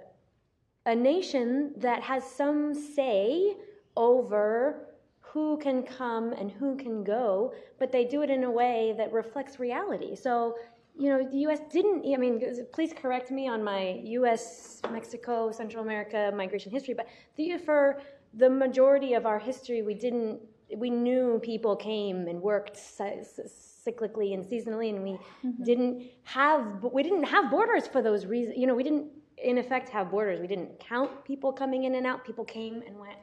a 0.86 0.94
nation 0.94 1.72
that 1.76 2.02
has 2.02 2.24
some 2.24 2.74
say 2.74 3.56
over 3.96 4.86
who 5.32 5.56
can 5.58 5.82
come 5.84 6.32
and 6.32 6.50
who 6.50 6.76
can 6.76 7.04
go, 7.04 7.54
but 7.78 7.92
they 7.92 8.04
do 8.04 8.22
it 8.22 8.30
in 8.30 8.42
a 8.42 8.50
way 8.50 8.94
that 8.96 9.12
reflects 9.12 9.60
reality. 9.60 10.16
So, 10.16 10.56
you 10.98 11.08
know, 11.08 11.28
the 11.28 11.38
U.S. 11.38 11.60
didn't, 11.72 12.04
I 12.12 12.16
mean, 12.18 12.42
please 12.72 12.92
correct 12.92 13.30
me 13.30 13.48
on 13.48 13.64
my 13.64 14.00
U.S., 14.04 14.80
Mexico, 14.90 15.50
Central 15.50 15.82
America 15.82 16.32
migration 16.34 16.70
history, 16.70 16.94
but 16.94 17.06
the, 17.36 17.56
for 17.58 18.02
the 18.34 18.50
majority 18.50 19.14
of 19.14 19.26
our 19.26 19.38
history, 19.38 19.82
we 19.82 19.94
didn't, 19.94 20.40
we 20.76 20.90
knew 20.90 21.40
people 21.42 21.74
came 21.74 22.28
and 22.28 22.40
worked 22.40 22.76
cyclically 22.76 24.34
and 24.34 24.44
seasonally, 24.44 24.94
and 24.94 25.02
we 25.02 25.10
mm-hmm. 25.10 25.64
didn't 25.64 26.04
have, 26.24 26.84
we 26.92 27.02
didn't 27.02 27.24
have 27.24 27.50
borders 27.50 27.86
for 27.86 28.02
those 28.02 28.26
reasons. 28.26 28.56
You 28.56 28.66
know, 28.66 28.74
we 28.74 28.82
didn't, 28.82 29.08
in 29.42 29.58
effect, 29.58 29.88
have 29.88 30.10
borders. 30.10 30.38
We 30.40 30.46
didn't 30.46 30.78
count 30.78 31.24
people 31.24 31.52
coming 31.52 31.84
in 31.84 31.94
and 31.94 32.06
out. 32.06 32.24
People 32.24 32.44
came 32.44 32.82
and 32.86 32.98
went. 32.98 33.18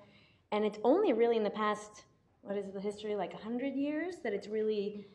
And 0.51 0.65
it's 0.65 0.79
only 0.83 1.13
really 1.13 1.37
in 1.37 1.43
the 1.43 1.49
past, 1.49 2.03
what 2.41 2.57
is 2.57 2.71
the 2.73 2.81
history, 2.81 3.15
like 3.15 3.33
100 3.33 3.75
years, 3.75 4.15
that 4.23 4.33
it's 4.33 4.47
really 4.47 5.05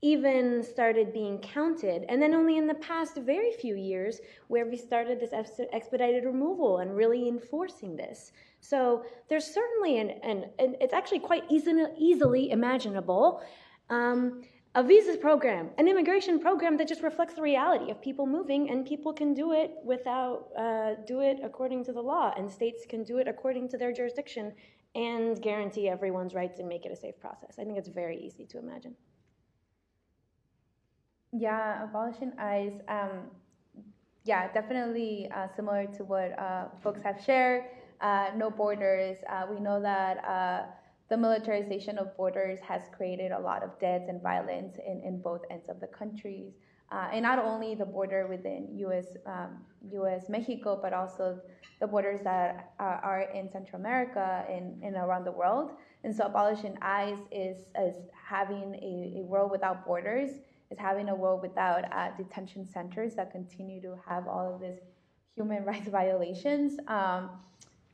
even 0.00 0.62
started 0.62 1.12
being 1.12 1.38
counted. 1.38 2.04
And 2.08 2.22
then 2.22 2.32
only 2.32 2.56
in 2.56 2.66
the 2.66 2.74
past 2.74 3.16
very 3.16 3.52
few 3.52 3.74
years 3.74 4.20
where 4.46 4.66
we 4.66 4.76
started 4.76 5.18
this 5.18 5.32
expedited 5.72 6.24
removal 6.24 6.78
and 6.78 6.96
really 6.96 7.28
enforcing 7.28 7.96
this. 7.96 8.32
So 8.60 9.04
there's 9.28 9.46
certainly 9.46 9.98
an, 9.98 10.10
an, 10.22 10.44
an 10.58 10.76
it's 10.80 10.94
actually 10.94 11.20
quite 11.20 11.44
easy, 11.50 11.72
easily 11.98 12.50
imaginable. 12.50 13.42
Um, 13.90 14.42
a 14.74 14.82
visa 14.82 15.16
program, 15.16 15.70
an 15.78 15.88
immigration 15.88 16.38
program 16.38 16.76
that 16.76 16.86
just 16.86 17.02
reflects 17.02 17.34
the 17.34 17.42
reality 17.42 17.90
of 17.90 18.00
people 18.00 18.26
moving, 18.26 18.70
and 18.70 18.86
people 18.86 19.12
can 19.12 19.34
do 19.34 19.52
it 19.52 19.72
without 19.82 20.50
uh, 20.56 20.94
do 21.06 21.20
it 21.20 21.40
according 21.42 21.84
to 21.86 21.92
the 21.92 22.00
law, 22.00 22.32
and 22.36 22.48
states 22.48 22.84
can 22.88 23.02
do 23.02 23.18
it 23.18 23.26
according 23.26 23.68
to 23.70 23.78
their 23.78 23.92
jurisdiction, 23.92 24.52
and 24.94 25.40
guarantee 25.42 25.88
everyone's 25.88 26.34
rights 26.34 26.60
and 26.60 26.68
make 26.68 26.84
it 26.84 26.92
a 26.92 26.96
safe 26.96 27.18
process. 27.18 27.58
I 27.58 27.64
think 27.64 27.78
it's 27.78 27.88
very 27.88 28.18
easy 28.20 28.44
to 28.46 28.58
imagine. 28.58 28.94
Yeah, 31.32 31.84
abolishing 31.84 32.32
ICE. 32.38 32.80
Um, 32.88 33.30
yeah, 34.24 34.50
definitely 34.52 35.30
uh, 35.34 35.48
similar 35.54 35.86
to 35.96 36.04
what 36.04 36.38
uh, 36.38 36.66
folks 36.82 37.00
have 37.02 37.22
shared. 37.24 37.64
Uh, 38.00 38.28
no 38.36 38.50
borders. 38.50 39.18
Uh, 39.28 39.46
we 39.50 39.60
know 39.60 39.80
that 39.80 40.24
uh, 40.24 40.62
the 41.08 41.16
militarization 41.16 41.98
of 41.98 42.16
borders 42.16 42.60
has 42.60 42.82
created 42.96 43.32
a 43.32 43.38
lot 43.38 43.62
of 43.62 43.78
deaths 43.78 44.04
and 44.08 44.22
violence 44.22 44.76
in, 44.86 45.02
in 45.04 45.20
both 45.20 45.42
ends 45.50 45.68
of 45.68 45.80
the 45.80 45.86
countries. 45.86 46.52
Uh, 46.90 47.08
and 47.12 47.22
not 47.22 47.38
only 47.38 47.74
the 47.74 47.84
border 47.84 48.26
within 48.26 48.68
U.S. 48.78 49.06
Um, 49.26 49.58
U.S. 49.92 50.24
Mexico, 50.30 50.78
but 50.80 50.94
also 50.94 51.38
the 51.80 51.86
borders 51.86 52.20
that 52.24 52.72
are, 52.78 53.00
are 53.04 53.20
in 53.34 53.50
Central 53.50 53.80
America 53.80 54.44
and, 54.50 54.82
and 54.82 54.96
around 54.96 55.24
the 55.24 55.32
world. 55.32 55.72
And 56.04 56.14
so, 56.14 56.24
abolishing 56.24 56.78
ICE 56.80 57.18
is, 57.30 57.58
is 57.78 57.94
having 58.12 58.74
a, 58.76 59.20
a 59.20 59.22
world 59.24 59.50
without 59.50 59.84
borders, 59.84 60.30
is 60.70 60.78
having 60.78 61.08
a 61.08 61.14
world 61.14 61.42
without 61.42 61.84
uh, 61.92 62.10
detention 62.16 62.66
centers 62.66 63.14
that 63.14 63.32
continue 63.32 63.80
to 63.80 63.96
have 64.06 64.26
all 64.26 64.54
of 64.54 64.60
these 64.60 64.78
human 65.34 65.64
rights 65.70 65.88
violations. 65.88 66.78
Um, 66.88 67.30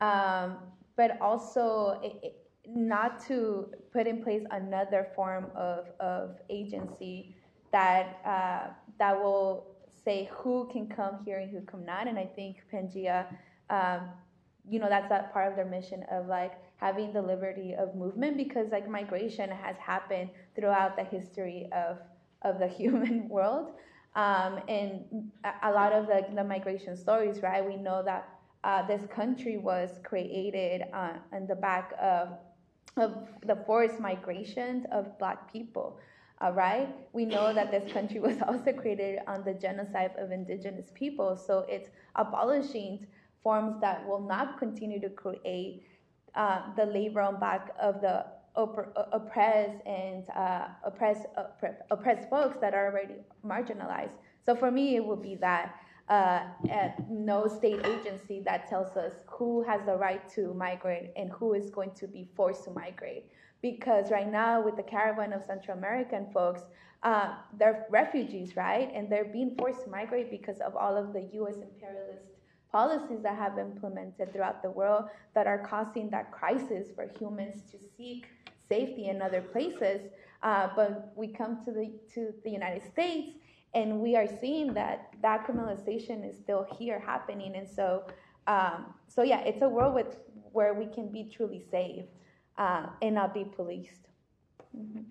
um, 0.01 0.59
but 0.97 1.21
also, 1.21 2.01
it, 2.03 2.15
it, 2.23 2.37
not 2.67 3.23
to 3.27 3.67
put 3.93 4.07
in 4.07 4.23
place 4.23 4.43
another 4.51 5.09
form 5.15 5.47
of, 5.55 5.87
of 6.01 6.37
agency 6.49 7.37
that 7.73 8.21
uh, 8.25 8.73
that 8.99 9.21
will 9.21 9.75
say 10.05 10.31
who 10.33 10.69
can 10.73 10.87
come 10.87 11.19
here 11.25 11.39
and 11.39 11.51
who 11.51 11.61
come 11.63 11.85
not. 11.85 12.07
And 12.07 12.19
I 12.19 12.27
think 12.27 12.59
Pangea, 12.73 13.27
um, 13.71 14.09
you 14.69 14.79
know, 14.79 14.89
that's 14.89 15.09
that 15.09 15.33
part 15.33 15.51
of 15.51 15.57
their 15.57 15.67
mission 15.67 16.05
of 16.11 16.27
like 16.27 16.53
having 16.77 17.13
the 17.13 17.21
liberty 17.21 17.75
of 17.75 17.95
movement 17.95 18.37
because 18.37 18.71
like 18.71 18.89
migration 18.89 19.51
has 19.51 19.77
happened 19.77 20.31
throughout 20.55 20.97
the 20.97 21.05
history 21.05 21.69
of 21.73 21.99
of 22.45 22.59
the 22.59 22.69
human 22.81 23.29
world. 23.29 23.73
Um, 24.15 24.61
and 24.69 25.31
a 25.63 25.73
lot 25.73 25.93
of 25.93 26.07
the, 26.07 26.25
the 26.35 26.45
migration 26.45 26.97
stories, 26.97 27.43
right? 27.43 27.67
We 27.67 27.77
know 27.77 28.03
that 28.05 28.29
uh, 28.63 28.87
this 28.87 29.03
country 29.13 29.57
was 29.57 30.01
created 30.05 30.83
uh, 30.93 31.15
on 31.33 31.47
the 31.47 31.57
back 31.57 31.93
of 32.01 32.29
of 32.97 33.29
the 33.45 33.57
forced 33.67 33.99
migrations 33.99 34.87
of 34.93 35.19
black 35.19 35.53
people. 35.53 35.99
Uh, 36.41 36.53
right? 36.53 36.89
We 37.13 37.25
know 37.25 37.53
that 37.53 37.71
this 37.71 37.93
country 37.93 38.21
was 38.29 38.37
also 38.47 38.73
created 38.73 39.21
on 39.27 39.45
the 39.45 39.55
genocide 39.55 40.13
of 40.19 40.31
indigenous 40.31 40.91
people, 40.95 41.37
so 41.37 41.65
it's 41.69 41.91
abolishing 42.17 43.07
forms 43.43 43.81
that 43.81 44.07
will 44.07 44.21
not 44.21 44.59
continue 44.59 45.01
to 45.01 45.11
create 45.11 45.85
uh, 46.35 46.75
the 46.77 46.87
labor 46.87 47.21
on 47.21 47.39
back 47.39 47.71
of 47.81 48.01
the 48.01 48.27
oppressed 48.57 49.85
and 49.87 50.25
uh, 50.31 50.69
oppressed, 50.85 52.29
folks 52.31 52.57
that 52.61 52.75
are 52.75 52.87
already 52.87 53.15
marginalized. 53.45 54.17
So 54.45 54.55
for 54.55 54.71
me, 54.71 54.97
it 54.97 55.05
would 55.05 55.23
be 55.23 55.35
that 55.37 55.75
uh, 56.09 56.41
no 57.09 57.47
state 57.47 57.85
agency 57.87 58.43
that 58.45 58.69
tells 58.69 58.97
us 58.97 59.13
who 59.27 59.63
has 59.63 59.81
the 59.87 59.97
right 59.97 60.29
to 60.31 60.53
migrate 60.55 61.11
and 61.17 61.31
who 61.31 61.55
is 61.55 61.71
going 61.71 61.93
to 61.93 62.07
be 62.07 62.29
forced 62.37 62.65
to 62.65 62.71
migrate. 62.71 63.25
Because 63.63 64.11
right 64.11 64.31
now, 64.31 64.63
with 64.63 64.77
the 64.77 64.83
caravan 64.83 65.33
of 65.33 65.43
Central 65.43 65.79
American 65.79 66.27
folks, 66.33 66.63
uh, 67.03 67.35
they're 67.59 67.87
refugees, 67.91 68.57
right? 68.57 68.91
And 68.95 69.11
they're 69.11 69.25
being 69.25 69.55
forced 69.59 69.85
to 69.85 69.91
migrate 69.91 70.31
because 70.31 70.61
of 70.61 70.77
all 70.77 70.97
of 70.97 71.13
the 71.13 71.29
US 71.41 71.57
imperialist 71.57 72.35
policies 72.75 73.23
that 73.23 73.37
have 73.37 73.57
implemented 73.57 74.33
throughout 74.33 74.61
the 74.61 74.71
world 74.71 75.05
that 75.33 75.47
are 75.47 75.59
causing 75.59 76.11
that 76.11 76.33
crisis 76.33 76.89
for 76.95 77.07
humans 77.19 77.63
to 77.71 77.79
seek 77.97 78.27
safety 78.69 79.09
in 79.09 79.23
other 79.23 79.41
places. 79.41 80.01
Uh, 80.43 80.69
but 80.77 81.13
we 81.17 81.29
come 81.29 81.65
to 81.65 81.73
the 81.73 81.93
to 82.15 82.33
the 82.45 82.51
United 82.51 82.83
States 82.93 83.39
and 83.75 84.01
we 84.01 84.17
are 84.17 84.27
seeing 84.41 84.73
that 84.73 85.11
that 85.21 85.47
criminalization 85.47 86.29
is 86.29 86.37
still 86.37 86.67
here 86.79 86.99
happening 86.99 87.57
and 87.57 87.69
so 87.69 88.05
um, 88.47 88.95
so 89.09 89.23
yeah 89.23 89.41
it's 89.41 89.63
a 89.63 89.69
world 89.69 89.95
with 89.95 90.19
where 90.53 90.75
we 90.75 90.87
can 90.87 91.11
be 91.11 91.31
truly 91.35 91.63
safe 91.71 92.05
uh, 92.59 92.87
and 93.03 93.15
not 93.15 93.35
be 93.35 93.45
policed 93.45 94.09
mm-hmm. 94.77 95.03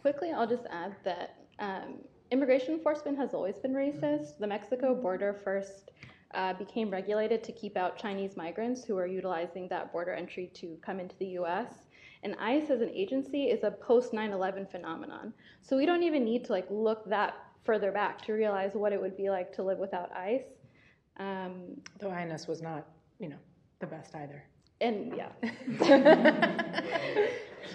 quickly 0.00 0.30
i'll 0.32 0.46
just 0.46 0.66
add 0.70 0.94
that 1.04 1.36
um, 1.58 1.96
immigration 2.30 2.74
enforcement 2.74 3.18
has 3.18 3.34
always 3.34 3.56
been 3.56 3.72
racist 3.72 4.38
the 4.38 4.46
mexico 4.46 4.94
border 4.94 5.34
first 5.44 5.90
uh, 6.34 6.54
became 6.54 6.90
regulated 6.90 7.42
to 7.42 7.52
keep 7.52 7.76
out 7.76 7.98
chinese 7.98 8.36
migrants 8.36 8.84
who 8.84 8.96
are 8.96 9.06
utilizing 9.06 9.68
that 9.68 9.92
border 9.92 10.14
entry 10.14 10.50
to 10.54 10.78
come 10.80 11.00
into 11.00 11.16
the 11.18 11.26
us 11.26 11.81
and 12.22 12.36
ICE 12.38 12.70
as 12.70 12.80
an 12.80 12.90
agency 12.90 13.44
is 13.44 13.64
a 13.64 13.70
post 13.70 14.12
9/11 14.12 14.70
phenomenon. 14.70 15.32
So 15.62 15.76
we 15.76 15.86
don't 15.86 16.02
even 16.02 16.24
need 16.24 16.44
to 16.46 16.52
like 16.52 16.66
look 16.70 17.04
that 17.08 17.34
further 17.64 17.92
back 17.92 18.22
to 18.22 18.32
realize 18.32 18.74
what 18.74 18.92
it 18.92 19.00
would 19.00 19.16
be 19.16 19.30
like 19.30 19.52
to 19.54 19.62
live 19.62 19.78
without 19.78 20.10
ice. 20.12 20.44
Um, 21.18 21.80
Though 21.98 22.10
INS 22.10 22.46
was 22.48 22.62
not, 22.62 22.86
you 23.18 23.28
know, 23.28 23.38
the 23.80 23.86
best 23.86 24.14
either. 24.14 24.42
And 24.80 25.14
yeah. 25.16 25.30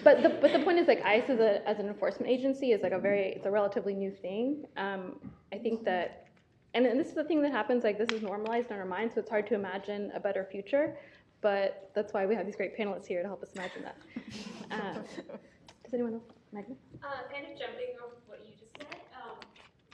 but 0.04 0.22
the 0.22 0.28
but 0.40 0.52
the 0.52 0.60
point 0.62 0.78
is 0.78 0.86
like 0.86 1.02
ICE 1.04 1.28
as 1.28 1.40
a 1.40 1.66
as 1.68 1.78
an 1.78 1.88
enforcement 1.88 2.30
agency 2.30 2.72
is 2.72 2.82
like 2.82 2.92
a 2.92 2.98
very 2.98 3.32
it's 3.36 3.46
a 3.46 3.50
relatively 3.50 3.94
new 3.94 4.10
thing. 4.10 4.66
Um, 4.76 5.18
I 5.52 5.58
think 5.58 5.84
that 5.84 6.26
and, 6.74 6.84
and 6.86 7.00
this 7.00 7.08
is 7.08 7.14
the 7.14 7.24
thing 7.24 7.40
that 7.42 7.52
happens 7.52 7.82
like 7.82 7.98
this 7.98 8.10
is 8.10 8.22
normalized 8.22 8.70
in 8.70 8.76
our 8.76 8.84
minds, 8.84 9.14
so 9.14 9.20
it's 9.20 9.30
hard 9.30 9.46
to 9.48 9.54
imagine 9.54 10.12
a 10.14 10.20
better 10.20 10.46
future. 10.50 10.98
But 11.40 11.90
that's 11.94 12.12
why 12.12 12.26
we 12.26 12.34
have 12.34 12.46
these 12.46 12.56
great 12.56 12.76
panelists 12.76 13.06
here 13.06 13.22
to 13.22 13.28
help 13.28 13.42
us 13.42 13.52
imagine 13.54 13.82
that. 13.86 13.96
Um, 14.74 15.02
does 15.84 15.94
anyone 15.94 16.18
know 16.18 16.22
Megan? 16.52 16.76
Uh, 16.98 17.30
kind 17.30 17.46
of 17.46 17.54
jumping 17.54 17.94
off 18.02 18.18
what 18.26 18.42
you 18.42 18.58
just 18.58 18.74
said, 18.74 18.98
um, 19.14 19.38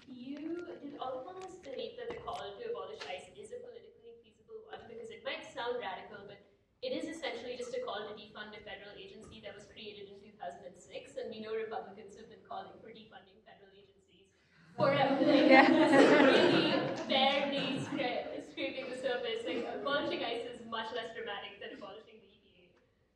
you 0.09 0.65
did 0.81 0.97
all 0.97 1.21
of 1.21 1.37
us 1.45 1.61
believe 1.61 2.01
that 2.01 2.09
the 2.09 2.19
call 2.25 2.41
to 2.41 2.65
abolish 2.71 3.05
ICE 3.05 3.29
is 3.37 3.53
a 3.53 3.61
politically 3.61 4.17
feasible 4.25 4.57
one 4.73 4.81
because 4.89 5.13
it 5.13 5.21
might 5.21 5.45
sound 5.45 5.77
radical, 5.85 6.25
but 6.25 6.41
it 6.81 6.97
is 6.97 7.05
essentially 7.13 7.61
just 7.61 7.77
a 7.77 7.81
call 7.85 8.09
to 8.09 8.17
defund 8.17 8.57
a 8.57 8.61
federal 8.65 8.97
agency 8.97 9.45
that 9.45 9.53
was 9.53 9.69
created 9.69 10.09
in 10.09 10.17
2006, 10.25 10.73
and 11.21 11.29
we 11.29 11.45
know 11.45 11.53
Republicans 11.53 12.17
have 12.17 12.33
been 12.33 12.45
calling 12.49 12.73
for 12.81 12.89
defunding 12.89 13.37
federal 13.45 13.73
agencies 13.77 14.33
forever. 14.77 15.21
Like, 15.21 15.49
yeah. 15.49 15.69
really 15.69 16.89
barely 17.05 18.34
scraping 18.55 18.87
the 18.87 18.97
surface. 18.97 19.43
Like, 19.43 19.67
abolishing 19.75 20.23
ICE 20.23 20.47
is 20.55 20.63
much 20.71 20.95
less 20.95 21.11
dramatic 21.11 21.59
than 21.59 21.75
abolishing 21.75 22.23
the 22.23 22.31
EPA. 22.31 22.65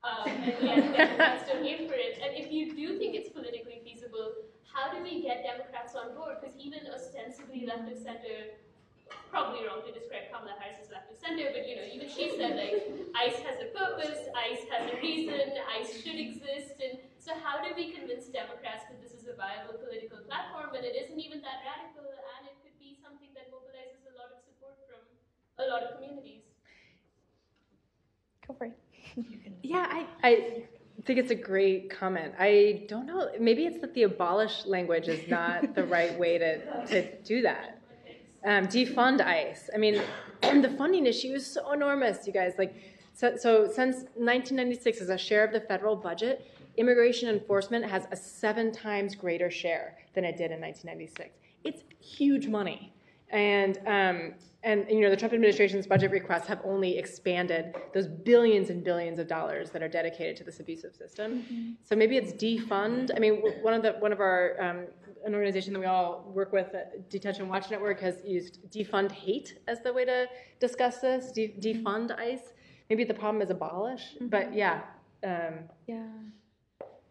Um, 0.02 0.26
and 0.26 1.62
yet, 1.62 1.86
for 1.86 1.94
it. 1.94 2.18
And 2.18 2.34
if 2.34 2.50
you 2.50 2.74
do 2.74 2.98
think 2.98 3.14
it's 3.14 3.30
politically 3.30 3.78
feasible, 3.86 4.34
how 4.66 4.90
do 4.90 4.98
we 4.98 5.22
get 5.22 5.46
Democrats 5.46 5.94
on 5.94 6.18
board? 6.18 6.42
Because 6.42 6.58
even 6.58 6.90
ostensibly 6.90 7.64
left 7.64 7.86
of 7.86 7.98
center 7.98 8.58
probably 9.32 9.64
wrong 9.64 9.80
to 9.84 9.92
describe 9.92 10.28
Kamala 10.28 10.56
Harris 10.60 10.80
as 10.84 10.92
left 10.92 11.08
of 11.08 11.16
center, 11.16 11.48
but 11.52 11.64
you 11.64 11.76
know, 11.76 11.84
even 11.84 12.08
she 12.08 12.32
said 12.36 12.56
like 12.56 12.84
ICE 13.16 13.40
has 13.44 13.56
a 13.60 13.68
purpose, 13.72 14.28
ICE 14.32 14.64
has 14.68 14.84
a 14.88 14.96
reason, 15.00 15.56
ICE 15.80 15.88
should 16.00 16.16
exist, 16.16 16.76
and 16.80 17.00
so 17.16 17.32
how 17.40 17.60
do 17.60 17.72
we 17.76 17.92
convince 17.92 18.28
Democrats 18.28 18.88
that 18.88 19.00
this 19.00 19.16
is 19.16 19.28
a 19.28 19.36
viable 19.36 19.76
political 19.80 20.20
platform 20.28 20.72
when 20.72 20.84
it 20.84 20.96
isn't 20.96 21.20
even 21.20 21.40
that 21.44 21.64
radical 21.64 22.08
and 22.08 22.48
it 22.48 22.56
could 22.64 22.76
be 22.80 22.96
something 23.00 23.32
that 23.36 23.48
mobilizes 23.52 24.00
a 24.08 24.14
lot 24.16 24.32
of 24.32 24.40
support 24.40 24.76
from 24.88 25.00
a 25.58 25.68
lot 25.68 25.82
of 25.82 25.94
communities? 25.94 26.42
Go 28.46 28.54
for 28.54 28.66
it. 28.66 28.78
yeah, 29.62 29.86
I, 29.90 30.06
I 30.22 30.64
think 31.04 31.18
it's 31.18 31.30
a 31.30 31.34
great 31.34 31.90
comment. 31.90 32.34
I 32.38 32.84
don't 32.88 33.06
know. 33.06 33.30
Maybe 33.38 33.66
it's 33.66 33.80
that 33.80 33.94
the 33.94 34.04
abolish 34.04 34.66
language 34.66 35.08
is 35.08 35.28
not 35.28 35.74
the 35.74 35.84
right 35.96 36.18
way 36.18 36.38
to, 36.38 36.86
to 36.86 37.22
do 37.22 37.42
that 37.42 37.78
um, 38.44 38.66
defund 38.66 39.20
ICE. 39.20 39.70
I 39.74 39.78
mean, 39.78 40.00
the 40.42 40.74
funding 40.76 41.06
issue 41.06 41.32
is 41.34 41.46
so 41.46 41.72
enormous, 41.72 42.26
you 42.26 42.32
guys. 42.32 42.54
Like, 42.58 42.74
so, 43.14 43.36
so 43.36 43.66
since 43.66 43.96
1996, 44.14 45.00
as 45.00 45.08
a 45.08 45.18
share 45.18 45.44
of 45.44 45.52
the 45.52 45.60
federal 45.60 45.96
budget, 45.96 46.46
immigration 46.76 47.28
enforcement 47.28 47.84
has 47.84 48.06
a 48.12 48.16
seven 48.16 48.70
times 48.72 49.14
greater 49.14 49.50
share 49.50 49.96
than 50.14 50.24
it 50.24 50.36
did 50.36 50.50
in 50.52 50.60
1996. 50.60 51.36
It's 51.64 51.82
huge 52.00 52.46
money. 52.46 52.92
And, 53.30 53.78
um, 53.86 54.34
and 54.64 54.86
you 54.90 55.00
know 55.00 55.10
the 55.10 55.16
Trump 55.16 55.32
administration's 55.34 55.86
budget 55.86 56.10
requests 56.10 56.46
have 56.46 56.60
only 56.64 56.98
expanded 56.98 57.76
those 57.94 58.08
billions 58.08 58.70
and 58.70 58.82
billions 58.82 59.18
of 59.18 59.28
dollars 59.28 59.70
that 59.70 59.82
are 59.82 59.88
dedicated 59.88 60.36
to 60.36 60.44
this 60.44 60.58
abusive 60.58 60.94
system. 60.94 61.42
Mm-hmm. 61.42 61.70
So 61.84 61.94
maybe 61.94 62.16
it's 62.16 62.32
defund. 62.32 63.10
I 63.14 63.20
mean, 63.20 63.34
one 63.62 63.74
of 63.74 63.82
the 63.82 63.92
one 63.92 64.12
of 64.12 64.20
our 64.20 64.60
um, 64.60 64.86
an 65.24 65.34
organization 65.34 65.72
that 65.72 65.80
we 65.80 65.86
all 65.86 66.30
work 66.34 66.52
with, 66.52 66.74
uh, 66.74 66.78
Detention 67.08 67.48
Watch 67.48 67.70
Network, 67.70 68.00
has 68.00 68.16
used 68.24 68.70
defund 68.70 69.12
hate 69.12 69.58
as 69.68 69.80
the 69.82 69.92
way 69.92 70.04
to 70.04 70.26
discuss 70.60 70.98
this. 70.98 71.32
De- 71.32 71.48
mm-hmm. 71.48 71.86
defund 71.86 72.18
ICE. 72.18 72.52
Maybe 72.90 73.04
the 73.04 73.14
problem 73.14 73.42
is 73.42 73.50
abolish, 73.50 74.14
mm-hmm. 74.14 74.28
but 74.28 74.54
yeah. 74.54 74.82
Um, 75.24 75.54
yeah. 75.86 76.06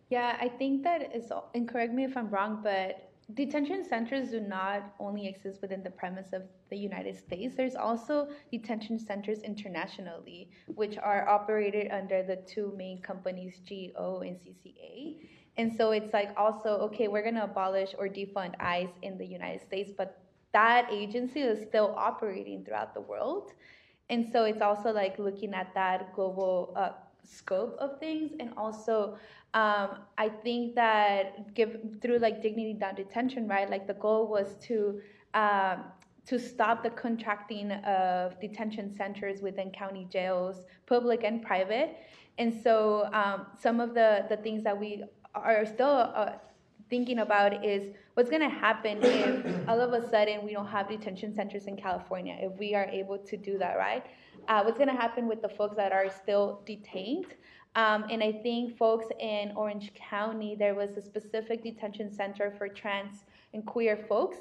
Yeah, 0.10 0.38
I 0.40 0.48
think 0.48 0.84
that 0.84 1.14
is, 1.14 1.32
and 1.54 1.68
correct 1.68 1.94
me 1.94 2.06
if 2.06 2.16
I'm 2.16 2.30
wrong, 2.30 2.62
but 2.64 3.07
detention 3.34 3.84
centers 3.84 4.30
do 4.32 4.40
not 4.40 4.94
only 5.00 5.28
exist 5.28 5.62
within 5.62 5.84
the 5.84 5.90
premise 5.90 6.32
of 6.32 6.44
the 6.70 6.78
United 6.78 7.18
States. 7.18 7.56
There's 7.56 7.76
also 7.76 8.30
detention 8.52 8.98
centers 9.00 9.42
internationally, 9.42 10.50
which 10.68 10.98
are 10.98 11.28
operated 11.28 11.92
under 11.92 12.24
the 12.24 12.38
two 12.38 12.74
main 12.78 13.02
companies, 13.02 13.60
GEO 13.66 14.22
and 14.26 14.38
CCA. 14.38 15.18
And 15.58 15.74
so 15.76 15.92
it's 15.92 16.14
like 16.14 16.30
also, 16.38 16.70
okay, 16.88 17.08
we're 17.08 17.24
going 17.24 17.36
to 17.36 17.44
abolish 17.44 17.94
or 17.98 18.08
defund 18.08 18.54
ICE 18.60 18.94
in 19.02 19.18
the 19.18 19.26
United 19.26 19.62
States, 19.62 19.92
but 19.98 20.22
that 20.54 20.88
agency 20.92 21.42
is 21.42 21.68
still 21.68 21.94
operating 21.98 22.64
throughout 22.64 22.94
the 22.94 23.02
world. 23.02 23.52
And 24.10 24.26
so 24.32 24.46
it's 24.46 24.62
also 24.62 24.92
like 24.92 25.20
looking 25.20 25.54
at 25.54 25.74
that 25.74 26.14
global 26.14 26.74
uh, 26.78 26.92
scope 27.28 27.76
of 27.80 28.00
things. 28.00 28.32
And 28.40 28.52
also, 28.58 29.18
um, 29.54 30.00
I 30.18 30.30
think 30.44 30.76
that 30.76 31.54
give 31.54 31.78
through 32.02 32.20
like 32.20 32.42
Dignity 32.42 32.74
Not 32.74 32.96
Detention, 32.96 33.48
right? 33.48 33.70
Like 33.70 33.88
the 33.88 33.96
goal 33.96 34.28
was 34.28 34.56
to 34.64 35.02
um, 35.34 35.84
to 36.28 36.38
stop 36.38 36.84
the 36.84 36.90
contracting 36.90 37.72
of 37.72 38.38
detention 38.42 38.94
centers 38.98 39.42
within 39.42 39.72
county 39.72 40.08
jails, 40.12 40.66
public 40.86 41.24
and 41.24 41.42
private. 41.42 41.96
And 42.38 42.54
so 42.54 43.10
um, 43.14 43.48
some 43.58 43.80
of 43.80 43.94
the, 43.94 44.26
the 44.28 44.36
things 44.38 44.62
that 44.64 44.78
we 44.78 45.06
are 45.34 45.66
still 45.66 46.12
uh, 46.14 46.34
thinking 46.90 47.20
about 47.20 47.66
is 47.66 47.94
what's 48.16 48.30
going 48.30 48.42
to 48.42 48.50
happen 48.50 49.00
if 49.02 49.70
all 49.70 49.80
of 49.80 49.94
a 49.94 50.10
sudden 50.10 50.46
we 50.46 50.54
don't 50.54 50.68
have 50.68 50.90
detention 50.90 51.34
centers 51.34 51.66
in 51.66 51.78
California, 51.78 52.38
if 52.42 52.58
we 52.60 52.76
are 52.76 52.86
able 52.86 53.18
to 53.20 53.38
do 53.38 53.58
that, 53.58 53.78
right? 53.78 54.06
Uh, 54.48 54.64
what's 54.64 54.78
going 54.78 54.90
to 54.90 54.96
happen 54.96 55.28
with 55.28 55.42
the 55.42 55.50
folks 55.50 55.76
that 55.76 55.92
are 55.92 56.10
still 56.10 56.62
detained? 56.66 57.36
Um, 57.76 58.06
and 58.10 58.24
I 58.24 58.32
think 58.32 58.78
folks 58.78 59.06
in 59.20 59.52
Orange 59.56 59.92
County, 59.94 60.56
there 60.58 60.74
was 60.74 60.92
a 60.98 61.02
specific 61.02 61.64
detention 61.64 62.12
center 62.12 62.54
for 62.58 62.68
trans 62.68 63.26
and 63.54 63.66
queer 63.66 64.06
folks. 64.10 64.38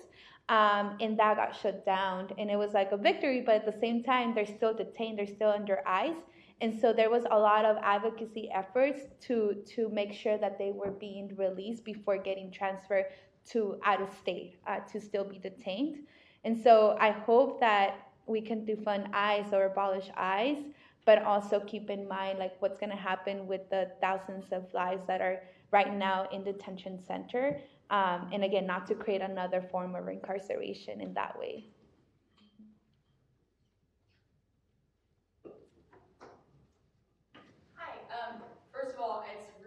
Um, 0.48 0.96
and 1.00 1.18
that 1.18 1.36
got 1.36 1.56
shut 1.60 1.84
down. 1.84 2.28
And 2.38 2.50
it 2.50 2.56
was 2.56 2.72
like 2.72 2.92
a 2.92 2.96
victory, 2.96 3.42
but 3.44 3.56
at 3.56 3.66
the 3.66 3.78
same 3.80 4.02
time, 4.04 4.32
they're 4.34 4.46
still 4.46 4.72
detained, 4.72 5.18
they're 5.18 5.26
still 5.26 5.50
under 5.50 5.80
ICE. 5.86 6.14
And 6.60 6.78
so 6.80 6.92
there 6.92 7.10
was 7.10 7.24
a 7.30 7.38
lot 7.38 7.64
of 7.64 7.76
advocacy 7.82 8.48
efforts 8.54 9.00
to, 9.22 9.62
to 9.74 9.88
make 9.90 10.12
sure 10.12 10.38
that 10.38 10.56
they 10.56 10.70
were 10.70 10.92
being 10.92 11.34
released 11.36 11.84
before 11.84 12.16
getting 12.16 12.50
transferred 12.50 13.06
to 13.50 13.78
out 13.84 14.00
of 14.00 14.08
state 14.14 14.56
uh, 14.66 14.78
to 14.92 15.00
still 15.00 15.24
be 15.24 15.38
detained. 15.38 15.98
And 16.44 16.56
so 16.56 16.96
I 17.00 17.10
hope 17.10 17.60
that 17.60 18.05
we 18.26 18.40
can 18.40 18.66
defund 18.66 19.12
ICE 19.12 19.52
or 19.52 19.66
abolish 19.66 20.08
ICE, 20.16 20.64
but 21.04 21.22
also 21.22 21.60
keep 21.60 21.90
in 21.90 22.08
mind 22.08 22.38
like 22.38 22.60
what's 22.60 22.78
going 22.78 22.90
to 22.90 22.96
happen 22.96 23.46
with 23.46 23.68
the 23.70 23.90
thousands 24.00 24.46
of 24.52 24.64
lives 24.74 25.02
that 25.06 25.20
are 25.20 25.42
right 25.70 25.94
now 25.94 26.26
in 26.32 26.42
detention 26.42 26.98
center. 27.06 27.60
Um, 27.90 28.28
and 28.32 28.42
again, 28.42 28.66
not 28.66 28.86
to 28.88 28.94
create 28.94 29.22
another 29.22 29.62
form 29.70 29.94
of 29.94 30.08
incarceration 30.08 31.00
in 31.00 31.14
that 31.14 31.38
way. 31.38 31.66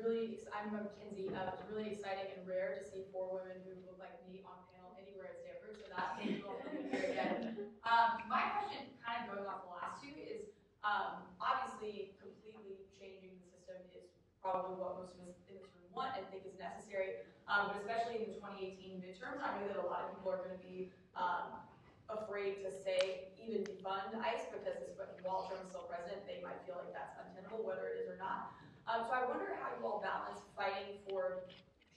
really, 0.10 0.38
I'm 0.60 0.76
Mackenzie, 0.76 1.32
uh, 1.32 1.56
it's 1.56 1.64
really 1.72 1.96
exciting 1.96 2.36
and 2.36 2.44
rare 2.44 2.76
to 2.76 2.84
see 2.84 3.08
four 3.16 3.32
women 3.40 3.64
who 3.64 3.80
look 3.88 3.96
like 3.96 4.20
me 4.28 4.44
on 4.44 4.60
panel 4.76 4.92
anywhere 5.00 5.32
at 5.32 5.40
Stanford, 5.40 5.80
so 5.80 5.88
that's 5.88 6.20
for 6.44 6.60
here 6.92 7.16
again. 7.16 7.56
Um, 7.88 8.28
my 8.28 8.60
question, 8.60 8.92
kind 9.00 9.24
of 9.24 9.32
going 9.32 9.48
off 9.48 9.64
the 9.64 9.72
last 9.72 10.04
two, 10.04 10.12
is 10.20 10.52
um, 10.84 11.24
obviously 11.40 12.12
completely 12.20 12.76
changing 12.92 13.40
the 13.40 13.48
system 13.56 13.80
is 13.96 14.12
probably 14.44 14.76
what 14.76 15.00
most 15.00 15.16
of 15.16 15.32
us 15.32 15.40
in 15.48 15.64
this 15.64 15.72
room 15.80 15.88
want 15.96 16.20
and 16.20 16.28
think 16.28 16.44
is 16.44 16.60
necessary, 16.60 17.24
um, 17.48 17.72
but 17.72 17.80
especially 17.80 18.20
in 18.20 18.28
the 18.28 18.36
2018 18.44 19.00
midterms, 19.00 19.40
I 19.40 19.56
know 19.64 19.72
that 19.72 19.80
a 19.80 19.88
lot 19.88 20.12
of 20.12 20.20
people 20.20 20.36
are 20.36 20.44
going 20.44 20.60
to 20.60 20.64
be 20.68 20.92
um, 21.16 21.56
afraid 22.12 22.60
to 22.68 22.70
say 22.84 23.32
even 23.40 23.64
defund 23.64 24.12
ICE 24.12 24.44
because 24.52 24.68
this, 24.68 24.92
while 25.24 25.48
Trump 25.48 25.64
is 25.64 25.72
still 25.72 25.88
president, 25.88 26.28
they 26.28 26.44
might 26.44 26.60
feel 26.68 26.84
like 26.84 26.92
that's 26.92 27.16
untenable, 27.16 27.64
whether 27.64 27.96
it 27.96 28.04
is 28.04 28.12
or 28.12 28.20
not. 28.20 28.59
Um, 28.90 29.06
so 29.06 29.14
I 29.14 29.22
wonder 29.30 29.54
how 29.62 29.70
you 29.78 29.86
all 29.86 30.02
balance 30.02 30.42
fighting 30.58 30.98
for 31.06 31.46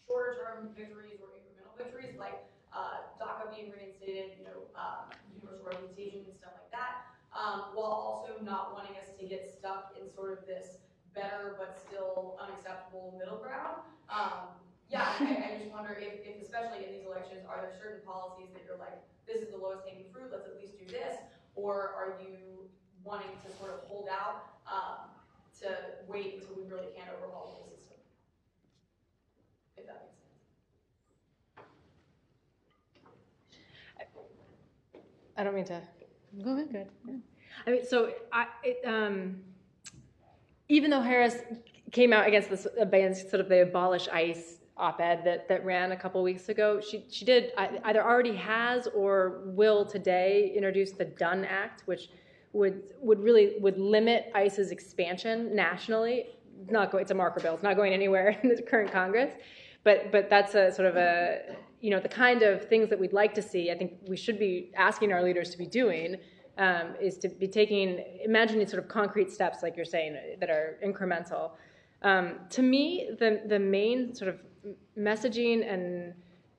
shorter 0.04 0.36
term 0.36 0.68
victories 0.76 1.24
or 1.24 1.32
incremental 1.40 1.72
victories, 1.80 2.20
like 2.20 2.44
uh, 2.68 3.08
DACA 3.16 3.48
being 3.48 3.72
reinstated, 3.72 4.36
you 4.36 4.44
know, 4.44 4.68
um, 4.76 5.08
universal 5.32 5.64
representation 5.64 6.28
and 6.28 6.36
stuff 6.36 6.52
like 6.52 6.68
that, 6.68 7.08
um, 7.32 7.72
while 7.72 7.96
also 7.96 8.36
not 8.44 8.76
wanting 8.76 8.92
us 9.00 9.08
to 9.16 9.24
get 9.24 9.48
stuck 9.48 9.96
in 9.96 10.04
sort 10.12 10.36
of 10.36 10.44
this 10.44 10.84
better 11.16 11.56
but 11.56 11.72
still 11.80 12.36
unacceptable 12.36 13.16
middle 13.16 13.40
ground. 13.40 13.80
Um, 14.12 14.52
yeah, 14.92 15.16
I, 15.16 15.48
I, 15.48 15.50
just 15.56 15.72
wonder 15.72 15.96
if, 15.96 16.20
if, 16.28 16.44
especially 16.44 16.84
in 16.84 16.92
these 16.92 17.08
elections, 17.08 17.48
are 17.48 17.64
there 17.64 17.72
certain 17.72 18.04
policies 18.04 18.52
that 18.52 18.68
you're 18.68 18.76
like, 18.76 19.00
this 19.24 19.40
is 19.40 19.48
the 19.48 19.56
lowest 19.56 19.88
hanging 19.88 20.12
fruit, 20.12 20.28
let's 20.28 20.44
at 20.44 20.60
least 20.60 20.76
do 20.76 20.84
this, 20.84 21.16
or 21.56 21.96
are 21.96 22.20
you 22.20 22.68
wanting 23.00 23.32
to 23.40 23.48
sort 23.56 23.72
of 23.72 23.80
hold 23.88 24.12
out 24.12 24.60
um, 24.68 25.11
to 25.62 25.76
wait 26.08 26.40
until 26.40 26.56
we 26.56 26.70
really 26.70 26.88
can 26.96 27.06
overhaul 27.16 27.64
the 27.64 27.70
system. 27.70 27.96
If 29.76 29.86
that 29.86 30.02
makes 30.02 30.18
sense. 30.18 30.32
I 35.36 35.44
don't 35.44 35.54
mean 35.54 35.64
to. 35.66 35.80
Go 36.42 36.54
ahead. 36.54 36.72
Good. 36.72 36.88
Yeah. 37.06 37.14
I 37.66 37.70
mean, 37.70 37.84
so 37.86 38.12
I, 38.32 38.46
it, 38.64 38.86
um, 38.86 39.36
even 40.68 40.90
though 40.90 41.00
Harris 41.00 41.36
came 41.90 42.12
out 42.12 42.26
against 42.26 42.50
this 42.50 42.66
against 42.78 43.30
sort 43.30 43.40
of 43.40 43.48
the 43.48 43.62
abolish 43.62 44.08
ICE 44.08 44.58
op-ed 44.78 45.22
that, 45.24 45.46
that 45.48 45.64
ran 45.64 45.92
a 45.92 45.96
couple 45.96 46.22
weeks 46.22 46.48
ago, 46.48 46.80
she 46.80 47.04
she 47.10 47.24
did 47.24 47.52
either 47.84 48.02
already 48.02 48.34
has 48.34 48.88
or 48.94 49.42
will 49.46 49.84
today 49.84 50.52
introduce 50.56 50.92
the 50.92 51.04
Dunn 51.04 51.44
Act, 51.44 51.82
which 51.86 52.08
would 52.52 52.82
would 53.00 53.20
really 53.20 53.54
would 53.60 53.78
limit 53.78 54.30
ICE's 54.34 54.70
expansion 54.70 55.54
nationally. 55.54 56.26
Not 56.70 56.92
going, 56.92 57.02
it's 57.02 57.10
a 57.10 57.14
marker 57.14 57.40
bill. 57.40 57.54
It's 57.54 57.62
not 57.62 57.76
going 57.76 57.92
anywhere 57.92 58.38
in 58.42 58.48
the 58.48 58.62
current 58.62 58.92
Congress, 58.92 59.32
but 59.84 60.12
but 60.12 60.28
that's 60.30 60.54
a 60.54 60.72
sort 60.72 60.88
of 60.88 60.96
a 60.96 61.56
you 61.80 61.90
know 61.90 62.00
the 62.00 62.08
kind 62.08 62.42
of 62.42 62.68
things 62.68 62.88
that 62.90 62.98
we'd 62.98 63.12
like 63.12 63.34
to 63.34 63.42
see. 63.42 63.70
I 63.70 63.76
think 63.76 63.94
we 64.06 64.16
should 64.16 64.38
be 64.38 64.70
asking 64.76 65.12
our 65.12 65.22
leaders 65.22 65.50
to 65.50 65.58
be 65.58 65.66
doing 65.66 66.16
um, 66.58 66.94
is 67.00 67.18
to 67.18 67.28
be 67.28 67.48
taking, 67.48 68.04
imagining 68.24 68.66
sort 68.66 68.82
of 68.82 68.88
concrete 68.88 69.30
steps, 69.30 69.62
like 69.62 69.76
you're 69.76 69.84
saying, 69.84 70.16
that 70.40 70.50
are 70.50 70.78
incremental. 70.84 71.52
Um, 72.02 72.40
to 72.50 72.62
me, 72.62 73.10
the, 73.18 73.42
the 73.46 73.58
main 73.58 74.14
sort 74.14 74.28
of 74.28 74.40
messaging 74.98 75.70
and 75.72 76.14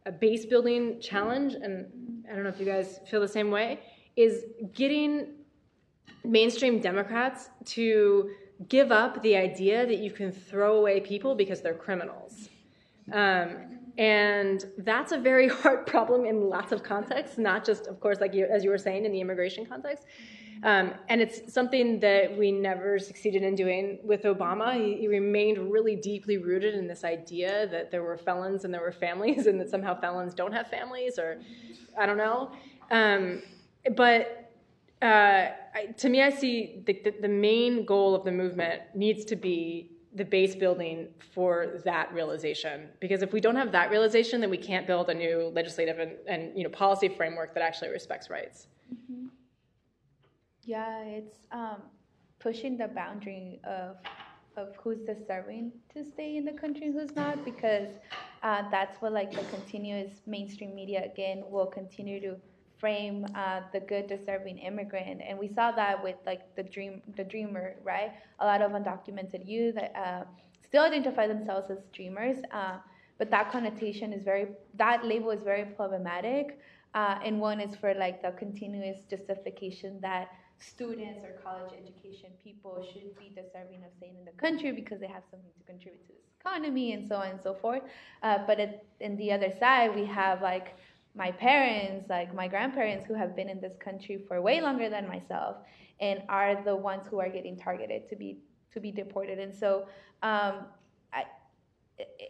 a 0.06 0.12
base 0.12 0.46
building 0.46 1.00
challenge, 1.00 1.54
and 1.54 1.86
I 2.30 2.36
don't 2.36 2.44
know 2.44 2.50
if 2.50 2.60
you 2.60 2.66
guys 2.66 3.00
feel 3.10 3.22
the 3.22 3.28
same 3.28 3.52
way, 3.52 3.80
is 4.16 4.46
getting 4.74 5.28
mainstream 6.24 6.80
Democrats 6.80 7.50
to 7.66 8.32
give 8.70 8.92
up 8.92 9.22
the 9.24 9.36
idea 9.36 9.86
that 9.86 9.98
you 9.98 10.12
can 10.12 10.32
throw 10.32 10.78
away 10.78 11.00
people 11.00 11.36
because 11.36 11.62
they're 11.62 11.74
criminals. 11.74 12.50
Um, 13.12 13.80
and 13.98 14.66
that's 14.80 15.12
a 15.12 15.18
very 15.18 15.48
hard 15.62 15.86
problem 15.86 16.26
in 16.26 16.50
lots 16.50 16.72
of 16.72 16.84
contexts, 16.84 17.38
not 17.38 17.66
just, 17.66 17.88
of 17.88 18.00
course, 18.00 18.20
like 18.20 18.34
you, 18.34 18.46
as 18.46 18.64
you 18.64 18.70
were 18.70 18.78
saying, 18.78 19.06
in 19.06 19.12
the 19.12 19.22
immigration 19.22 19.66
context. 19.66 20.06
Um, 20.64 20.94
and 21.10 21.22
it's 21.22 21.52
something 21.54 22.00
that 22.00 22.38
we 22.38 22.50
never 22.50 22.98
succeeded 22.98 23.44
in 23.44 23.54
doing 23.54 24.00
with 24.02 24.24
Obama. 24.24 24.74
He, 24.74 24.96
he, 24.98 25.08
remained 25.10 25.70
really 25.70 25.98
deeply 25.98 26.38
rooted 26.38 26.74
in 26.74 26.88
this 26.88 27.04
idea 27.04 27.68
that 27.68 27.92
there 27.92 28.02
were 28.02 28.18
felons 28.18 28.64
and 28.64 28.74
there 28.74 28.80
were 28.80 28.94
families, 28.94 29.46
and 29.48 29.60
that 29.60 29.70
somehow 29.70 30.00
felons 30.00 30.34
don't 30.34 30.54
have 30.54 30.68
families, 30.68 31.20
or 31.20 31.42
I 32.00 32.06
don't 32.06 32.18
know. 32.18 32.52
Um, 32.92 33.42
but 33.98 34.43
uh, 35.04 35.50
to 35.98 36.10
me, 36.10 36.22
I 36.22 36.30
see 36.30 36.82
the, 36.86 36.94
the, 37.04 37.14
the 37.22 37.28
main 37.28 37.86
goal 37.86 38.16
of 38.16 38.24
the 38.24 38.32
movement 38.32 38.82
needs 38.96 39.26
to 39.26 39.36
be 39.36 39.92
the 40.16 40.24
base 40.24 40.56
building 40.56 41.08
for 41.34 41.82
that 41.84 42.14
realization. 42.14 42.88
Because 43.02 43.22
if 43.22 43.34
we 43.34 43.42
don't 43.42 43.56
have 43.56 43.72
that 43.74 43.90
realization, 43.92 44.40
then 44.40 44.50
we 44.50 44.58
can't 44.58 44.88
build 44.88 45.10
a 45.10 45.14
new 45.14 45.52
legislative 45.54 46.00
and, 46.00 46.12
and 46.28 46.58
you 46.58 46.64
know 46.64 46.70
policy 46.70 47.10
framework 47.10 47.54
that 47.54 47.64
actually 47.64 47.90
respects 47.90 48.30
rights. 48.30 48.68
Mm-hmm. 48.94 49.28
Yeah, 50.62 51.04
it's 51.04 51.48
um, 51.52 51.82
pushing 52.40 52.78
the 52.78 52.88
boundary 52.88 53.60
of 53.64 53.98
of 54.56 54.76
who's 54.82 55.00
deserving 55.00 55.72
to 55.94 56.06
stay 56.06 56.38
in 56.38 56.46
the 56.46 56.54
country 56.54 56.92
who's 56.92 57.16
not, 57.16 57.44
because 57.44 57.90
uh, 58.44 58.62
that's 58.70 59.02
what 59.02 59.12
like 59.12 59.32
the 59.32 59.44
continuous 59.46 60.22
mainstream 60.28 60.76
media 60.76 61.04
again 61.04 61.44
will 61.50 61.66
continue 61.66 62.22
to 62.22 62.38
frame 62.84 63.26
uh, 63.36 63.62
the 63.72 63.80
good 63.80 64.08
deserving 64.08 64.58
immigrant. 64.58 65.22
And 65.28 65.40
we 65.40 65.48
saw 65.48 65.72
that 65.72 66.04
with 66.04 66.18
like 66.26 66.44
the 66.58 66.64
dream 66.64 67.02
the 67.16 67.24
dreamer 67.24 67.76
right? 67.84 68.12
A 68.40 68.46
lot 68.46 68.62
of 68.62 68.72
undocumented 68.80 69.48
youth 69.48 69.78
uh, 69.78 70.24
still 70.68 70.84
identify 70.84 71.26
themselves 71.28 71.70
as 71.72 71.78
dreamers 71.94 72.38
uh, 72.52 72.78
but 73.18 73.30
that 73.32 73.52
connotation 73.52 74.12
is 74.12 74.24
very 74.24 74.48
that 74.76 75.06
label 75.06 75.32
is 75.32 75.44
very 75.44 75.66
problematic 75.80 76.60
uh, 76.94 77.20
and 77.26 77.40
one 77.40 77.60
is 77.62 77.76
for 77.76 77.94
like 77.94 78.22
the 78.22 78.32
continuous 78.32 78.98
justification 79.10 80.00
that 80.02 80.30
students 80.60 81.24
or 81.24 81.34
college 81.44 81.72
education 81.82 82.30
people 82.44 82.86
should 82.92 83.18
be 83.18 83.30
deserving 83.30 83.84
of 83.86 83.92
staying 83.98 84.16
in 84.20 84.26
the 84.26 84.32
country 84.46 84.72
because 84.72 85.00
they 85.00 85.08
have 85.08 85.24
something 85.32 85.52
to 85.58 85.64
contribute 85.66 86.02
to 86.08 86.14
this 86.14 86.24
economy 86.40 86.94
and 86.94 87.08
so 87.08 87.16
on 87.16 87.28
and 87.28 87.40
so 87.42 87.54
forth. 87.54 87.84
Uh, 88.22 88.40
but 88.46 88.58
in 89.00 89.16
the 89.18 89.32
other 89.32 89.52
side 89.60 89.94
we 89.96 90.06
have 90.06 90.42
like 90.42 90.76
my 91.16 91.32
parents, 91.32 92.10
like 92.10 92.34
my 92.34 92.48
grandparents 92.48 93.06
who 93.06 93.14
have 93.14 93.36
been 93.36 93.50
in 93.50 93.60
this 93.62 93.78
country 93.78 94.24
for 94.28 94.42
way 94.42 94.62
longer 94.62 94.90
than 94.90 95.08
myself 95.08 95.58
and 96.00 96.24
are 96.28 96.62
the 96.64 96.76
ones 96.76 97.06
who 97.10 97.20
are 97.20 97.30
getting 97.30 97.56
targeted 97.56 98.10
to 98.10 98.16
be 98.16 98.38
to 98.74 98.80
be 98.80 98.92
deported. 98.92 99.38
And 99.38 99.54
so 99.54 99.86
um, 100.24 100.66
I, 101.14 101.26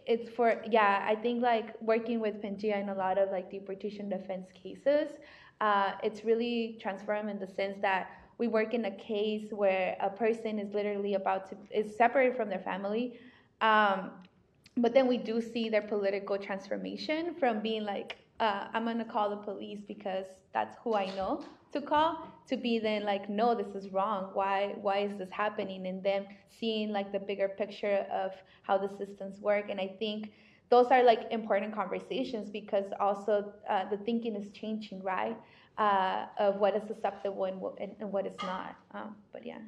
it's 0.06 0.28
for 0.28 0.62
yeah, 0.70 1.04
I 1.08 1.14
think 1.14 1.42
like 1.42 1.80
working 1.80 2.20
with 2.20 2.42
Pangea 2.42 2.80
in 2.80 2.90
a 2.90 2.94
lot 2.94 3.16
of 3.16 3.30
like 3.30 3.50
deportation 3.50 4.08
defense 4.10 4.48
cases, 4.52 5.08
uh, 5.60 5.92
it's 6.02 6.24
really 6.24 6.78
transformative 6.84 7.30
in 7.30 7.38
the 7.38 7.46
sense 7.46 7.78
that 7.80 8.10
we 8.36 8.48
work 8.48 8.74
in 8.74 8.84
a 8.84 8.90
case 8.90 9.50
where 9.50 9.96
a 10.00 10.10
person 10.10 10.58
is 10.58 10.74
literally 10.74 11.14
about 11.14 11.48
to 11.48 11.56
is 11.70 11.96
separated 11.96 12.36
from 12.36 12.50
their 12.50 12.58
family. 12.58 13.14
Um, 13.62 14.10
but 14.76 14.92
then 14.92 15.06
we 15.06 15.16
do 15.16 15.40
see 15.40 15.68
their 15.68 15.82
political 15.82 16.36
transformation 16.36 17.34
from 17.38 17.60
being 17.60 17.84
like 17.84 18.16
uh, 18.44 18.68
I'm 18.74 18.84
gonna 18.84 19.04
call 19.04 19.30
the 19.30 19.36
police 19.36 19.80
because 19.88 20.26
that's 20.52 20.76
who 20.82 20.94
I 20.94 21.06
know 21.16 21.42
to 21.72 21.80
call 21.80 22.28
to 22.48 22.56
be 22.56 22.78
then 22.78 23.04
like 23.04 23.28
no 23.28 23.54
this 23.54 23.74
is 23.74 23.90
wrong. 23.90 24.30
Why 24.34 24.74
why 24.86 24.98
is 24.98 25.16
this 25.16 25.30
happening? 25.30 25.86
And 25.86 26.02
then 26.02 26.26
seeing 26.58 26.90
like 26.92 27.10
the 27.10 27.18
bigger 27.18 27.48
picture 27.48 28.06
of 28.12 28.32
how 28.62 28.76
the 28.78 28.90
systems 28.98 29.40
work. 29.40 29.66
And 29.70 29.80
I 29.80 29.88
think 29.98 30.32
those 30.68 30.88
are 30.90 31.02
like 31.02 31.22
important 31.30 31.74
conversations 31.74 32.50
because 32.50 32.84
also 33.00 33.52
uh, 33.68 33.88
the 33.88 33.96
thinking 33.98 34.36
is 34.36 34.50
changing 34.50 35.02
right? 35.02 35.36
Uh, 35.76 36.26
of 36.38 36.56
what 36.56 36.76
is 36.76 36.88
acceptable 36.88 37.46
and, 37.46 37.60
and, 37.80 37.96
and 37.98 38.12
what 38.12 38.24
is 38.26 38.36
not. 38.42 38.76
Um, 38.94 39.16
but 39.32 39.44
yeah. 39.44 39.58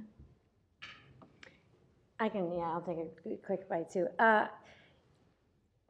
I 2.21 2.29
can 2.29 2.53
yeah 2.53 2.71
I'll 2.73 2.83
take 2.83 2.99
a 2.99 3.37
quick 3.47 3.69
bite 3.69 3.91
too. 3.91 4.07
Uh, 4.19 4.47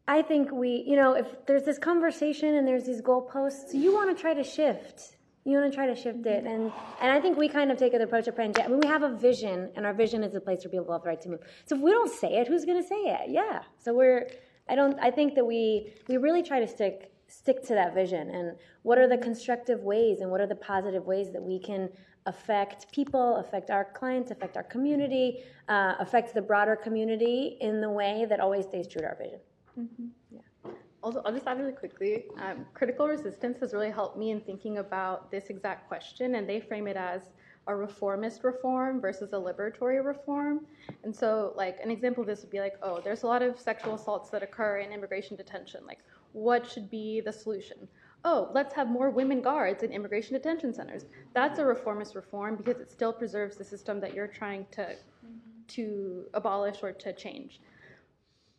I 0.08 0.22
think 0.22 0.52
we, 0.52 0.84
you 0.86 0.96
know, 0.96 1.14
if 1.14 1.26
there's 1.46 1.64
this 1.64 1.78
conversation 1.78 2.54
and 2.54 2.66
there's 2.66 2.84
these 2.84 3.02
goalposts, 3.02 3.74
you 3.74 3.92
want 3.92 4.14
to 4.14 4.20
try 4.20 4.34
to 4.34 4.44
shift. 4.44 5.16
You 5.44 5.58
want 5.58 5.70
to 5.70 5.76
try 5.76 5.86
to 5.86 5.94
shift 5.94 6.26
it, 6.26 6.44
and 6.44 6.72
and 7.00 7.12
I 7.12 7.20
think 7.20 7.38
we 7.38 7.48
kind 7.48 7.70
of 7.70 7.78
take 7.78 7.94
an 7.94 8.02
approach 8.02 8.26
of. 8.26 8.36
I 8.36 8.48
mean, 8.66 8.80
we 8.80 8.88
have 8.88 9.04
a 9.04 9.14
vision, 9.14 9.70
and 9.76 9.86
our 9.86 9.94
vision 9.94 10.24
is 10.24 10.34
a 10.34 10.40
place 10.40 10.64
where 10.64 10.70
people 10.72 10.92
have 10.92 11.02
the 11.04 11.08
right 11.08 11.20
to 11.20 11.28
move. 11.28 11.40
So 11.66 11.76
if 11.76 11.82
we 11.82 11.92
don't 11.92 12.10
say 12.10 12.32
it, 12.38 12.48
who's 12.48 12.64
going 12.64 12.82
to 12.82 12.88
say 12.88 12.96
it? 12.96 13.30
Yeah. 13.30 13.62
So 13.78 13.94
we're, 13.94 14.28
I 14.68 14.74
don't, 14.74 14.98
I 14.98 15.12
think 15.12 15.36
that 15.36 15.46
we 15.46 15.94
we 16.08 16.16
really 16.16 16.42
try 16.42 16.58
to 16.58 16.66
stick 16.66 17.12
stick 17.28 17.62
to 17.66 17.74
that 17.74 17.94
vision, 17.94 18.28
and 18.30 18.56
what 18.82 18.98
are 18.98 19.06
the 19.06 19.18
constructive 19.18 19.84
ways, 19.84 20.20
and 20.20 20.32
what 20.32 20.40
are 20.40 20.48
the 20.48 20.56
positive 20.56 21.06
ways 21.06 21.32
that 21.32 21.42
we 21.42 21.60
can 21.60 21.90
affect 22.26 22.90
people, 22.90 23.36
affect 23.36 23.70
our 23.70 23.84
clients, 23.84 24.32
affect 24.32 24.56
our 24.56 24.64
community, 24.64 25.44
uh, 25.68 25.94
affect 26.00 26.34
the 26.34 26.42
broader 26.42 26.74
community 26.74 27.56
in 27.60 27.80
the 27.80 27.88
way 27.88 28.26
that 28.28 28.40
always 28.40 28.64
stays 28.64 28.88
true 28.88 29.02
to 29.02 29.06
our 29.06 29.16
vision. 29.16 29.38
Mm-hmm. 29.78 30.06
Yeah. 30.30 30.72
Also, 31.02 31.22
I'll 31.24 31.32
just 31.32 31.46
add 31.46 31.58
really 31.58 31.72
quickly. 31.72 32.24
Um, 32.38 32.66
critical 32.74 33.06
resistance 33.06 33.58
has 33.60 33.72
really 33.72 33.90
helped 33.90 34.16
me 34.16 34.30
in 34.30 34.40
thinking 34.40 34.78
about 34.78 35.30
this 35.30 35.50
exact 35.50 35.86
question, 35.88 36.34
and 36.34 36.48
they 36.48 36.60
frame 36.60 36.88
it 36.88 36.96
as 36.96 37.30
a 37.68 37.74
reformist 37.74 38.44
reform 38.44 39.00
versus 39.00 39.32
a 39.32 39.36
liberatory 39.36 40.04
reform. 40.04 40.66
And 41.04 41.14
so, 41.14 41.52
like, 41.56 41.78
an 41.82 41.90
example 41.90 42.22
of 42.22 42.26
this 42.26 42.42
would 42.42 42.50
be 42.50 42.60
like, 42.60 42.74
oh, 42.82 43.00
there's 43.00 43.22
a 43.22 43.26
lot 43.26 43.42
of 43.42 43.58
sexual 43.58 43.94
assaults 43.94 44.30
that 44.30 44.42
occur 44.42 44.78
in 44.78 44.92
immigration 44.92 45.36
detention. 45.36 45.84
Like, 45.86 45.98
what 46.32 46.68
should 46.68 46.90
be 46.90 47.20
the 47.20 47.32
solution? 47.32 47.88
Oh, 48.24 48.50
let's 48.52 48.74
have 48.74 48.88
more 48.88 49.10
women 49.10 49.40
guards 49.40 49.82
in 49.82 49.92
immigration 49.92 50.34
detention 50.34 50.72
centers. 50.74 51.04
That's 51.34 51.58
a 51.58 51.64
reformist 51.64 52.14
reform 52.14 52.56
because 52.56 52.80
it 52.80 52.90
still 52.90 53.12
preserves 53.12 53.56
the 53.56 53.64
system 53.64 54.00
that 54.00 54.14
you're 54.14 54.26
trying 54.26 54.66
to 54.72 54.82
mm-hmm. 54.82 55.36
to 55.68 56.24
abolish 56.34 56.82
or 56.82 56.92
to 56.92 57.12
change. 57.12 57.60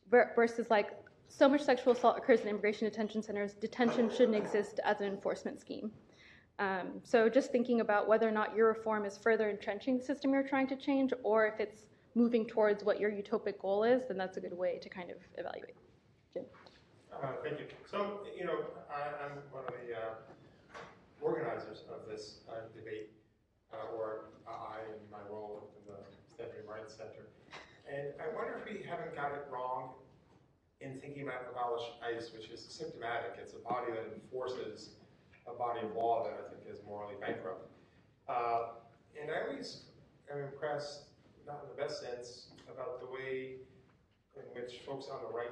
Versus 0.09 0.69
like 0.69 0.91
so 1.29 1.47
much 1.47 1.61
sexual 1.61 1.93
assault 1.93 2.17
occurs 2.17 2.41
in 2.41 2.47
immigration 2.47 2.89
detention 2.89 3.21
centers, 3.21 3.53
detention 3.53 4.09
shouldn't 4.09 4.35
exist 4.35 4.79
as 4.83 5.01
an 5.01 5.07
enforcement 5.07 5.59
scheme. 5.59 5.91
Um, 6.59 7.01
so 7.03 7.29
just 7.29 7.51
thinking 7.51 7.81
about 7.81 8.07
whether 8.07 8.27
or 8.27 8.31
not 8.31 8.55
your 8.55 8.67
reform 8.69 9.05
is 9.05 9.17
further 9.17 9.49
entrenching 9.49 9.99
the 9.99 10.03
system 10.03 10.31
you're 10.33 10.47
trying 10.47 10.67
to 10.67 10.75
change, 10.75 11.13
or 11.23 11.45
if 11.47 11.59
it's 11.59 11.83
moving 12.15 12.47
towards 12.47 12.83
what 12.83 12.99
your 12.99 13.11
utopic 13.11 13.59
goal 13.59 13.83
is, 13.83 14.07
then 14.07 14.17
that's 14.17 14.37
a 14.37 14.41
good 14.41 14.57
way 14.57 14.79
to 14.81 14.89
kind 14.89 15.11
of 15.11 15.17
evaluate. 15.37 15.75
Jim. 16.33 16.45
Uh, 17.13 17.33
thank 17.43 17.59
you. 17.59 17.65
So, 17.89 18.21
you 18.35 18.45
know, 18.45 18.65
I, 18.89 19.25
am 19.25 19.37
one 19.51 19.65
of 19.65 19.73
the 19.85 19.93
uh, 19.93 20.79
organizers 21.21 21.83
of 21.93 22.09
this 22.09 22.39
uh, 22.49 22.65
debate, 22.75 23.11
uh, 23.71 23.95
or 23.95 24.25
I, 24.47 24.81
in 24.89 25.11
my 25.11 25.21
role 25.29 25.69
in 25.77 25.93
the 25.93 25.99
Stanford 26.33 26.65
Rights 26.67 26.95
Center. 26.95 27.29
And 27.87 28.13
I 28.19 28.33
wonder 28.35 28.59
if 28.59 28.65
we 28.65 28.83
haven't 28.83 29.15
got 29.15 29.31
it 29.31 29.45
wrong 29.51 29.93
in 30.81 30.93
thinking 30.99 31.23
about 31.23 31.47
abolish 31.49 31.83
ICE, 32.03 32.31
which 32.33 32.49
is 32.49 32.65
symptomatic. 32.69 33.33
It's 33.41 33.53
a 33.53 33.59
body 33.59 33.91
that 33.91 34.13
enforces 34.13 34.91
a 35.47 35.53
body 35.53 35.81
of 35.85 35.95
law 35.95 36.23
that 36.23 36.33
I 36.33 36.49
think 36.49 36.63
is 36.69 36.83
morally 36.85 37.15
bankrupt. 37.19 37.71
Uh, 38.27 38.77
and 39.19 39.31
I 39.31 39.47
always 39.47 39.85
am 40.31 40.39
impressed, 40.39 41.05
not 41.47 41.63
in 41.63 41.75
the 41.75 41.81
best 41.81 42.01
sense, 42.01 42.49
about 42.71 42.99
the 42.99 43.07
way 43.07 43.57
in 44.35 44.43
which 44.53 44.81
folks 44.85 45.07
on 45.09 45.19
the 45.25 45.33
right 45.33 45.49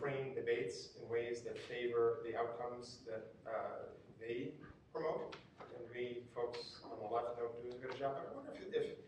frame 0.00 0.34
debates 0.34 0.90
in 1.00 1.08
ways 1.08 1.42
that 1.42 1.58
favor 1.58 2.18
the 2.26 2.36
outcomes 2.36 2.98
that 3.06 3.32
uh, 3.46 3.94
they 4.18 4.50
promote. 4.92 5.36
And 5.60 5.84
we 5.94 6.24
folks 6.34 6.80
on 6.84 6.98
the 6.98 7.14
left 7.14 7.38
don't 7.38 7.54
do 7.62 7.68
as 7.68 7.78
good 7.78 7.94
a 7.94 7.98
job. 7.98 8.16
I 8.18 8.34
wonder 8.34 8.50
if, 8.56 8.74
if, 8.74 8.98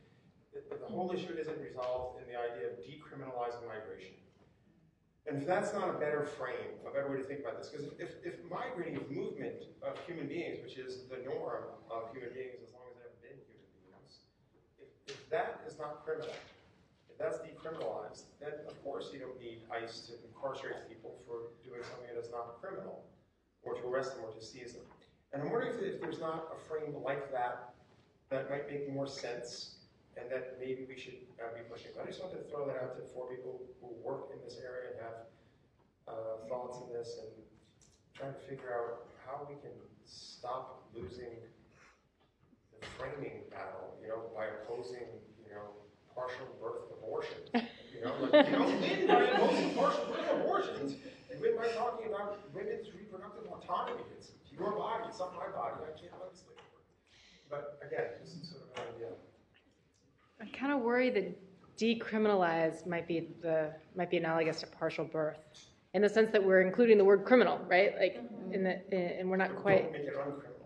if 0.55 0.81
the 0.81 0.87
whole 0.87 1.11
issue 1.11 1.35
isn't 1.35 1.61
resolved 1.61 2.23
in 2.23 2.29
the 2.31 2.39
idea 2.39 2.71
of 2.71 2.79
decriminalizing 2.85 3.67
migration. 3.67 4.15
And 5.29 5.37
if 5.37 5.47
that's 5.47 5.75
not 5.75 5.91
a 5.91 5.93
better 5.93 6.25
frame, 6.25 6.73
a 6.89 6.91
better 6.91 7.11
way 7.11 7.19
to 7.19 7.25
think 7.25 7.41
about 7.41 7.59
this, 7.59 7.69
because 7.69 7.87
if, 7.99 8.17
if, 8.25 8.41
migrating 8.49 8.97
is 8.97 9.05
movement 9.13 9.69
of 9.85 10.01
human 10.07 10.27
beings, 10.27 10.57
which 10.65 10.79
is 10.79 11.05
the 11.13 11.21
norm 11.21 11.69
of 11.93 12.09
human 12.17 12.33
beings 12.33 12.65
as 12.65 12.73
long 12.73 12.89
as 12.89 12.97
there 12.97 13.13
have 13.13 13.21
been 13.21 13.37
human 13.45 13.69
beings, 13.77 14.25
if, 14.81 14.89
if 15.13 15.29
that 15.29 15.61
is 15.69 15.77
not 15.79 16.01
criminal, 16.03 16.33
if 17.13 17.19
that's 17.21 17.45
decriminalized, 17.45 18.33
then 18.41 18.57
of 18.67 18.83
course 18.83 19.11
you 19.13 19.21
don't 19.21 19.39
need 19.39 19.61
ICE 19.69 20.01
to 20.09 20.13
incarcerate 20.25 20.89
people 20.89 21.21
for 21.29 21.53
doing 21.61 21.85
something 21.85 22.09
that 22.09 22.17
is 22.17 22.33
not 22.33 22.57
criminal, 22.63 23.05
or 23.63 23.75
to 23.75 23.85
arrest 23.87 24.17
them 24.17 24.25
or 24.25 24.33
to 24.33 24.41
seize 24.41 24.73
them. 24.73 24.89
And 25.35 25.43
I'm 25.43 25.53
wondering 25.53 25.77
if, 25.77 25.83
if 25.83 26.01
there's 26.01 26.21
not 26.21 26.49
a 26.57 26.59
frame 26.69 26.97
like 27.05 27.31
that 27.33 27.75
that 28.31 28.49
might 28.49 28.71
make 28.71 28.91
more 28.91 29.07
sense 29.07 29.77
and 30.19 30.31
that 30.31 30.59
maybe 30.59 30.85
we 30.89 30.99
should 30.99 31.23
uh, 31.39 31.55
be 31.55 31.63
pushing. 31.71 31.95
I 31.95 32.07
just 32.07 32.21
wanted 32.23 32.43
to 32.43 32.47
throw 32.51 32.67
that 32.67 32.77
out 32.83 32.99
to 32.99 33.03
four 33.15 33.31
people 33.31 33.63
who 33.81 33.95
work 34.03 34.35
in 34.35 34.43
this 34.45 34.59
area 34.59 34.93
and 34.93 34.99
have 35.01 35.19
uh, 36.11 36.49
thoughts 36.49 36.79
on 36.83 36.93
this 36.93 37.19
and 37.23 37.31
trying 38.15 38.35
to 38.35 38.43
figure 38.51 38.75
out 38.75 39.07
how 39.23 39.47
we 39.49 39.55
can 39.63 39.75
stop 40.05 40.91
losing 40.95 41.39
the 42.75 42.87
framing 42.99 43.47
battle, 43.51 43.95
you 44.03 44.09
know, 44.09 44.27
by 44.35 44.47
opposing, 44.59 45.07
you 45.45 45.55
know, 45.55 45.79
partial 46.15 46.51
birth 46.61 46.91
abortion. 46.99 47.39
You 47.55 48.05
know, 48.05 48.15
like, 48.31 48.51
you 48.51 48.57
don't 48.59 48.81
win 48.81 49.07
by 49.07 49.23
opposing 49.23 49.75
partial 49.75 50.05
birth 50.11 50.31
abortions. 50.35 50.97
You 51.31 51.37
win 51.41 51.57
by 51.57 51.69
talking 51.75 52.07
about 52.11 52.39
women's 52.55 52.91
reproductive 52.95 53.47
autonomy. 53.51 54.03
It's 54.17 54.33
your 54.51 54.73
body, 54.73 55.05
it's 55.09 55.19
not 55.19 55.35
my 55.35 55.47
body. 55.55 55.79
I 55.87 55.95
can't 55.95 56.15
legislate 56.19 56.59
for 56.59 56.79
it. 56.83 56.87
But 57.51 57.79
again, 57.87 58.19
just 58.23 58.51
sort 58.51 58.67
of 58.67 58.71
an 58.75 58.95
idea. 58.95 59.11
I 60.41 60.47
kind 60.57 60.73
of 60.73 60.81
worry 60.81 61.11
that 61.11 61.37
decriminalize 61.77 62.87
might 62.87 63.07
be 63.07 63.29
the 63.43 63.73
might 63.97 64.11
be 64.11 64.17
analogous 64.17 64.61
to 64.61 64.67
partial 64.67 65.05
birth, 65.05 65.39
in 65.95 66.03
the 66.03 66.09
sense 66.09 66.31
that 66.33 66.45
we're 66.45 66.61
including 66.63 66.99
the 66.99 67.05
word 67.05 67.25
criminal, 67.25 67.59
right? 67.69 67.95
Like, 67.99 68.23
in 68.53 68.65
the 68.65 68.81
and 69.21 69.29
we're 69.31 69.37
not 69.37 69.57
quite 69.57 69.93
Don't 69.93 69.93
make 69.93 70.03
it 70.03 70.15
uncriminal. 70.15 70.59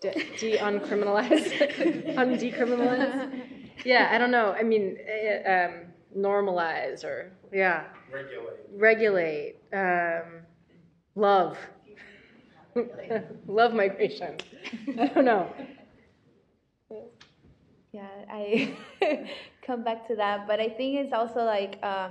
de, 0.00 0.10
de 0.38 0.58
uncriminalize, 0.58 2.14
undecriminalize. 2.16 3.42
Yeah, 3.84 4.08
I 4.10 4.16
don't 4.16 4.30
know. 4.30 4.52
I 4.58 4.62
mean, 4.62 4.96
eh, 5.06 5.66
um, 5.66 5.92
normalize 6.16 7.04
or 7.04 7.30
yeah, 7.52 7.84
Regulate. 8.10 8.56
regulate, 8.74 9.56
um, 9.72 10.40
love, 11.14 11.58
love 13.46 13.74
migration. 13.74 14.38
I 14.98 15.06
don't 15.08 15.26
know. 15.26 15.52
Yeah, 17.96 18.08
I 18.30 18.76
come 19.62 19.82
back 19.82 20.06
to 20.08 20.16
that, 20.16 20.46
but 20.46 20.60
I 20.60 20.68
think 20.68 20.90
it's 21.00 21.12
also 21.12 21.44
like 21.44 21.78
uh, 21.82 22.10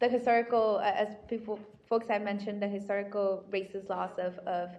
the 0.00 0.08
historical, 0.08 0.80
as 0.80 1.08
people, 1.28 1.58
folks 1.88 2.08
have 2.08 2.22
mentioned, 2.22 2.62
the 2.62 2.68
historical 2.68 3.44
racist 3.50 3.88
loss 3.90 4.12
of, 4.18 4.38
of 4.46 4.70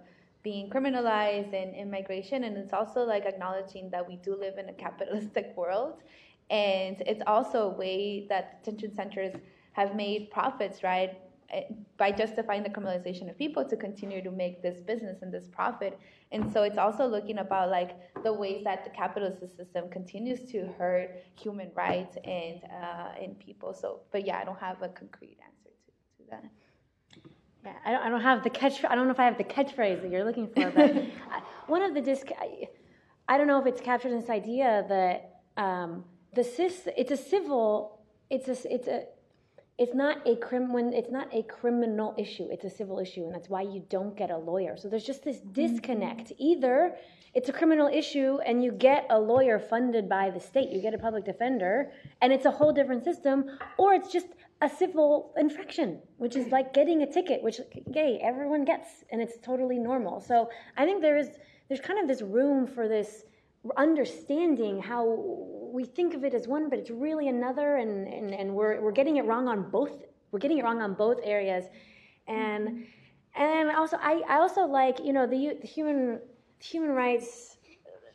being 0.42 0.70
criminalized 0.70 1.52
and 1.54 1.74
immigration, 1.74 2.44
and 2.44 2.56
it's 2.56 2.72
also 2.72 3.04
like 3.04 3.26
acknowledging 3.26 3.90
that 3.90 4.06
we 4.08 4.16
do 4.16 4.36
live 4.36 4.58
in 4.58 4.68
a 4.68 4.72
capitalistic 4.72 5.52
world, 5.56 6.02
and 6.50 7.02
it's 7.06 7.22
also 7.26 7.70
a 7.70 7.74
way 7.74 8.26
that 8.28 8.64
detention 8.64 8.94
centers 8.94 9.34
have 9.72 9.94
made 9.94 10.30
profits, 10.30 10.82
right? 10.82 11.12
Eh, 11.50 11.62
By 11.96 12.12
justifying 12.12 12.62
the 12.62 12.70
criminalization 12.70 13.28
of 13.30 13.38
people 13.38 13.64
to 13.64 13.76
continue 13.76 14.22
to 14.22 14.30
make 14.30 14.62
this 14.62 14.80
business 14.80 15.22
and 15.22 15.32
this 15.32 15.46
profit. 15.48 15.98
And 16.32 16.52
so 16.52 16.62
it's 16.62 16.78
also 16.78 17.06
looking 17.06 17.38
about 17.38 17.70
like 17.70 17.92
the 18.22 18.32
ways 18.32 18.64
that 18.64 18.84
the 18.84 18.90
capitalist 18.90 19.40
system 19.56 19.88
continues 19.90 20.50
to 20.52 20.68
hurt 20.78 21.10
human 21.34 21.70
rights 21.74 22.16
and 22.24 22.60
uh, 22.64 23.22
and 23.22 23.38
people. 23.38 23.72
So, 23.74 24.00
but 24.12 24.26
yeah, 24.26 24.38
I 24.38 24.44
don't 24.44 24.58
have 24.58 24.82
a 24.82 24.88
concrete 24.88 25.38
answer 25.46 25.70
to, 25.86 26.24
to 26.24 26.30
that. 26.30 26.44
Yeah, 27.64 27.72
I 27.84 27.92
don't, 27.92 28.02
I 28.02 28.08
don't 28.10 28.20
have 28.20 28.44
the 28.44 28.50
catch. 28.50 28.84
I 28.84 28.94
don't 28.94 29.06
know 29.06 29.12
if 29.12 29.20
I 29.20 29.24
have 29.24 29.38
the 29.38 29.44
catchphrase 29.44 30.02
that 30.02 30.10
you're 30.10 30.24
looking 30.24 30.48
for, 30.48 30.70
but 30.70 30.94
one 31.66 31.82
of 31.82 31.94
the 31.94 32.00
disc. 32.00 32.26
I, 32.38 32.68
I 33.26 33.38
don't 33.38 33.46
know 33.46 33.58
if 33.60 33.66
it's 33.66 33.80
captured 33.80 34.12
in 34.12 34.20
this 34.20 34.28
idea 34.28 34.84
that 34.88 35.62
um, 35.62 36.04
the 36.34 36.42
sys. 36.42 36.88
It's 36.96 37.10
a 37.10 37.16
civil. 37.16 38.00
It's 38.28 38.48
a. 38.48 38.72
It's 38.72 38.88
a. 38.88 39.04
It's 39.76 39.94
not 39.94 40.26
a 40.26 40.36
crim 40.36 40.72
when 40.72 40.92
it's 40.92 41.10
not 41.10 41.28
a 41.34 41.42
criminal 41.42 42.14
issue. 42.16 42.46
It's 42.50 42.64
a 42.64 42.70
civil 42.70 43.00
issue, 43.00 43.24
and 43.24 43.34
that's 43.34 43.48
why 43.48 43.62
you 43.62 43.82
don't 43.88 44.16
get 44.16 44.30
a 44.30 44.38
lawyer. 44.38 44.76
So 44.76 44.88
there's 44.88 45.04
just 45.04 45.24
this 45.24 45.38
mm-hmm. 45.38 45.52
disconnect. 45.52 46.32
Either 46.38 46.96
it's 47.34 47.48
a 47.48 47.52
criminal 47.52 47.88
issue, 47.88 48.38
and 48.46 48.62
you 48.62 48.70
get 48.70 49.06
a 49.10 49.18
lawyer 49.18 49.58
funded 49.58 50.08
by 50.08 50.30
the 50.30 50.38
state. 50.38 50.70
You 50.70 50.80
get 50.80 50.94
a 50.94 50.98
public 50.98 51.24
defender, 51.24 51.90
and 52.22 52.32
it's 52.32 52.44
a 52.44 52.52
whole 52.52 52.72
different 52.72 53.02
system, 53.02 53.46
or 53.76 53.94
it's 53.94 54.12
just 54.12 54.28
a 54.62 54.68
civil 54.68 55.34
infraction, 55.36 55.98
which 56.18 56.36
is 56.36 56.52
like 56.52 56.72
getting 56.72 57.02
a 57.02 57.12
ticket, 57.12 57.42
which 57.42 57.60
gay 57.92 58.20
everyone 58.22 58.64
gets, 58.64 59.04
and 59.10 59.20
it's 59.20 59.38
totally 59.42 59.78
normal. 59.78 60.20
So 60.20 60.48
I 60.76 60.84
think 60.84 61.02
there 61.02 61.16
is 61.16 61.30
there's 61.68 61.80
kind 61.80 61.98
of 61.98 62.06
this 62.06 62.22
room 62.22 62.66
for 62.66 62.86
this 62.86 63.24
understanding 63.76 64.80
how 64.80 65.04
we 65.72 65.84
think 65.84 66.14
of 66.14 66.24
it 66.24 66.34
as 66.34 66.46
one, 66.46 66.68
but 66.68 66.78
it's 66.78 66.90
really 66.90 67.28
another, 67.28 67.76
and 67.76 68.06
and, 68.08 68.34
and 68.34 68.54
we're 68.54 68.80
we're 68.80 68.92
getting 68.92 69.16
it 69.16 69.24
wrong 69.24 69.48
on 69.48 69.70
both. 69.70 70.04
We're 70.30 70.38
getting 70.38 70.58
it 70.58 70.64
wrong 70.64 70.82
on 70.82 70.94
both 70.94 71.18
areas, 71.22 71.64
and 72.26 72.86
and 73.34 73.70
also 73.70 73.96
I, 74.00 74.22
I 74.28 74.36
also 74.38 74.62
like 74.66 75.00
you 75.00 75.12
know 75.12 75.26
the, 75.26 75.58
the 75.60 75.66
human 75.66 76.20
human 76.60 76.90
rights 76.90 77.56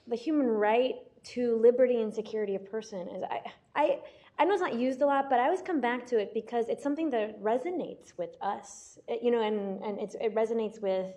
the 0.07 0.15
human 0.15 0.47
right 0.47 0.95
to 1.23 1.57
liberty 1.57 2.01
and 2.01 2.13
security 2.13 2.55
of 2.55 2.69
person 2.71 3.07
is 3.09 3.23
I, 3.23 3.41
I 3.75 3.99
I 4.39 4.45
know 4.45 4.53
it's 4.53 4.61
not 4.61 4.75
used 4.75 5.01
a 5.01 5.05
lot, 5.05 5.29
but 5.29 5.39
I 5.41 5.45
always 5.45 5.61
come 5.61 5.81
back 5.81 6.07
to 6.07 6.17
it 6.17 6.33
because 6.33 6.69
it's 6.69 6.81
something 6.81 7.09
that 7.09 7.43
resonates 7.43 8.17
with 8.17 8.37
us, 8.41 8.97
you 9.21 9.31
know, 9.31 9.41
and, 9.41 9.83
and 9.83 9.99
it's, 9.99 10.15
it 10.15 10.33
resonates 10.33 10.81
with 10.81 11.07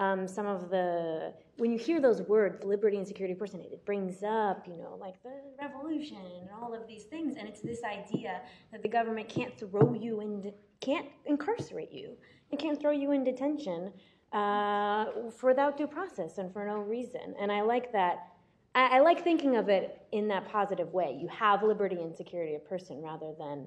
um, 0.00 0.26
some 0.26 0.46
of 0.46 0.70
the, 0.70 1.32
when 1.58 1.70
you 1.70 1.78
hear 1.78 2.00
those 2.00 2.22
words, 2.22 2.64
liberty 2.64 2.96
and 2.96 3.06
security 3.06 3.34
person, 3.34 3.60
it 3.60 3.84
brings 3.84 4.22
up, 4.22 4.66
you 4.66 4.76
know, 4.76 4.96
like 4.98 5.22
the 5.22 5.30
revolution 5.60 6.16
and 6.40 6.48
all 6.60 6.74
of 6.74 6.88
these 6.88 7.04
things. 7.04 7.36
And 7.38 7.46
it's 7.46 7.60
this 7.60 7.80
idea 7.84 8.40
that 8.72 8.82
the 8.82 8.88
government 8.88 9.28
can't 9.28 9.56
throw 9.58 9.94
you 9.94 10.20
in, 10.20 10.52
can't 10.80 11.06
incarcerate 11.26 11.92
you, 11.92 12.16
and 12.50 12.58
can't 12.58 12.80
throw 12.80 12.90
you 12.90 13.12
in 13.12 13.22
detention 13.22 13.92
uh, 14.32 15.04
for 15.30 15.48
without 15.48 15.76
due 15.76 15.86
process 15.86 16.38
and 16.38 16.52
for 16.52 16.66
no 16.66 16.78
reason. 16.78 17.34
And 17.38 17.52
I 17.52 17.60
like 17.60 17.92
that 17.92 18.30
I, 18.74 18.98
I 18.98 19.00
like 19.00 19.22
thinking 19.22 19.56
of 19.56 19.68
it 19.68 20.06
in 20.12 20.28
that 20.28 20.48
positive 20.48 20.92
way. 20.92 21.18
You 21.20 21.28
have 21.28 21.62
liberty 21.62 21.96
and 21.96 22.14
security 22.14 22.54
of 22.54 22.64
person 22.64 23.02
rather 23.02 23.32
than 23.38 23.66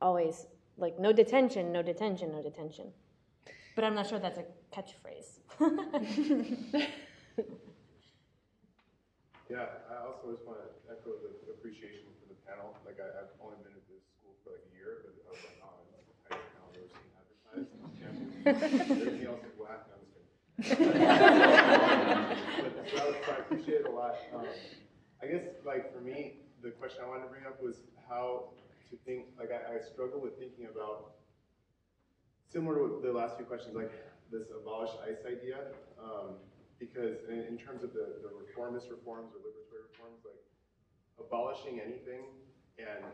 always 0.00 0.46
like 0.76 0.98
no 0.98 1.12
detention, 1.12 1.72
no 1.72 1.82
detention, 1.82 2.32
no 2.32 2.42
detention. 2.42 2.92
But 3.74 3.84
I'm 3.84 3.94
not 3.94 4.06
sure 4.06 4.18
that's 4.18 4.38
a 4.38 4.44
catchphrase. 4.74 5.38
Yeah, 9.50 9.68
I 9.92 10.00
also 10.08 10.32
just 10.32 10.42
want 10.48 10.58
to 10.64 10.68
echo 10.88 11.20
the 11.20 11.52
appreciation 11.52 12.08
for 12.18 12.32
the 12.32 12.38
panel. 12.48 12.72
Like, 12.88 12.96
I, 12.96 13.06
I've 13.22 13.28
only 13.44 13.60
been 13.60 13.76
at 13.76 13.84
this 13.92 14.00
school 14.16 14.32
for 14.40 14.56
like 14.56 14.64
a 14.64 14.72
year, 14.72 15.04
but 15.04 15.12
I 15.20 15.30
was 15.30 15.36
like, 15.44 15.60
oh, 15.60 15.84
it's 16.00 16.08
a 16.08 16.16
tight 16.32 16.40
panel 16.56 16.72
I've 16.72 16.80
never 16.80 16.88
seen 16.88 17.12
advertised 17.12 17.68
on 17.84 17.92
campus. 18.00 18.32
Everything 19.04 19.28
else 19.28 19.44
is 19.44 19.52
whack, 19.60 19.84
no, 19.92 20.00
I'm 20.00 20.08
just 20.08 20.16
kidding. 20.16 20.88
But, 22.64 22.88
so 22.88 22.96
I 22.96 23.04
was- 23.04 23.20
so 23.20 23.30
I 23.32 23.38
appreciate 23.44 23.80
it 23.84 23.86
a 23.86 23.92
lot. 23.92 24.16
Um, 24.32 24.48
I 25.22 25.26
guess, 25.28 25.44
like, 25.68 25.92
for 25.92 26.00
me, 26.00 26.40
the 26.64 26.70
question 26.72 27.04
I 27.04 27.06
wanted 27.08 27.28
to 27.28 27.30
bring 27.30 27.44
up 27.44 27.60
was 27.62 27.84
how 28.08 28.48
to 28.90 28.96
think, 29.04 29.28
like, 29.38 29.52
I, 29.52 29.76
I 29.76 29.78
struggle 29.92 30.20
with 30.24 30.38
thinking 30.40 30.66
about, 30.72 31.20
similar 32.48 32.80
to 32.80 33.00
the 33.04 33.12
last 33.12 33.36
few 33.36 33.44
questions, 33.44 33.76
like, 33.76 33.92
this 34.30 34.48
abolish 34.50 34.90
ICE 35.04 35.24
idea, 35.26 35.72
um, 36.00 36.40
because 36.78 37.24
in, 37.28 37.44
in 37.44 37.56
terms 37.56 37.82
of 37.84 37.92
the, 37.92 38.20
the 38.22 38.30
reformist 38.34 38.90
reforms 38.90 39.32
or 39.32 39.40
liberatory 39.44 39.88
reforms, 39.92 40.20
like 40.24 40.40
abolishing 41.18 41.80
anything 41.80 42.26
and 42.78 43.04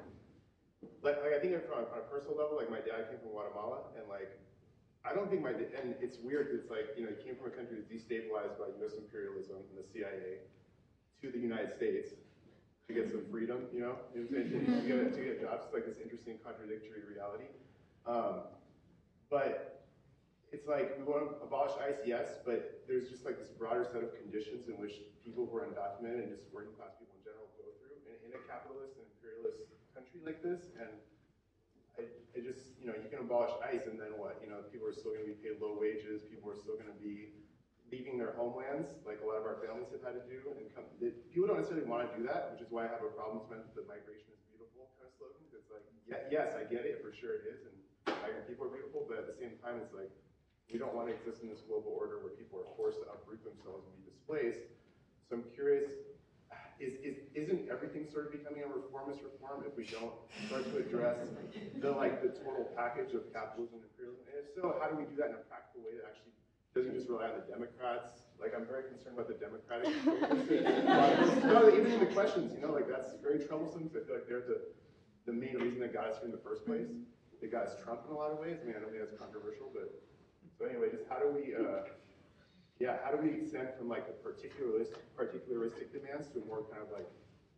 like, 1.03 1.20
I 1.20 1.39
think 1.41 1.57
on 1.77 1.85
a 1.93 2.05
personal 2.09 2.37
level, 2.37 2.57
like 2.57 2.70
my 2.70 2.81
dad 2.81 3.12
came 3.12 3.20
from 3.20 3.37
Guatemala 3.37 3.93
and 3.97 4.09
like 4.09 4.32
I 5.05 5.15
don't 5.15 5.31
think 5.31 5.43
my 5.43 5.51
and 5.57 5.97
it's 6.01 6.16
weird. 6.20 6.53
It's 6.53 6.70
like 6.70 6.93
you 6.97 7.05
know 7.05 7.12
he 7.16 7.20
came 7.24 7.37
from 7.37 7.53
a 7.53 7.55
country 7.57 7.81
that's 7.81 7.89
destabilized 7.89 8.61
by 8.61 8.69
U.S. 8.81 8.97
imperialism 8.97 9.65
and 9.73 9.77
the 9.77 9.87
CIA 9.93 10.45
to 11.23 11.31
the 11.31 11.39
United 11.39 11.73
States 11.73 12.12
to 12.89 12.93
get 12.93 13.09
some 13.09 13.24
freedom, 13.31 13.65
you 13.73 13.81
know, 13.81 13.97
to 14.12 14.24
get 14.28 15.12
to 15.15 15.20
get 15.20 15.41
jobs. 15.41 15.65
It's 15.65 15.74
like 15.74 15.87
this 15.87 15.97
interesting 16.03 16.37
contradictory 16.45 17.01
reality. 17.09 17.49
Um, 18.07 18.45
but 19.31 19.80
it's 20.51 20.66
like 20.66 20.98
we 20.98 21.06
want 21.06 21.31
to 21.31 21.39
abolish 21.47 21.74
ICE, 21.78 22.02
yes, 22.02 22.43
but 22.43 22.82
there's 22.90 23.06
just 23.06 23.22
like 23.22 23.39
this 23.39 23.55
broader 23.55 23.86
set 23.86 24.02
of 24.02 24.10
conditions 24.18 24.66
in 24.66 24.74
which 24.82 24.98
people 25.22 25.47
who 25.47 25.55
are 25.55 25.66
undocumented 25.70 26.27
and 26.27 26.31
just 26.35 26.51
working 26.51 26.74
class 26.74 26.98
people 26.98 27.14
in 27.14 27.22
general 27.22 27.47
go 27.55 27.70
through 27.78 27.94
in, 28.10 28.18
in 28.27 28.31
a 28.35 28.43
capitalist 28.51 28.98
and 28.98 29.06
imperialist 29.14 29.70
country 29.94 30.18
like 30.27 30.43
this. 30.43 30.74
And 30.74 30.90
I, 31.94 32.10
I 32.35 32.39
just, 32.43 32.74
you 32.82 32.90
know, 32.90 32.98
you 32.98 33.06
can 33.06 33.22
abolish 33.22 33.55
ICE 33.62 33.86
and 33.86 33.94
then 33.94 34.18
what? 34.18 34.43
You 34.43 34.51
know, 34.51 34.66
people 34.74 34.90
are 34.90 34.97
still 34.97 35.14
going 35.14 35.22
to 35.22 35.31
be 35.31 35.39
paid 35.39 35.62
low 35.62 35.78
wages. 35.78 36.27
People 36.27 36.51
are 36.51 36.59
still 36.59 36.74
going 36.74 36.90
to 36.90 36.98
be 36.98 37.40
leaving 37.90 38.14
their 38.18 38.39
homelands, 38.39 38.86
like 39.02 39.18
a 39.18 39.27
lot 39.27 39.35
of 39.35 39.43
our 39.43 39.59
families 39.59 39.90
have 39.90 40.02
had 40.02 40.14
to 40.14 40.24
do. 40.31 40.39
And 40.55 40.70
come, 40.70 40.86
they, 41.02 41.10
people 41.35 41.51
don't 41.51 41.59
necessarily 41.59 41.86
want 41.86 42.06
to 42.06 42.10
do 42.14 42.22
that, 42.31 42.55
which 42.55 42.62
is 42.62 42.70
why 42.70 42.86
I 42.86 42.90
have 42.94 43.02
a 43.02 43.10
problem 43.14 43.43
with 43.51 43.51
the 43.74 43.82
migration 43.90 44.31
is 44.31 44.39
beautiful 44.47 44.94
kind 44.94 45.10
of 45.10 45.14
slogan. 45.18 45.43
It's 45.51 45.66
like, 45.70 45.82
yeah, 46.06 46.22
yes, 46.31 46.55
I 46.55 46.62
get 46.70 46.86
it, 46.86 47.02
for 47.02 47.10
sure 47.10 47.43
it 47.43 47.51
is, 47.51 47.66
and 47.66 47.74
migrant 48.22 48.47
people 48.47 48.70
are 48.70 48.74
beautiful, 48.74 49.10
but 49.10 49.18
at 49.18 49.27
the 49.27 49.35
same 49.35 49.59
time, 49.59 49.82
it's 49.82 49.90
like, 49.90 50.10
we 50.72 50.78
don't 50.78 50.94
want 50.94 51.10
to 51.10 51.14
exist 51.14 51.42
in 51.42 51.48
this 51.51 51.60
global 51.66 51.92
order 51.94 52.22
where 52.22 52.34
people 52.34 52.62
are 52.62 52.70
forced 52.78 53.02
to 53.02 53.06
uproot 53.10 53.42
themselves 53.42 53.86
and 53.86 53.92
be 53.98 54.06
displaced. 54.06 54.70
So 55.26 55.38
I'm 55.38 55.47
curious, 55.55 55.90
is, 56.78 56.94
is, 57.02 57.26
isn't 57.34 57.68
everything 57.68 58.06
sort 58.06 58.30
of 58.30 58.32
becoming 58.32 58.62
a 58.62 58.70
reformist 58.70 59.20
reform 59.22 59.66
if 59.66 59.74
we 59.74 59.84
don't 59.90 60.14
start 60.47 60.64
to 60.70 60.78
address 60.78 61.18
the 61.78 61.90
like 61.90 62.22
the 62.22 62.32
total 62.40 62.70
package 62.74 63.14
of 63.14 63.28
capitalism 63.34 63.82
and 63.82 63.86
imperialism? 63.90 64.24
And 64.30 64.36
if 64.42 64.47
so, 64.55 64.78
how 64.78 64.88
do 64.88 64.97
we 64.97 65.05
do 65.06 65.18
that 65.18 65.34
in 65.34 65.36
a 65.38 65.44
practical 65.51 65.86
way 65.86 65.98
that 65.98 66.09
actually 66.09 66.34
doesn't 66.74 66.94
just 66.94 67.10
rely 67.10 67.26
on 67.26 67.42
the 67.42 67.47
Democrats 67.51 68.22
Like 68.38 68.55
I'm 68.55 68.64
very 68.64 68.86
concerned 68.86 69.18
about 69.18 69.28
the 69.28 69.38
democratic. 69.38 69.90
no, 71.51 71.68
even 71.68 71.90
in 71.92 72.01
the 72.01 72.10
questions, 72.14 72.55
you 72.55 72.62
know, 72.62 72.72
like 72.72 72.88
that's 72.88 73.18
very 73.20 73.42
troublesome. 73.42 73.90
Because 73.90 74.06
I 74.06 74.06
feel 74.06 74.16
like 74.22 74.28
they're 74.30 74.47
the 74.47 74.70
the 75.26 75.34
main 75.34 75.59
reason 75.60 75.80
that 75.84 75.92
got 75.92 76.09
us 76.09 76.16
here 76.18 76.26
in 76.26 76.32
the 76.32 76.40
first 76.42 76.64
place. 76.64 76.88
They 77.42 77.48
got 77.48 77.66
us 77.68 77.76
Trump 77.82 78.09
in 78.09 78.12
a 78.12 78.18
lot 78.18 78.32
of 78.32 78.38
ways. 78.38 78.59
I 78.62 78.66
mean, 78.66 78.76
I 78.76 78.80
don't 78.80 78.90
think 78.90 79.05
that's 79.05 79.16
controversial, 79.16 79.68
but 79.72 79.92
so 80.61 80.66
anyway, 80.66 80.89
just 80.93 81.05
how 81.09 81.19
do 81.19 81.28
we, 81.32 81.55
uh, 81.57 81.89
yeah, 82.78 82.97
how 83.03 83.11
do 83.11 83.16
we 83.16 83.41
extend 83.41 83.69
from 83.78 83.89
like 83.89 84.05
a 84.09 84.28
particularistic, 84.28 85.01
particularistic 85.19 85.91
demands 85.93 86.28
to 86.28 86.43
a 86.43 86.45
more 86.45 86.65
kind 86.70 86.82
of 86.82 86.93
like 86.93 87.09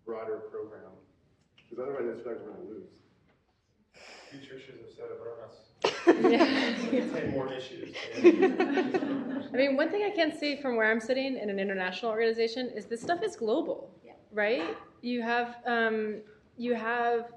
broader 0.06 0.36
program? 0.52 0.92
Because 1.56 1.82
otherwise, 1.82 2.04
I 2.08 2.22
feel 2.22 2.32
like 2.32 2.42
we're 2.42 2.52
going 2.52 2.66
to 2.68 2.74
lose. 2.74 2.90
Future 4.30 4.60
should 4.60 4.76
have 4.76 4.90
said 4.94 5.06
it, 5.10 5.18
but 5.18 5.28
us. 5.44 5.56
Ten 7.20 7.30
more 7.32 7.52
issues. 7.52 7.94
I 8.16 9.56
mean, 9.56 9.76
one 9.76 9.90
thing 9.90 10.04
I 10.04 10.14
can 10.14 10.36
see 10.38 10.56
from 10.56 10.76
where 10.76 10.90
I'm 10.90 11.00
sitting 11.00 11.36
in 11.36 11.50
an 11.50 11.58
international 11.58 12.12
organization 12.12 12.70
is 12.70 12.86
this 12.86 13.02
stuff 13.02 13.22
is 13.22 13.34
global, 13.36 13.90
Yeah. 14.04 14.12
right? 14.32 14.76
You 15.02 15.22
have 15.22 15.56
um, 15.66 16.22
you 16.56 16.74
have 16.74 17.32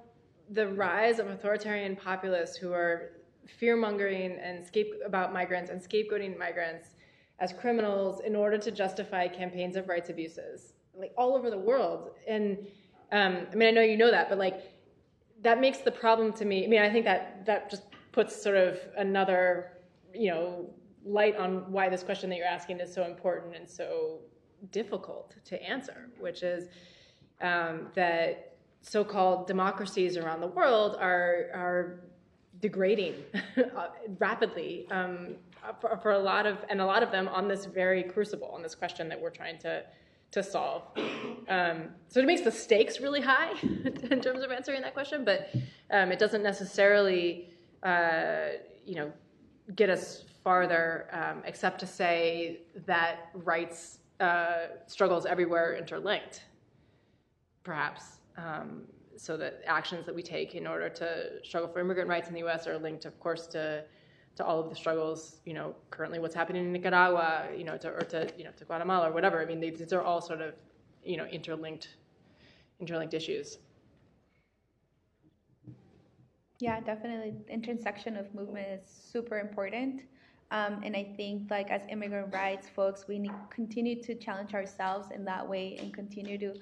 the 0.52 0.68
rise 0.68 1.18
of 1.20 1.28
authoritarian 1.28 1.96
populists 1.96 2.56
who 2.56 2.72
are 2.72 3.12
fear 3.48 3.76
mongering 3.76 4.38
and 4.40 4.66
scape 4.66 4.94
about 5.06 5.34
migrants 5.34 5.70
and 5.70 5.82
scapegoating 5.82 6.38
migrants 6.38 6.90
as 7.40 7.54
criminals 7.54 8.22
in 8.22 8.36
order 8.36 8.58
to 8.58 8.72
justify 8.72 9.28
campaigns 9.28 9.76
of 9.76 9.88
rights 9.88 10.10
abuses, 10.10 10.74
like 10.98 11.14
all 11.18 11.36
over 11.36 11.50
the 11.50 11.58
world. 11.58 12.12
And 12.28 12.68
um, 13.12 13.48
I 13.52 13.56
mean, 13.56 13.68
I 13.68 13.72
know 13.72 13.82
you 13.82 13.98
know 13.98 14.12
that, 14.12 14.30
but 14.30 14.38
like 14.38 14.72
that 15.42 15.60
makes 15.60 15.80
the 15.80 15.92
problem 15.92 16.34
to 16.34 16.46
me. 16.46 16.66
I 16.66 16.68
mean, 16.68 16.82
I 16.82 16.90
think 16.90 17.06
that 17.06 17.46
that 17.46 17.70
just 17.70 17.84
puts 18.12 18.42
sort 18.42 18.56
of 18.56 18.80
another, 18.98 19.72
you 20.14 20.32
know, 20.32 20.70
light 21.06 21.36
on 21.36 21.72
why 21.72 21.90
this 21.90 22.02
question 22.02 22.30
that 22.30 22.38
you're 22.38 22.48
asking 22.48 22.80
is 22.80 22.92
so 22.92 23.04
important 23.06 23.56
and 23.56 23.70
so 23.70 24.20
difficult 24.72 25.36
to 25.46 25.62
answer, 25.62 26.10
which 26.20 26.42
is 26.42 26.70
um, 27.42 27.90
that 27.94 28.58
so-called 28.82 29.48
democracies 29.48 30.16
around 30.16 30.42
the 30.42 30.48
world 30.48 30.96
are 31.00 31.50
are 31.54 32.00
degrading 32.62 33.16
rapidly 34.20 34.88
um, 34.92 35.36
for, 35.80 35.98
for, 36.02 36.12
a 36.12 36.20
lot 36.20 36.46
of 36.46 36.58
and 36.70 36.80
a 36.80 36.86
lot 36.86 37.04
of 37.04 37.12
them 37.12 37.28
on 37.28 37.48
this 37.48 37.66
very 37.66 38.04
crucible 38.04 38.48
on 38.48 38.62
this 38.62 38.76
question 38.76 39.10
that 39.10 39.20
we're 39.20 39.30
trying 39.30 39.58
to 39.60 39.84
to 40.32 40.44
solve. 40.44 40.84
Um, 41.48 41.90
so 42.10 42.20
it 42.20 42.26
makes 42.26 42.42
the 42.42 42.52
stakes 42.52 43.00
really 43.00 43.22
high 43.22 43.54
in 43.62 44.20
terms 44.22 44.44
of 44.44 44.52
answering 44.52 44.82
that 44.82 44.94
question, 44.94 45.24
but 45.24 45.50
um, 45.92 46.12
it 46.12 46.20
doesn't 46.20 46.44
necessarily 46.44 47.50
uh, 47.84 48.48
you 48.86 48.96
know 48.96 49.12
get 49.76 49.90
us 49.90 50.24
farther, 50.44 51.08
um, 51.12 51.42
except 51.46 51.80
to 51.80 51.88
say 51.88 52.60
that 52.86 53.30
rights 53.34 54.00
uh, 54.20 54.68
struggles 54.88 55.26
everywhere 55.26 55.76
interlinked, 55.76 56.44
perhaps 57.64 58.18
um, 58.38 58.84
so 59.18 59.38
that 59.38 59.62
actions 59.66 60.06
that 60.06 60.16
we 60.16 60.22
take 60.22 60.56
in 60.56 60.68
order 60.68 60.90
to 60.90 61.44
struggle 61.44 61.70
for 61.70 61.80
immigrant 61.80 62.10
rights 62.10 62.28
in 62.28 62.34
the 62.34 62.42
U.S. 62.42 62.68
are 62.68 62.78
linked, 62.78 63.06
of 63.06 63.20
course, 63.20 63.48
to 63.48 63.84
to 64.36 64.44
all 64.44 64.60
of 64.60 64.70
the 64.70 64.76
struggles, 64.76 65.38
you 65.46 65.54
know, 65.54 65.74
currently 65.92 66.20
what's 66.20 66.36
happening 66.36 66.66
in 66.66 66.74
Nicaragua, 66.74 67.48
you 67.58 67.64
know, 67.64 67.78
to, 67.78 67.90
or 67.90 68.02
to 68.02 68.30
you 68.38 68.44
know 68.44 68.52
to 68.58 68.66
Guatemala 68.66 69.10
or 69.10 69.14
whatever. 69.14 69.42
I 69.42 69.46
mean, 69.46 69.60
these 69.60 69.94
are 69.94 70.02
all 70.02 70.22
sort 70.22 70.42
of 70.42 70.54
you 71.04 71.18
know 71.18 71.26
interlinked 71.26 71.96
interlinked 72.80 73.14
issues. 73.14 73.60
Yeah, 76.60 76.80
definitely. 76.80 77.34
The 77.46 77.54
intersection 77.54 78.16
of 78.16 78.34
movement 78.34 78.68
is 78.70 78.90
super 78.90 79.40
important. 79.40 80.02
Um, 80.52 80.82
and 80.84 80.96
I 80.96 81.04
think, 81.18 81.50
like, 81.50 81.72
as 81.72 81.82
immigrant 81.90 82.34
rights 82.34 82.70
folks, 82.70 83.08
we 83.08 83.20
need 83.20 83.32
continue 83.50 84.02
to 84.04 84.16
challenge 84.16 84.54
ourselves 84.54 85.08
in 85.14 85.26
that 85.26 85.48
way 85.48 85.76
and 85.80 85.94
continue 85.94 86.38
to 86.38 86.54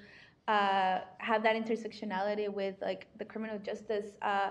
uh, 0.48 1.00
have 1.18 1.42
that 1.42 1.56
intersectionality 1.56 2.52
with 2.52 2.74
like 2.82 3.06
the 3.18 3.24
criminal 3.24 3.58
justice 3.58 4.18
uh, 4.22 4.50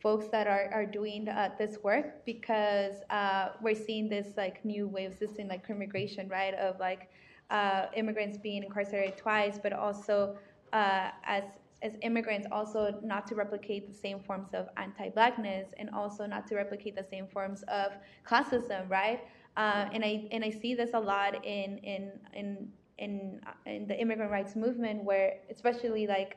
folks 0.00 0.28
that 0.28 0.46
are, 0.46 0.70
are 0.72 0.86
doing 0.86 1.28
uh, 1.28 1.50
this 1.58 1.78
work 1.82 2.24
because 2.26 2.96
uh, 3.10 3.48
we're 3.62 3.74
seeing 3.74 4.08
this 4.08 4.28
like 4.36 4.64
new 4.64 4.86
wave 4.88 5.12
of 5.12 5.18
system 5.18 5.48
like 5.48 5.64
immigration 5.68 6.28
right 6.28 6.54
of 6.54 6.78
like 6.78 7.08
uh, 7.50 7.86
immigrants 7.96 8.38
being 8.38 8.62
incarcerated 8.62 9.16
twice 9.16 9.58
but 9.62 9.72
also 9.72 10.36
uh, 10.72 11.08
as 11.24 11.44
as 11.82 11.92
immigrants 12.00 12.46
also 12.50 12.98
not 13.02 13.26
to 13.26 13.34
replicate 13.34 13.86
the 13.86 13.92
same 13.92 14.18
forms 14.18 14.48
of 14.54 14.68
anti-blackness 14.78 15.68
and 15.78 15.90
also 15.90 16.24
not 16.24 16.46
to 16.46 16.54
replicate 16.56 16.96
the 16.96 17.04
same 17.04 17.26
forms 17.26 17.62
of 17.68 17.92
classism 18.26 18.88
right? 18.88 19.20
Uh, 19.56 19.86
and 19.92 20.04
I 20.04 20.26
and 20.32 20.42
I 20.44 20.50
see 20.50 20.74
this 20.74 20.94
a 20.94 20.98
lot 20.98 21.44
in 21.44 21.78
in 21.78 22.12
in 22.32 22.68
in 22.98 23.40
in 23.66 23.86
the 23.86 23.98
immigrant 24.00 24.30
rights 24.30 24.56
movement, 24.56 25.04
where 25.04 25.34
especially 25.50 26.06
like 26.06 26.36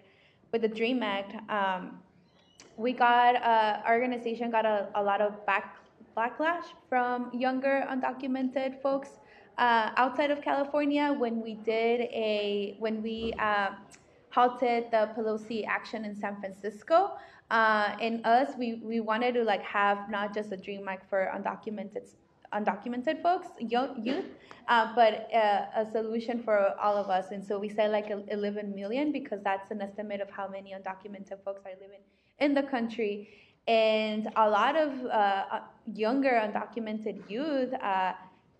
with 0.51 0.61
the 0.61 0.67
Dream 0.67 1.03
Act, 1.03 1.35
um, 1.49 1.99
we 2.77 2.93
got 2.93 3.35
uh, 3.35 3.81
our 3.85 3.93
organization 3.93 4.51
got 4.51 4.65
a, 4.65 4.89
a 4.95 5.03
lot 5.03 5.21
of 5.21 5.45
back 5.45 5.77
backlash 6.15 6.65
from 6.89 7.31
younger 7.31 7.85
undocumented 7.89 8.81
folks 8.81 9.09
uh, 9.57 9.91
outside 9.97 10.31
of 10.31 10.41
California 10.41 11.15
when 11.17 11.41
we 11.41 11.55
did 11.55 12.01
a 12.01 12.75
when 12.79 13.01
we 13.03 13.33
uh, 13.39 13.69
halted 14.29 14.85
the 14.91 15.09
Pelosi 15.17 15.65
action 15.67 16.05
in 16.05 16.15
San 16.15 16.39
Francisco. 16.39 17.13
Uh, 17.49 17.95
and 18.01 18.25
us, 18.25 18.51
we, 18.59 18.81
we 18.83 18.99
wanted 18.99 19.33
to 19.33 19.43
like 19.43 19.63
have 19.63 20.09
not 20.09 20.33
just 20.33 20.51
a 20.51 20.57
Dream 20.57 20.85
Act 20.87 21.09
for 21.09 21.31
undocumented 21.33 22.05
undocumented 22.53 23.21
folks, 23.21 23.47
young, 23.59 24.03
youth, 24.03 24.25
uh, 24.67 24.93
but 24.95 25.29
uh, 25.33 25.65
a 25.75 25.87
solution 25.91 26.41
for 26.43 26.73
all 26.79 26.95
of 26.97 27.09
us. 27.09 27.31
And 27.31 27.43
so 27.45 27.59
we 27.59 27.69
said 27.69 27.91
like 27.91 28.09
11 28.09 28.73
million 28.75 29.11
because 29.11 29.41
that's 29.43 29.71
an 29.71 29.81
estimate 29.81 30.21
of 30.21 30.29
how 30.29 30.47
many 30.47 30.73
undocumented 30.73 31.43
folks 31.43 31.61
are 31.65 31.75
living 31.81 32.01
in 32.39 32.53
the 32.53 32.63
country. 32.63 33.29
And 33.67 34.29
a 34.35 34.49
lot 34.49 34.77
of 34.77 35.05
uh, 35.05 35.59
younger 35.93 36.31
undocumented 36.31 37.29
youth 37.29 37.73
uh, 37.73 38.13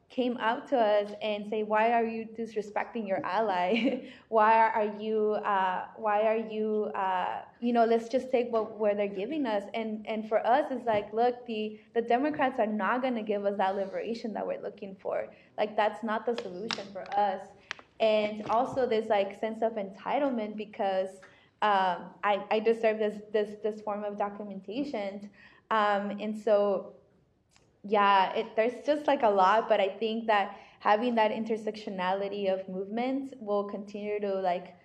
came 0.09 0.37
out 0.37 0.67
to 0.69 0.77
us 0.77 1.11
and 1.21 1.49
say, 1.49 1.63
"Why 1.63 1.91
are 1.91 2.05
you 2.05 2.25
disrespecting 2.37 3.07
your 3.07 3.23
ally? 3.25 4.09
why 4.29 4.53
are 4.69 4.95
you? 4.99 5.33
Uh, 5.43 5.85
why 5.97 6.21
are 6.21 6.37
you? 6.37 6.91
Uh, 6.95 7.41
you 7.59 7.73
know, 7.73 7.85
let's 7.85 8.07
just 8.09 8.31
take 8.31 8.51
what 8.51 8.77
where 8.79 8.95
they're 8.95 9.07
giving 9.07 9.45
us." 9.45 9.63
And 9.73 10.05
and 10.07 10.27
for 10.27 10.45
us, 10.45 10.71
it's 10.71 10.85
like, 10.85 11.13
look, 11.13 11.45
the 11.45 11.79
the 11.93 12.01
Democrats 12.01 12.59
are 12.59 12.67
not 12.67 13.01
going 13.01 13.15
to 13.15 13.23
give 13.23 13.45
us 13.45 13.57
that 13.57 13.75
liberation 13.75 14.33
that 14.33 14.45
we're 14.47 14.61
looking 14.61 14.95
for. 15.01 15.27
Like 15.57 15.75
that's 15.75 16.03
not 16.03 16.25
the 16.25 16.35
solution 16.35 16.87
for 16.93 17.09
us. 17.17 17.41
And 17.99 18.45
also, 18.49 18.87
this 18.87 19.07
like 19.09 19.39
sense 19.39 19.61
of 19.63 19.73
entitlement 19.73 20.55
because 20.55 21.09
um, 21.61 22.11
I 22.23 22.43
I 22.51 22.59
deserve 22.59 22.99
this 22.99 23.21
this 23.33 23.57
this 23.63 23.81
form 23.81 24.03
of 24.03 24.17
documentation, 24.17 25.31
um, 25.71 26.11
and 26.19 26.37
so 26.37 26.96
yeah, 27.83 28.33
it, 28.33 28.55
there's 28.55 28.85
just 28.85 29.07
like 29.07 29.23
a 29.23 29.29
lot, 29.29 29.69
but 29.69 29.79
I 29.79 29.89
think 29.89 30.27
that 30.27 30.57
having 30.79 31.15
that 31.15 31.31
intersectionality 31.31 32.51
of 32.51 32.67
movements 32.69 33.33
will 33.39 33.63
continue 33.63 34.19
to 34.19 34.33
like 34.35 34.75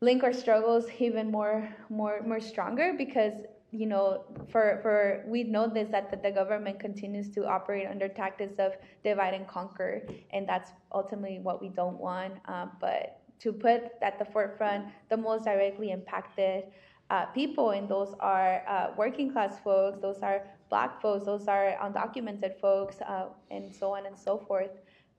link 0.00 0.22
our 0.22 0.32
struggles 0.32 0.86
even 0.98 1.30
more, 1.30 1.68
more, 1.88 2.20
more 2.26 2.40
stronger 2.40 2.94
because 2.96 3.32
you 3.74 3.86
know, 3.86 4.22
for 4.50 4.78
for 4.82 5.24
we 5.26 5.42
know 5.42 5.66
this 5.66 5.88
that 5.90 6.08
the, 6.08 6.16
the 6.16 6.30
government 6.30 6.78
continues 6.78 7.28
to 7.30 7.44
operate 7.44 7.88
under 7.88 8.06
tactics 8.06 8.54
of 8.60 8.72
divide 9.02 9.34
and 9.34 9.48
conquer, 9.48 10.06
and 10.32 10.48
that's 10.48 10.70
ultimately 10.92 11.40
what 11.40 11.60
we 11.60 11.68
don't 11.70 11.98
want. 11.98 12.34
Uh, 12.46 12.66
but 12.80 13.20
to 13.40 13.52
put 13.52 13.90
at 14.00 14.16
the 14.20 14.24
forefront 14.24 14.86
the 15.10 15.16
most 15.16 15.44
directly 15.44 15.90
impacted 15.90 16.64
uh, 17.10 17.26
people, 17.26 17.70
and 17.70 17.88
those 17.88 18.14
are 18.20 18.62
uh, 18.68 18.92
working 18.96 19.32
class 19.32 19.58
folks, 19.64 19.98
those 20.00 20.18
are 20.22 20.46
black 20.74 21.00
folks, 21.00 21.24
those 21.24 21.46
are 21.46 21.76
undocumented 21.80 22.58
folks, 22.60 23.00
uh, 23.02 23.26
and 23.52 23.72
so 23.72 23.94
on 23.94 24.06
and 24.06 24.18
so 24.18 24.36
forth. 24.36 24.72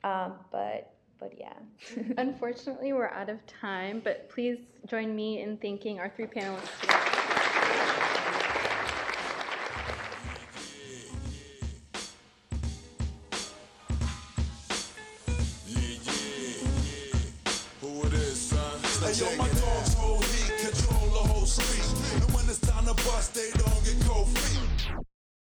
Um, 0.03 0.33
but 0.51 0.97
but 1.17 1.31
yeah. 1.39 1.53
Unfortunately, 2.17 2.91
we're 2.91 3.07
out 3.21 3.29
of 3.29 3.39
time, 3.47 4.01
but 4.03 4.29
please 4.29 4.57
join 4.85 5.15
me 5.15 5.41
in 5.41 5.55
thanking 5.55 5.97
our 5.97 6.09
three 6.09 6.27
panelists 6.27 6.81
today. 6.81 7.14